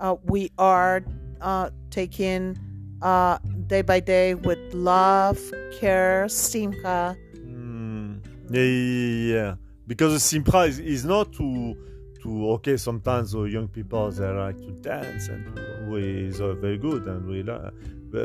uh, 0.00 0.16
we 0.24 0.50
are 0.58 1.04
uh, 1.44 1.70
taking 1.90 2.58
uh, 3.02 3.38
day 3.68 3.82
by 3.82 4.00
day 4.00 4.34
with 4.34 4.58
love 4.74 5.38
care 5.78 6.28
simcha 6.28 7.16
Mm, 7.36 8.20
yeah, 8.50 8.62
yeah, 8.62 9.34
yeah. 9.34 9.54
Because 9.86 10.22
simcha 10.22 10.60
is, 10.62 10.78
is 10.78 11.04
not 11.04 11.32
to 11.34 11.76
to 12.22 12.50
okay. 12.52 12.76
Sometimes 12.76 13.34
uh, 13.34 13.42
young 13.42 13.68
people 13.68 14.10
they 14.10 14.26
like 14.26 14.56
to 14.56 14.72
dance 14.82 15.28
and 15.28 15.44
we 15.90 16.28
is 16.28 16.40
uh, 16.40 16.54
very 16.54 16.78
good 16.78 17.06
and 17.06 17.26
we 17.26 17.42
like, 17.42 17.72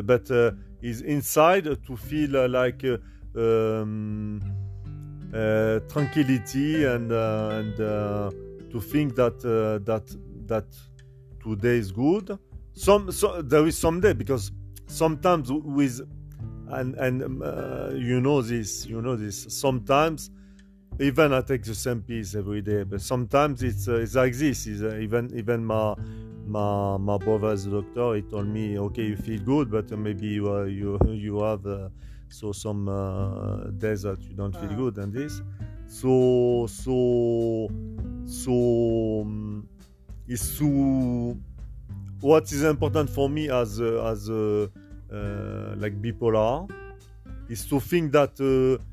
but, 0.06 0.32
uh, 0.32 0.52
is 0.82 1.02
inside 1.02 1.66
to 1.86 1.98
feel 1.98 2.38
uh, 2.38 2.48
like 2.48 2.84
uh, 2.86 2.98
um, 3.36 4.40
uh, 5.34 5.80
tranquility 5.90 6.86
and 6.86 7.12
and 7.12 7.76
to 8.72 8.80
think 8.80 9.16
that 9.16 9.40
that 9.86 10.16
that 10.48 10.66
today 11.44 11.78
is 11.78 11.92
good. 11.92 12.38
Some 12.80 13.12
so 13.12 13.42
there 13.42 13.66
is 13.68 13.78
some 13.78 14.00
day 14.00 14.14
because 14.14 14.52
sometimes 14.88 15.52
with 15.52 16.00
and 16.70 16.96
and 16.96 17.24
um, 17.24 17.42
uh, 17.44 17.90
you 17.90 18.22
know 18.22 18.42
this 18.42 18.86
you 18.86 19.02
know 19.02 19.16
this 19.18 19.48
sometimes 19.50 20.32
even 21.00 21.34
i 21.34 21.42
take 21.42 21.64
the 21.64 21.76
same 21.76 22.02
piece 22.02 22.36
every 22.36 22.62
day 22.62 22.84
but 22.84 23.02
sometimes 23.02 23.64
it's 23.64 23.88
uh, 23.88 23.96
it's 23.96 24.16
like 24.16 24.34
this 24.34 24.66
is 24.66 24.82
uh, 24.82 24.96
even 24.98 25.30
even 25.36 25.66
my 25.66 25.94
my 26.46 26.96
my 26.98 27.18
brother's 27.18 27.66
doctor 27.66 28.16
he 28.16 28.22
told 28.22 28.48
me 28.48 28.80
okay 28.80 29.08
you 29.08 29.18
feel 29.18 29.42
good 29.42 29.70
but 29.70 29.92
uh, 29.92 29.98
maybe 29.98 30.28
you 30.28 30.50
uh, 30.50 30.64
you 30.64 30.98
you 31.12 31.42
have 31.42 31.66
uh, 31.66 31.90
so 32.30 32.52
some 32.52 32.88
uh, 32.88 33.72
days 33.78 34.04
that 34.04 34.22
you 34.22 34.34
don't 34.36 34.56
feel 34.56 34.74
good 34.76 34.98
and 34.98 35.12
this. 35.12 35.42
So 35.88 36.68
so 36.70 37.68
so 38.26 39.22
um, 39.26 39.68
is 40.28 40.58
to 40.60 41.36
what 42.22 42.52
is 42.52 42.64
important 42.64 43.10
for 43.10 43.30
me 43.30 43.50
as 43.50 43.80
a, 43.80 44.04
as 44.06 44.30
a, 44.30 44.70
uh, 45.12 45.76
like 45.78 46.00
bipolar 46.02 46.70
is 47.50 47.66
to 47.66 47.80
think 47.80 48.12
that 48.12 48.40
uh, 48.40 48.84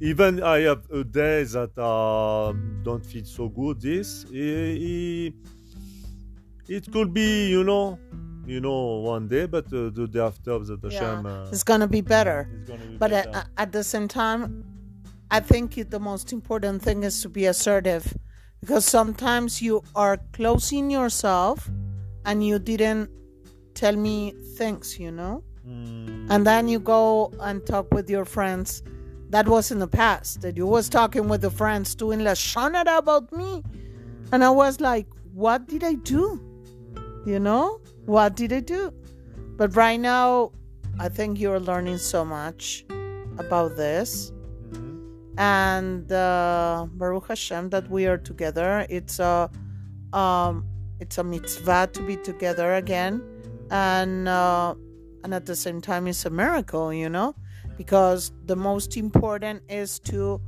even 0.00 0.42
I 0.42 0.60
have 0.60 0.90
a 0.90 1.04
day 1.04 1.44
that 1.44 1.78
uh, 1.78 2.52
don't 2.82 3.04
feel 3.04 3.24
so 3.24 3.48
good. 3.48 3.80
This 3.80 4.26
it, 4.30 5.34
it 6.68 6.90
could 6.92 7.14
be 7.14 7.48
you 7.48 7.62
know 7.64 7.98
you 8.46 8.60
know, 8.60 8.96
one 8.96 9.26
day, 9.26 9.46
but 9.46 9.64
uh, 9.72 9.88
the 9.90 10.06
day 10.06 10.20
after, 10.20 10.58
the 10.58 10.78
Hashem, 10.82 11.24
uh, 11.24 11.48
it's 11.50 11.62
gonna 11.62 11.86
be 11.88 12.02
better. 12.02 12.46
gonna 12.66 12.84
be 12.84 12.98
But 12.98 13.10
better. 13.12 13.30
at, 13.32 13.46
at 13.56 13.72
the 13.72 13.82
same 13.82 14.06
time, 14.06 14.64
I 15.30 15.40
think 15.40 15.78
it- 15.78 15.90
the 15.90 15.98
most 15.98 16.32
important 16.32 16.82
thing 16.82 17.02
is 17.02 17.22
to 17.22 17.28
be 17.28 17.46
assertive 17.46 18.14
because 18.60 18.84
sometimes 18.84 19.62
you 19.62 19.82
are 19.94 20.18
closing 20.32 20.90
yourself 20.90 21.70
and 22.24 22.44
you 22.44 22.58
didn't 22.58 23.10
tell 23.74 23.96
me 23.96 24.32
things, 24.56 24.98
you 24.98 25.10
know? 25.10 25.42
Mm, 25.66 26.26
And 26.30 26.46
then 26.46 26.68
you 26.68 26.78
go 26.78 27.32
and 27.40 27.64
talk 27.66 27.92
with 27.92 28.08
your 28.10 28.24
friends. 28.24 28.82
That 29.30 29.48
was 29.48 29.70
in 29.72 29.78
the 29.80 29.88
past, 29.88 30.42
that 30.42 30.56
you 30.56 30.66
was 30.66 30.88
talking 30.88 31.28
with 31.28 31.40
the 31.40 31.50
friends 31.50 31.94
doing 31.94 32.20
lashon 32.20 32.74
hara 32.74 32.98
about 32.98 33.32
me. 33.32 33.62
And 34.32 34.44
I 34.44 34.50
was 34.50 34.80
like, 34.80 35.06
what 35.32 35.66
did 35.66 35.82
I 35.82 35.94
do? 35.94 36.40
You 37.26 37.40
know? 37.40 37.80
What 38.06 38.36
did 38.36 38.52
I 38.52 38.60
do? 38.60 38.92
But 39.56 39.74
right 39.76 39.98
now, 39.98 40.52
I 41.00 41.08
think 41.08 41.40
you're 41.40 41.58
learning 41.60 41.98
so 41.98 42.24
much 42.24 42.84
about 43.38 43.76
this. 43.76 44.30
mhm. 44.70 45.34
And 45.38 46.12
uh, 46.12 46.86
Baruch 46.92 47.26
Hashem 47.28 47.70
that 47.70 47.90
we 47.90 48.06
are 48.06 48.18
together. 48.18 48.86
It's 48.88 49.18
a, 49.18 49.50
um, 50.12 50.64
it's 51.00 51.18
a 51.18 51.24
mitzvah 51.24 51.90
to 51.92 52.02
be 52.02 52.16
together 52.16 52.74
again. 52.74 53.22
And, 53.70 54.28
uh, 54.28 54.74
and 55.22 55.34
at 55.34 55.46
the 55.46 55.56
same 55.56 55.80
time, 55.80 56.06
it's 56.06 56.24
a 56.24 56.30
miracle, 56.30 56.92
you 56.92 57.08
know? 57.08 57.34
Because 57.76 58.32
the 58.44 58.56
most 58.56 58.96
important 58.96 59.62
is 59.68 59.98
to, 60.00 60.40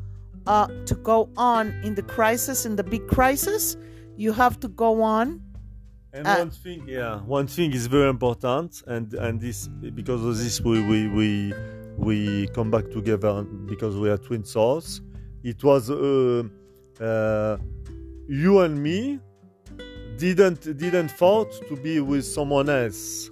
uh, 0.46 0.68
to 0.86 0.94
go 0.94 1.30
on 1.36 1.68
in 1.82 1.94
the 1.94 2.02
crisis, 2.02 2.66
in 2.66 2.76
the 2.76 2.84
big 2.84 3.06
crisis. 3.08 3.76
You 4.16 4.32
have 4.32 4.60
to 4.60 4.68
go 4.68 5.02
on 5.02 5.42
And 6.16 6.26
Uh, 6.26 6.36
one 6.38 6.50
thing, 6.50 6.88
yeah, 6.88 7.20
one 7.20 7.46
thing 7.46 7.74
is 7.74 7.86
very 7.88 8.08
important, 8.08 8.82
and 8.86 9.12
and 9.14 9.38
this 9.38 9.68
because 9.68 10.24
of 10.24 10.38
this 10.38 10.60
we 10.62 10.80
we 10.90 11.08
we, 11.08 11.28
we 11.98 12.48
come 12.54 12.70
back 12.70 12.90
together 12.90 13.44
because 13.72 13.96
we 13.96 14.08
are 14.08 14.16
twin 14.16 14.42
souls. 14.42 15.02
It 15.42 15.62
was 15.62 15.90
uh, 15.90 16.44
uh, 17.00 17.58
you 18.28 18.60
and 18.60 18.82
me 18.82 19.20
didn't 20.18 20.76
didn't 20.78 21.10
thought 21.10 21.52
to 21.68 21.76
be 21.76 22.00
with 22.00 22.24
someone 22.24 22.68
else. 22.68 23.30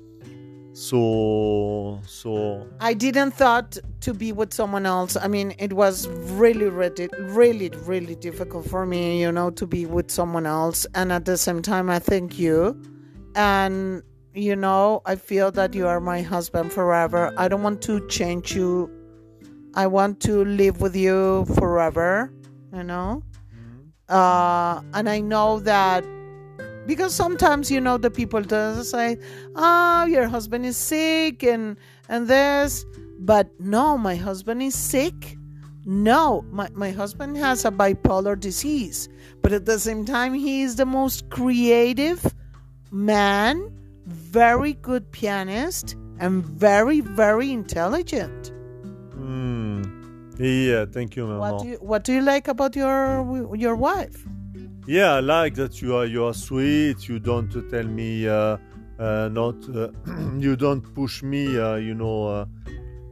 So 0.72 2.00
so 2.04 2.66
I 2.80 2.94
didn't 2.94 3.30
thought 3.32 3.78
to 4.00 4.12
be 4.12 4.32
with 4.32 4.52
someone 4.52 4.86
else. 4.86 5.16
I 5.16 5.28
mean, 5.28 5.54
it 5.58 5.72
was 5.72 6.08
really, 6.08 6.68
really, 6.68 7.08
really, 7.20 7.70
really 7.86 8.16
difficult 8.16 8.68
for 8.68 8.84
me, 8.84 9.20
you 9.20 9.30
know, 9.30 9.50
to 9.50 9.66
be 9.66 9.86
with 9.86 10.10
someone 10.10 10.46
else. 10.46 10.84
And 10.94 11.12
at 11.12 11.24
the 11.26 11.36
same 11.36 11.62
time, 11.62 11.88
I 11.88 12.00
thank 12.00 12.38
you. 12.38 12.80
And, 13.36 14.02
you 14.34 14.56
know, 14.56 15.00
I 15.06 15.14
feel 15.14 15.52
that 15.52 15.74
you 15.74 15.86
are 15.86 16.00
my 16.00 16.22
husband 16.22 16.72
forever. 16.72 17.32
I 17.36 17.46
don't 17.46 17.62
want 17.62 17.80
to 17.82 18.06
change 18.08 18.54
you. 18.54 18.90
I 19.74 19.86
want 19.86 20.20
to 20.22 20.44
live 20.44 20.80
with 20.80 20.96
you 20.96 21.46
forever, 21.54 22.32
you 22.72 22.82
know. 22.82 23.22
Uh, 24.08 24.82
and 24.92 25.08
I 25.08 25.20
know 25.20 25.60
that 25.60 26.04
because 26.86 27.14
sometimes 27.14 27.70
you 27.70 27.80
know 27.80 27.96
the 27.98 28.10
people 28.10 28.42
just 28.42 28.90
say 28.90 29.18
oh 29.56 30.04
your 30.06 30.28
husband 30.28 30.66
is 30.66 30.76
sick 30.76 31.42
and 31.42 31.76
and 32.08 32.28
this. 32.28 32.84
But 33.18 33.48
no 33.60 33.96
my 33.96 34.16
husband 34.16 34.62
is 34.62 34.74
sick. 34.74 35.36
No 35.86 36.44
my, 36.50 36.68
my 36.74 36.90
husband 36.90 37.36
has 37.36 37.64
a 37.64 37.70
bipolar 37.70 38.38
disease 38.38 39.08
but 39.42 39.52
at 39.52 39.66
the 39.66 39.78
same 39.78 40.06
time 40.06 40.32
he 40.32 40.62
is 40.62 40.76
the 40.76 40.86
most 40.86 41.28
creative 41.28 42.34
man 42.90 43.70
very 44.06 44.72
good 44.74 45.10
pianist 45.12 45.96
and 46.18 46.44
very 46.44 47.00
very 47.00 47.52
intelligent. 47.52 48.52
Mm, 49.10 50.38
yeah, 50.38 50.86
thank 50.86 51.16
you, 51.16 51.26
what 51.26 51.60
do 51.60 51.68
you, 51.68 51.76
what 51.76 52.04
do 52.04 52.12
you 52.12 52.22
like 52.22 52.48
about 52.48 52.74
your 52.76 53.54
your 53.54 53.76
wife 53.76 54.24
Yeah, 54.86 55.14
I 55.14 55.20
like 55.20 55.54
that 55.54 55.80
you 55.80 55.96
are 55.96 56.04
you 56.04 56.24
are 56.24 56.34
sweet. 56.34 57.08
You 57.08 57.18
don't 57.18 57.50
tell 57.70 57.84
me 57.84 58.28
uh, 58.28 58.58
uh, 58.98 59.30
not. 59.32 59.56
Uh, 59.74 59.88
you 60.38 60.56
don't 60.56 60.82
push 60.94 61.22
me. 61.22 61.58
Uh, 61.58 61.76
you 61.76 61.94
know. 61.94 62.26
Uh, 62.28 62.46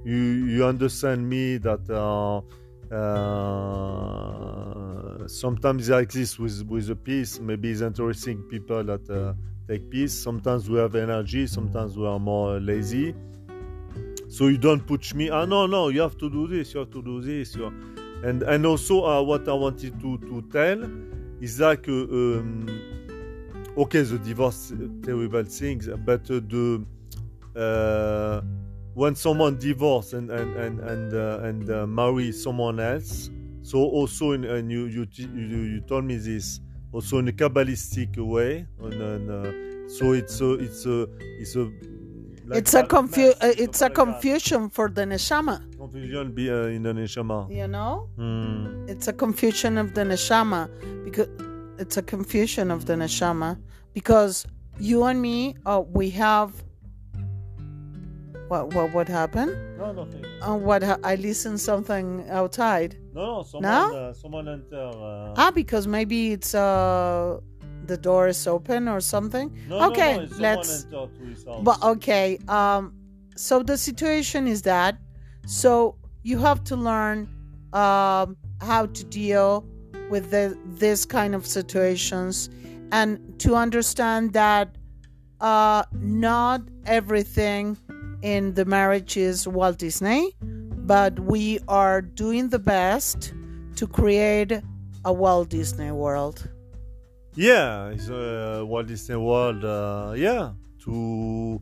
you 0.04 0.16
you 0.16 0.64
understand 0.66 1.28
me 1.28 1.56
that. 1.58 1.88
Uh, 1.88 2.42
sometimes 5.26 5.88
like 5.88 6.12
this 6.12 6.38
with 6.38 6.62
with 6.68 6.90
a 6.90 6.96
piece. 6.96 7.40
Maybe 7.40 7.70
it's 7.70 7.80
interesting 7.80 8.42
people 8.50 8.84
that 8.84 9.34
take 9.66 9.88
peace. 9.88 10.12
Sometimes 10.12 10.68
we 10.68 10.78
have 10.78 10.94
energy. 10.94 11.46
Sometimes 11.46 11.96
we 11.96 12.06
are 12.06 12.18
more 12.18 12.60
lazy. 12.60 13.14
So 14.28 14.48
you 14.48 14.58
don't 14.58 14.86
push 14.86 15.14
me. 15.14 15.30
Ah 15.30 15.46
no 15.46 15.66
no. 15.66 15.88
You 15.88 16.02
have 16.02 16.18
to 16.18 16.28
do 16.28 16.46
this. 16.46 16.74
You 16.74 16.80
have 16.80 16.90
to 16.90 17.02
do 17.02 17.22
this. 17.22 17.56
And 18.24 18.42
and 18.42 18.66
also 18.66 19.22
what 19.22 19.48
I 19.48 19.54
wanted 19.54 19.98
to 20.00 20.18
to 20.18 20.42
tell 20.52 20.84
is 21.42 21.60
like 21.60 21.86
okay 23.76 24.02
the 24.02 24.18
divorce 24.24 24.72
terrible 25.02 25.44
things 25.44 25.88
but 26.06 26.24
the 26.24 26.86
uh, 27.56 28.40
when 28.94 29.14
someone 29.14 29.58
divorce 29.58 30.12
and 30.12 30.30
and 30.30 30.54
and 30.56 30.80
and, 30.80 31.14
uh, 31.14 31.40
and 31.42 31.70
uh, 31.70 31.86
marry 31.86 32.32
someone 32.32 32.80
else. 32.80 33.30
So 33.62 33.78
also 33.78 34.32
in, 34.32 34.44
and 34.44 34.70
you 34.70 34.86
you, 34.86 35.06
you 35.16 35.58
you 35.74 35.80
told 35.82 36.04
me 36.04 36.16
this 36.16 36.60
also 36.92 37.18
in 37.18 37.28
a 37.28 37.32
kabbalistic 37.32 38.16
way 38.18 38.66
and, 38.80 38.94
and, 38.94 39.30
uh, 39.30 39.88
so 39.88 40.12
it's 40.12 40.40
a 40.40 40.52
it's 40.54 40.84
a 40.86 41.06
it's 41.38 41.56
a 41.56 41.70
like 42.46 42.58
it's 42.58 42.74
a 42.74 42.82
confu- 42.84 43.34
uh, 43.40 43.52
it's 43.64 43.80
a 43.80 43.86
something 43.86 43.88
like 43.88 43.94
that. 43.94 43.94
confusion 43.94 44.68
for 44.70 44.88
the 44.88 45.02
neshama 45.04 45.56
confusion 45.78 46.32
be 46.32 46.50
uh, 46.50 46.66
in 46.76 46.82
the 46.82 46.92
neshama 46.92 47.38
you 47.50 47.66
know 47.68 48.08
Hmm. 48.16 48.86
it's 48.88 49.08
a 49.08 49.12
confusion 49.12 49.78
of 49.78 49.94
the 49.94 50.02
neshama 50.02 50.68
because 51.04 51.28
it's 51.78 51.96
a 51.96 52.02
confusion 52.02 52.70
of 52.70 52.86
the 52.86 52.94
neshama 52.94 53.58
because 53.94 54.46
you 54.78 55.04
and 55.04 55.20
me 55.20 55.54
uh, 55.66 55.82
we 55.98 56.10
have 56.10 56.50
what 58.48 58.72
what 58.74 58.92
what 58.92 59.08
happened 59.08 59.52
no 59.78 59.92
nothing 59.92 60.24
uh, 60.42 60.54
what 60.56 60.82
ha- 60.82 60.98
i 61.04 61.14
listened 61.16 61.60
something 61.60 62.24
outside 62.30 62.96
no 63.14 63.24
no 63.36 63.42
someone 63.42 63.62
No? 63.72 63.96
uh, 63.96 64.12
someone 64.12 64.48
enter 64.48 64.76
uh, 64.76 65.34
ah 65.36 65.50
because 65.54 65.86
maybe 65.86 66.32
it's 66.32 66.54
uh 66.54 67.38
the 67.86 67.96
door 67.96 68.28
is 68.28 68.46
open 68.46 68.88
or 68.88 69.00
something 69.00 69.50
No, 69.68 69.88
okay 69.88 70.16
no, 70.16 70.24
no, 70.24 70.36
let's 70.38 70.68
someone 70.70 71.04
entered 71.04 71.18
to 71.18 71.24
his 71.26 71.44
house. 71.44 71.62
but 71.62 71.82
okay 71.82 72.38
um 72.48 72.92
so 73.36 73.62
the 73.62 73.76
situation 73.76 74.46
is 74.46 74.62
that 74.62 74.96
so 75.46 75.96
you 76.22 76.38
have 76.38 76.62
to 76.64 76.76
learn 76.76 77.28
um 77.72 78.36
how 78.60 78.86
to 78.86 79.04
deal 79.04 79.64
with 80.10 80.30
the, 80.30 80.56
this 80.66 81.04
kind 81.04 81.34
of 81.34 81.46
situations 81.46 82.48
and 82.92 83.18
to 83.40 83.54
understand 83.56 84.32
that 84.34 84.76
uh 85.40 85.82
not 85.94 86.60
everything 86.86 87.76
in 88.22 88.54
the 88.54 88.64
marriage 88.64 89.16
is 89.16 89.48
Walt 89.48 89.78
Disney 89.78 90.32
but 90.84 91.18
we 91.20 91.58
are 91.68 92.00
doing 92.02 92.48
the 92.50 92.58
best 92.58 93.32
to 93.76 93.86
create 93.86 94.52
a 95.04 95.12
Walt 95.12 95.48
Disney 95.48 95.90
world 95.90 96.48
yeah, 97.34 97.88
it's 97.88 98.08
a 98.08 98.64
Walt 98.66 98.86
Disney 98.86 99.16
World. 99.16 99.64
Uh, 99.64 100.12
yeah, 100.16 100.52
to 100.84 101.60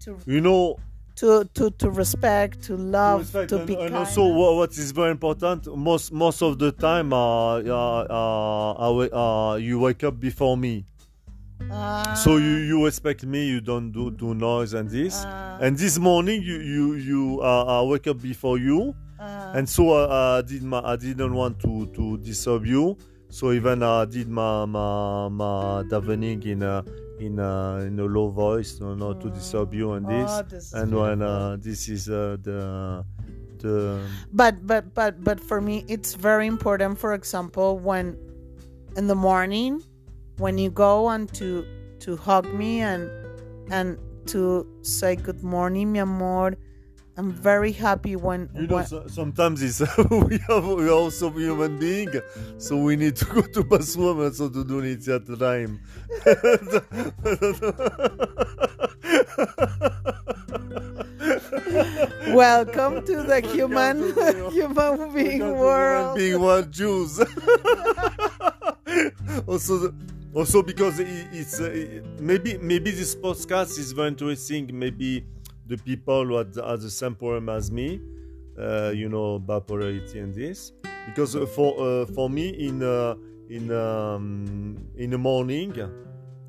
to 0.00 0.18
you 0.26 0.40
know, 0.40 0.76
to 1.16 1.44
to, 1.54 1.70
to 1.70 1.90
respect 1.90 2.62
to 2.62 2.76
love 2.76 3.20
respect 3.20 3.50
to 3.50 3.58
and, 3.58 3.66
be 3.66 3.74
and 3.74 3.94
kind 3.94 3.96
also 3.96 4.26
what, 4.26 4.54
what 4.56 4.70
is 4.72 4.92
very 4.92 5.10
important. 5.10 5.66
Most 5.76 6.12
most 6.12 6.42
of 6.42 6.58
the 6.58 6.72
time, 6.72 7.12
uh, 7.12 7.58
uh, 7.58 8.76
uh, 8.78 9.52
uh, 9.52 9.56
you 9.56 9.78
wake 9.78 10.04
up 10.04 10.18
before 10.18 10.56
me, 10.56 10.84
so 12.16 12.36
you 12.36 12.56
you 12.70 12.84
respect 12.84 13.24
me. 13.24 13.46
You 13.46 13.60
don't 13.60 13.92
do 13.92 14.10
do 14.10 14.34
noise 14.34 14.74
and 14.74 14.88
this. 14.88 15.24
Uh, 15.24 15.58
and 15.60 15.76
this 15.76 15.98
morning, 15.98 16.42
you 16.42 16.58
you 16.58 16.94
you 16.94 17.40
uh, 17.42 17.80
I 17.80 17.82
wake 17.82 18.06
up 18.06 18.20
before 18.20 18.58
you. 18.58 18.94
uh, 19.18 19.52
and 19.54 19.68
so 19.68 19.90
uh, 19.90 20.38
I 20.38 20.46
did 20.46 20.62
my, 20.62 20.80
I 20.80 20.96
didn't 20.96 21.34
want 21.34 21.58
to 21.60 21.86
to 21.86 22.18
disturb 22.18 22.66
you. 22.66 22.96
So 23.30 23.52
even 23.52 23.82
I 23.82 24.04
did 24.06 24.28
my 24.28 24.64
my, 24.64 25.28
my 25.28 25.82
davening 25.90 26.44
in 26.46 26.62
a 26.62 26.84
in 27.20 27.38
a, 27.38 27.80
in 27.80 27.98
a 27.98 28.04
low 28.04 28.30
voice, 28.30 28.78
no, 28.80 28.94
not 28.94 29.20
to 29.20 29.30
disturb 29.30 29.74
you 29.74 29.92
and 29.92 30.06
this. 30.06 30.30
Oh, 30.30 30.42
this 30.42 30.64
is 30.66 30.72
and 30.72 30.94
when 30.94 31.22
uh, 31.22 31.56
this 31.60 31.88
is 31.88 32.08
uh, 32.08 32.36
the 32.42 33.04
the 33.58 34.08
but 34.32 34.66
but 34.66 34.94
but 34.94 35.22
but 35.22 35.40
for 35.40 35.60
me 35.60 35.84
it's 35.88 36.14
very 36.14 36.46
important 36.46 36.98
for 36.98 37.12
example 37.12 37.78
when 37.78 38.16
in 38.96 39.08
the 39.08 39.14
morning 39.14 39.82
when 40.38 40.58
you 40.58 40.70
go 40.70 41.08
and 41.08 41.32
to 41.34 41.66
to 42.00 42.16
hug 42.16 42.46
me 42.54 42.80
and 42.80 43.10
and 43.70 43.98
to 44.26 44.66
say 44.82 45.16
good 45.16 45.42
morning 45.42 45.92
mi 45.92 45.98
amor 45.98 46.54
I'm 47.18 47.32
very 47.32 47.72
happy 47.72 48.14
when, 48.14 48.48
You 48.54 48.68
know, 48.68 48.76
when 48.76 48.86
so, 48.86 49.04
sometimes 49.08 49.60
it's 49.60 49.80
we 50.10 50.38
are 50.48 50.60
we 50.76 50.86
are 50.88 50.92
also 50.92 51.30
human 51.30 51.76
being, 51.76 52.08
so 52.58 52.76
we 52.76 52.94
need 52.94 53.16
to 53.16 53.24
go 53.24 53.42
to 53.42 53.64
bathroom 53.64 54.20
and 54.20 54.32
so 54.34 54.48
to 54.48 54.64
do 54.64 54.78
it 54.78 55.06
at 55.08 55.26
the 55.30 55.36
time. 55.36 55.80
welcome 62.34 63.04
to 63.04 63.22
the 63.22 63.40
human 63.40 63.98
human 64.52 65.12
being 65.14 65.30
Human 65.40 65.58
world. 65.58 66.16
being 66.16 66.40
one 66.40 66.70
Jews. 66.70 67.18
also, 69.46 69.78
the- 69.78 69.94
also 70.34 70.62
because 70.62 70.98
it, 71.00 71.08
it's 71.32 71.60
uh, 71.60 72.00
maybe 72.20 72.58
maybe 72.58 72.90
this 72.90 73.14
podcast 73.14 73.78
is 73.78 73.92
very 73.92 74.08
interesting. 74.08 74.70
Maybe 74.78 75.24
the 75.68 75.76
people 75.76 76.24
who 76.26 76.36
are, 76.36 76.44
the- 76.44 76.76
the 76.76 76.90
same 76.90 77.14
problem 77.14 77.48
as 77.48 77.70
me, 77.70 78.00
uh, 78.58 78.90
you 78.94 79.08
know, 79.08 79.38
bipolarity 79.38 80.22
and 80.22 80.34
this. 80.34 80.72
Because 81.06 81.36
uh, 81.36 81.46
for 81.46 81.70
uh, 81.80 82.06
for 82.06 82.28
me 82.28 82.48
in 82.48 82.82
uh, 82.82 83.14
in 83.48 83.70
um, 83.72 84.76
in 84.96 85.10
the 85.10 85.18
morning, 85.18 85.72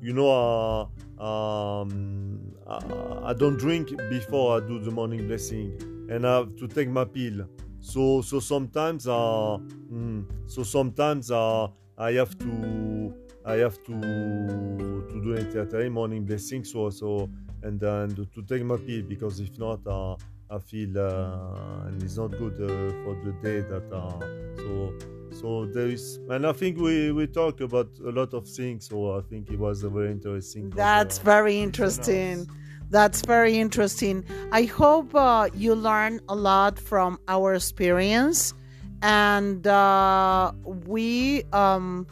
you 0.00 0.12
know, 0.12 0.90
um, 1.18 2.40
I, 2.66 3.30
I 3.30 3.32
don't 3.34 3.56
drink 3.58 3.90
before 4.10 4.56
I 4.56 4.66
do 4.66 4.78
the 4.80 4.90
morning 4.90 5.26
blessing, 5.26 5.76
and 6.10 6.26
I 6.26 6.36
have 6.38 6.56
to 6.56 6.68
take 6.68 6.88
my 6.88 7.04
pill. 7.04 7.46
So 7.80 8.20
so 8.22 8.40
sometimes 8.40 9.06
uh, 9.08 9.58
mm, 9.92 10.26
so 10.46 10.62
sometimes 10.62 11.30
uh, 11.30 11.68
I 11.96 12.12
have 12.12 12.36
to 12.38 13.14
I 13.46 13.54
have 13.54 13.82
to 13.84 13.94
to 15.08 15.22
do 15.22 15.76
a 15.78 15.90
morning 15.90 16.24
blessing. 16.24 16.64
So 16.64 16.90
so 16.90 17.30
and 17.62 17.78
then 17.78 18.14
to, 18.14 18.42
take 18.42 18.64
my 18.64 18.76
pill 18.76 19.02
because 19.02 19.40
if 19.40 19.58
not 19.58 19.80
uh, 19.86 20.14
I 20.50 20.58
feel 20.58 20.98
uh, 20.98 21.86
and 21.86 22.02
it's 22.02 22.16
not 22.16 22.30
good 22.30 22.54
uh, 22.54 22.92
for 23.04 23.14
the 23.24 23.32
day 23.42 23.60
that 23.60 23.88
so 24.58 24.92
so 25.32 25.66
there 25.66 25.88
is 25.88 26.18
and 26.28 26.46
I 26.46 26.52
think 26.52 26.78
we 26.78 27.12
we 27.12 27.26
talk 27.26 27.60
about 27.60 27.88
a 28.04 28.10
lot 28.10 28.34
of 28.34 28.48
things. 28.48 28.88
So 28.88 29.16
I 29.16 29.20
think 29.22 29.50
it 29.50 29.58
was 29.58 29.84
a 29.84 29.88
very 29.88 30.10
interesting. 30.10 30.70
That's 30.70 31.18
uh, 31.18 31.22
very 31.22 31.58
interesting. 31.60 32.48
That's 32.90 33.22
very 33.22 33.58
interesting. 33.58 34.24
I 34.50 34.64
hope 34.64 35.14
uh, 35.14 35.48
you 35.54 35.76
learn 35.76 36.20
a 36.28 36.34
lot 36.34 36.78
from 36.78 37.20
our 37.28 37.54
experience, 37.54 38.54
and 39.02 39.64
uh, 39.66 40.52
we 40.64 41.44
um, 41.52 42.06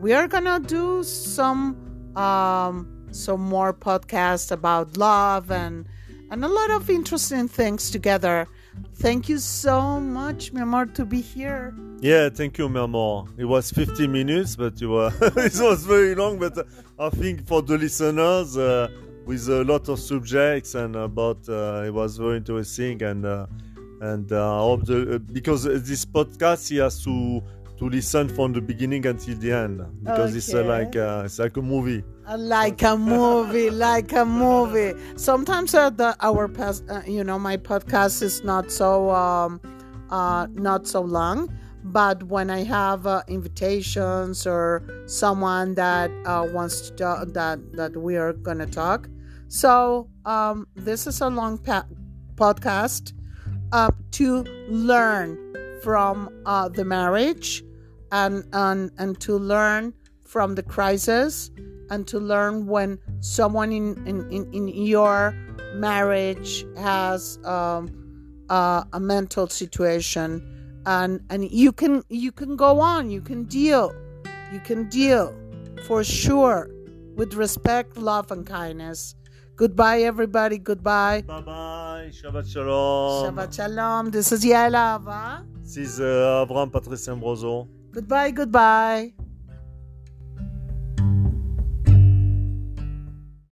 we 0.00 0.12
are 0.12 0.28
gonna 0.28 0.60
do 0.60 1.02
some 1.02 1.76
um, 2.14 2.95
some 3.16 3.40
more 3.40 3.72
podcasts 3.72 4.50
about 4.52 4.96
love 4.96 5.50
and 5.50 5.86
and 6.30 6.44
a 6.44 6.48
lot 6.48 6.70
of 6.70 6.90
interesting 6.90 7.48
things 7.48 7.90
together. 7.90 8.48
Thank 8.96 9.28
you 9.28 9.38
so 9.38 10.00
much, 10.00 10.52
mi 10.52 10.60
amor, 10.60 10.86
to 10.86 11.04
be 11.04 11.20
here. 11.20 11.74
Yeah, 12.00 12.28
thank 12.28 12.58
you, 12.58 12.68
Mermor. 12.68 13.28
It 13.38 13.44
was 13.44 13.70
50 13.70 14.06
minutes, 14.06 14.56
but 14.56 14.80
you 14.80 14.90
were 14.90 15.12
it 15.20 15.58
was 15.60 15.84
very 15.84 16.14
long. 16.14 16.38
But 16.38 16.58
uh, 16.58 16.64
I 16.98 17.10
think 17.10 17.46
for 17.46 17.62
the 17.62 17.78
listeners, 17.78 18.56
uh, 18.56 18.88
with 19.26 19.48
a 19.48 19.64
lot 19.64 19.88
of 19.88 19.98
subjects 19.98 20.74
and 20.74 20.94
about 20.94 21.48
uh, 21.48 21.82
it 21.84 21.92
was 21.92 22.16
very 22.16 22.36
interesting 22.36 23.02
and 23.02 23.26
uh, 23.26 23.46
and 24.00 24.30
uh, 24.30 24.56
I 24.56 24.58
hope 24.58 24.84
the, 24.84 25.16
uh, 25.16 25.18
because 25.18 25.64
this 25.64 26.04
podcast 26.04 26.68
he 26.68 26.76
has 26.76 27.02
to 27.04 27.42
to 27.78 27.88
listen 27.88 28.28
from 28.28 28.52
the 28.52 28.60
beginning 28.60 29.04
until 29.06 29.36
the 29.36 29.52
end 29.52 29.82
because 30.02 30.34
it's 30.34 30.52
uh, 30.54 30.64
like 30.64 30.96
uh, 30.96 31.22
it's 31.24 31.38
like 31.38 31.56
a 31.56 31.62
movie. 31.62 32.02
Like 32.36 32.82
a 32.82 32.96
movie, 32.96 33.70
like 33.88 34.12
a 34.12 34.24
movie. 34.24 34.98
Sometimes 35.16 35.74
uh, 35.74 35.90
the 35.90 36.16
our 36.20 36.48
past, 36.48 36.84
uh, 36.88 37.02
you 37.06 37.22
know, 37.22 37.38
my 37.38 37.56
podcast 37.56 38.22
is 38.22 38.42
not 38.42 38.70
so 38.70 39.10
um, 39.10 39.60
uh, 40.10 40.46
not 40.54 40.86
so 40.86 41.02
long. 41.02 41.52
But 41.84 42.24
when 42.24 42.50
I 42.50 42.64
have 42.64 43.06
uh, 43.06 43.22
invitations 43.28 44.44
or 44.46 44.82
someone 45.06 45.74
that 45.74 46.10
uh, 46.24 46.48
wants 46.50 46.90
to 46.90 46.96
talk, 46.96 47.28
that 47.34 47.60
that 47.74 47.96
we 47.96 48.16
are 48.16 48.32
gonna 48.32 48.66
talk, 48.66 49.08
so 49.48 50.08
um, 50.24 50.66
this 50.74 51.06
is 51.06 51.20
a 51.20 51.28
long 51.28 51.58
pa- 51.58 51.86
podcast 52.34 53.12
uh, 53.72 53.90
to 54.12 54.42
learn 54.68 55.38
from 55.86 56.28
uh, 56.46 56.68
the 56.68 56.84
marriage 56.84 57.62
and 58.10 58.42
and 58.52 58.90
and 58.98 59.20
to 59.20 59.38
learn 59.38 59.94
from 60.24 60.56
the 60.56 60.62
crisis 60.64 61.52
and 61.90 62.08
to 62.08 62.18
learn 62.18 62.66
when 62.66 62.98
someone 63.20 63.70
in 63.70 64.04
in, 64.04 64.28
in, 64.32 64.52
in 64.52 64.66
your 64.66 65.32
marriage 65.74 66.66
has 66.76 67.38
um, 67.44 67.86
uh, 68.50 68.82
a 68.92 68.98
mental 68.98 69.46
situation. 69.46 70.42
And 70.86 71.20
and 71.30 71.48
you 71.52 71.70
can 71.70 72.02
you 72.08 72.32
can 72.32 72.56
go 72.56 72.80
on 72.80 73.08
you 73.08 73.20
can 73.20 73.44
deal 73.44 73.94
you 74.52 74.58
can 74.58 74.88
deal 74.88 75.32
for 75.86 76.02
sure 76.02 76.68
with 77.14 77.34
respect 77.34 77.96
love 77.96 78.32
and 78.32 78.44
kindness 78.44 79.14
goodbye 79.56 80.02
everybody 80.02 80.58
goodbye 80.58 81.22
Bye 81.26 81.40
bye, 81.40 82.10
Shabbat 82.12 82.46
Shalom. 82.52 83.24
Shabbat 83.24 83.50
Shalom. 83.56 84.10
This 84.10 84.30
is 84.32 84.44
Yael 84.44 84.76
Ahava. 84.76 85.44
This 85.62 85.76
is 85.76 86.00
uh, 86.00 86.44
Abraham 86.44 86.70
Patrice 86.70 87.08
Lumbroso. 87.08 87.66
Goodbye, 87.90 88.30
goodbye. 88.30 89.12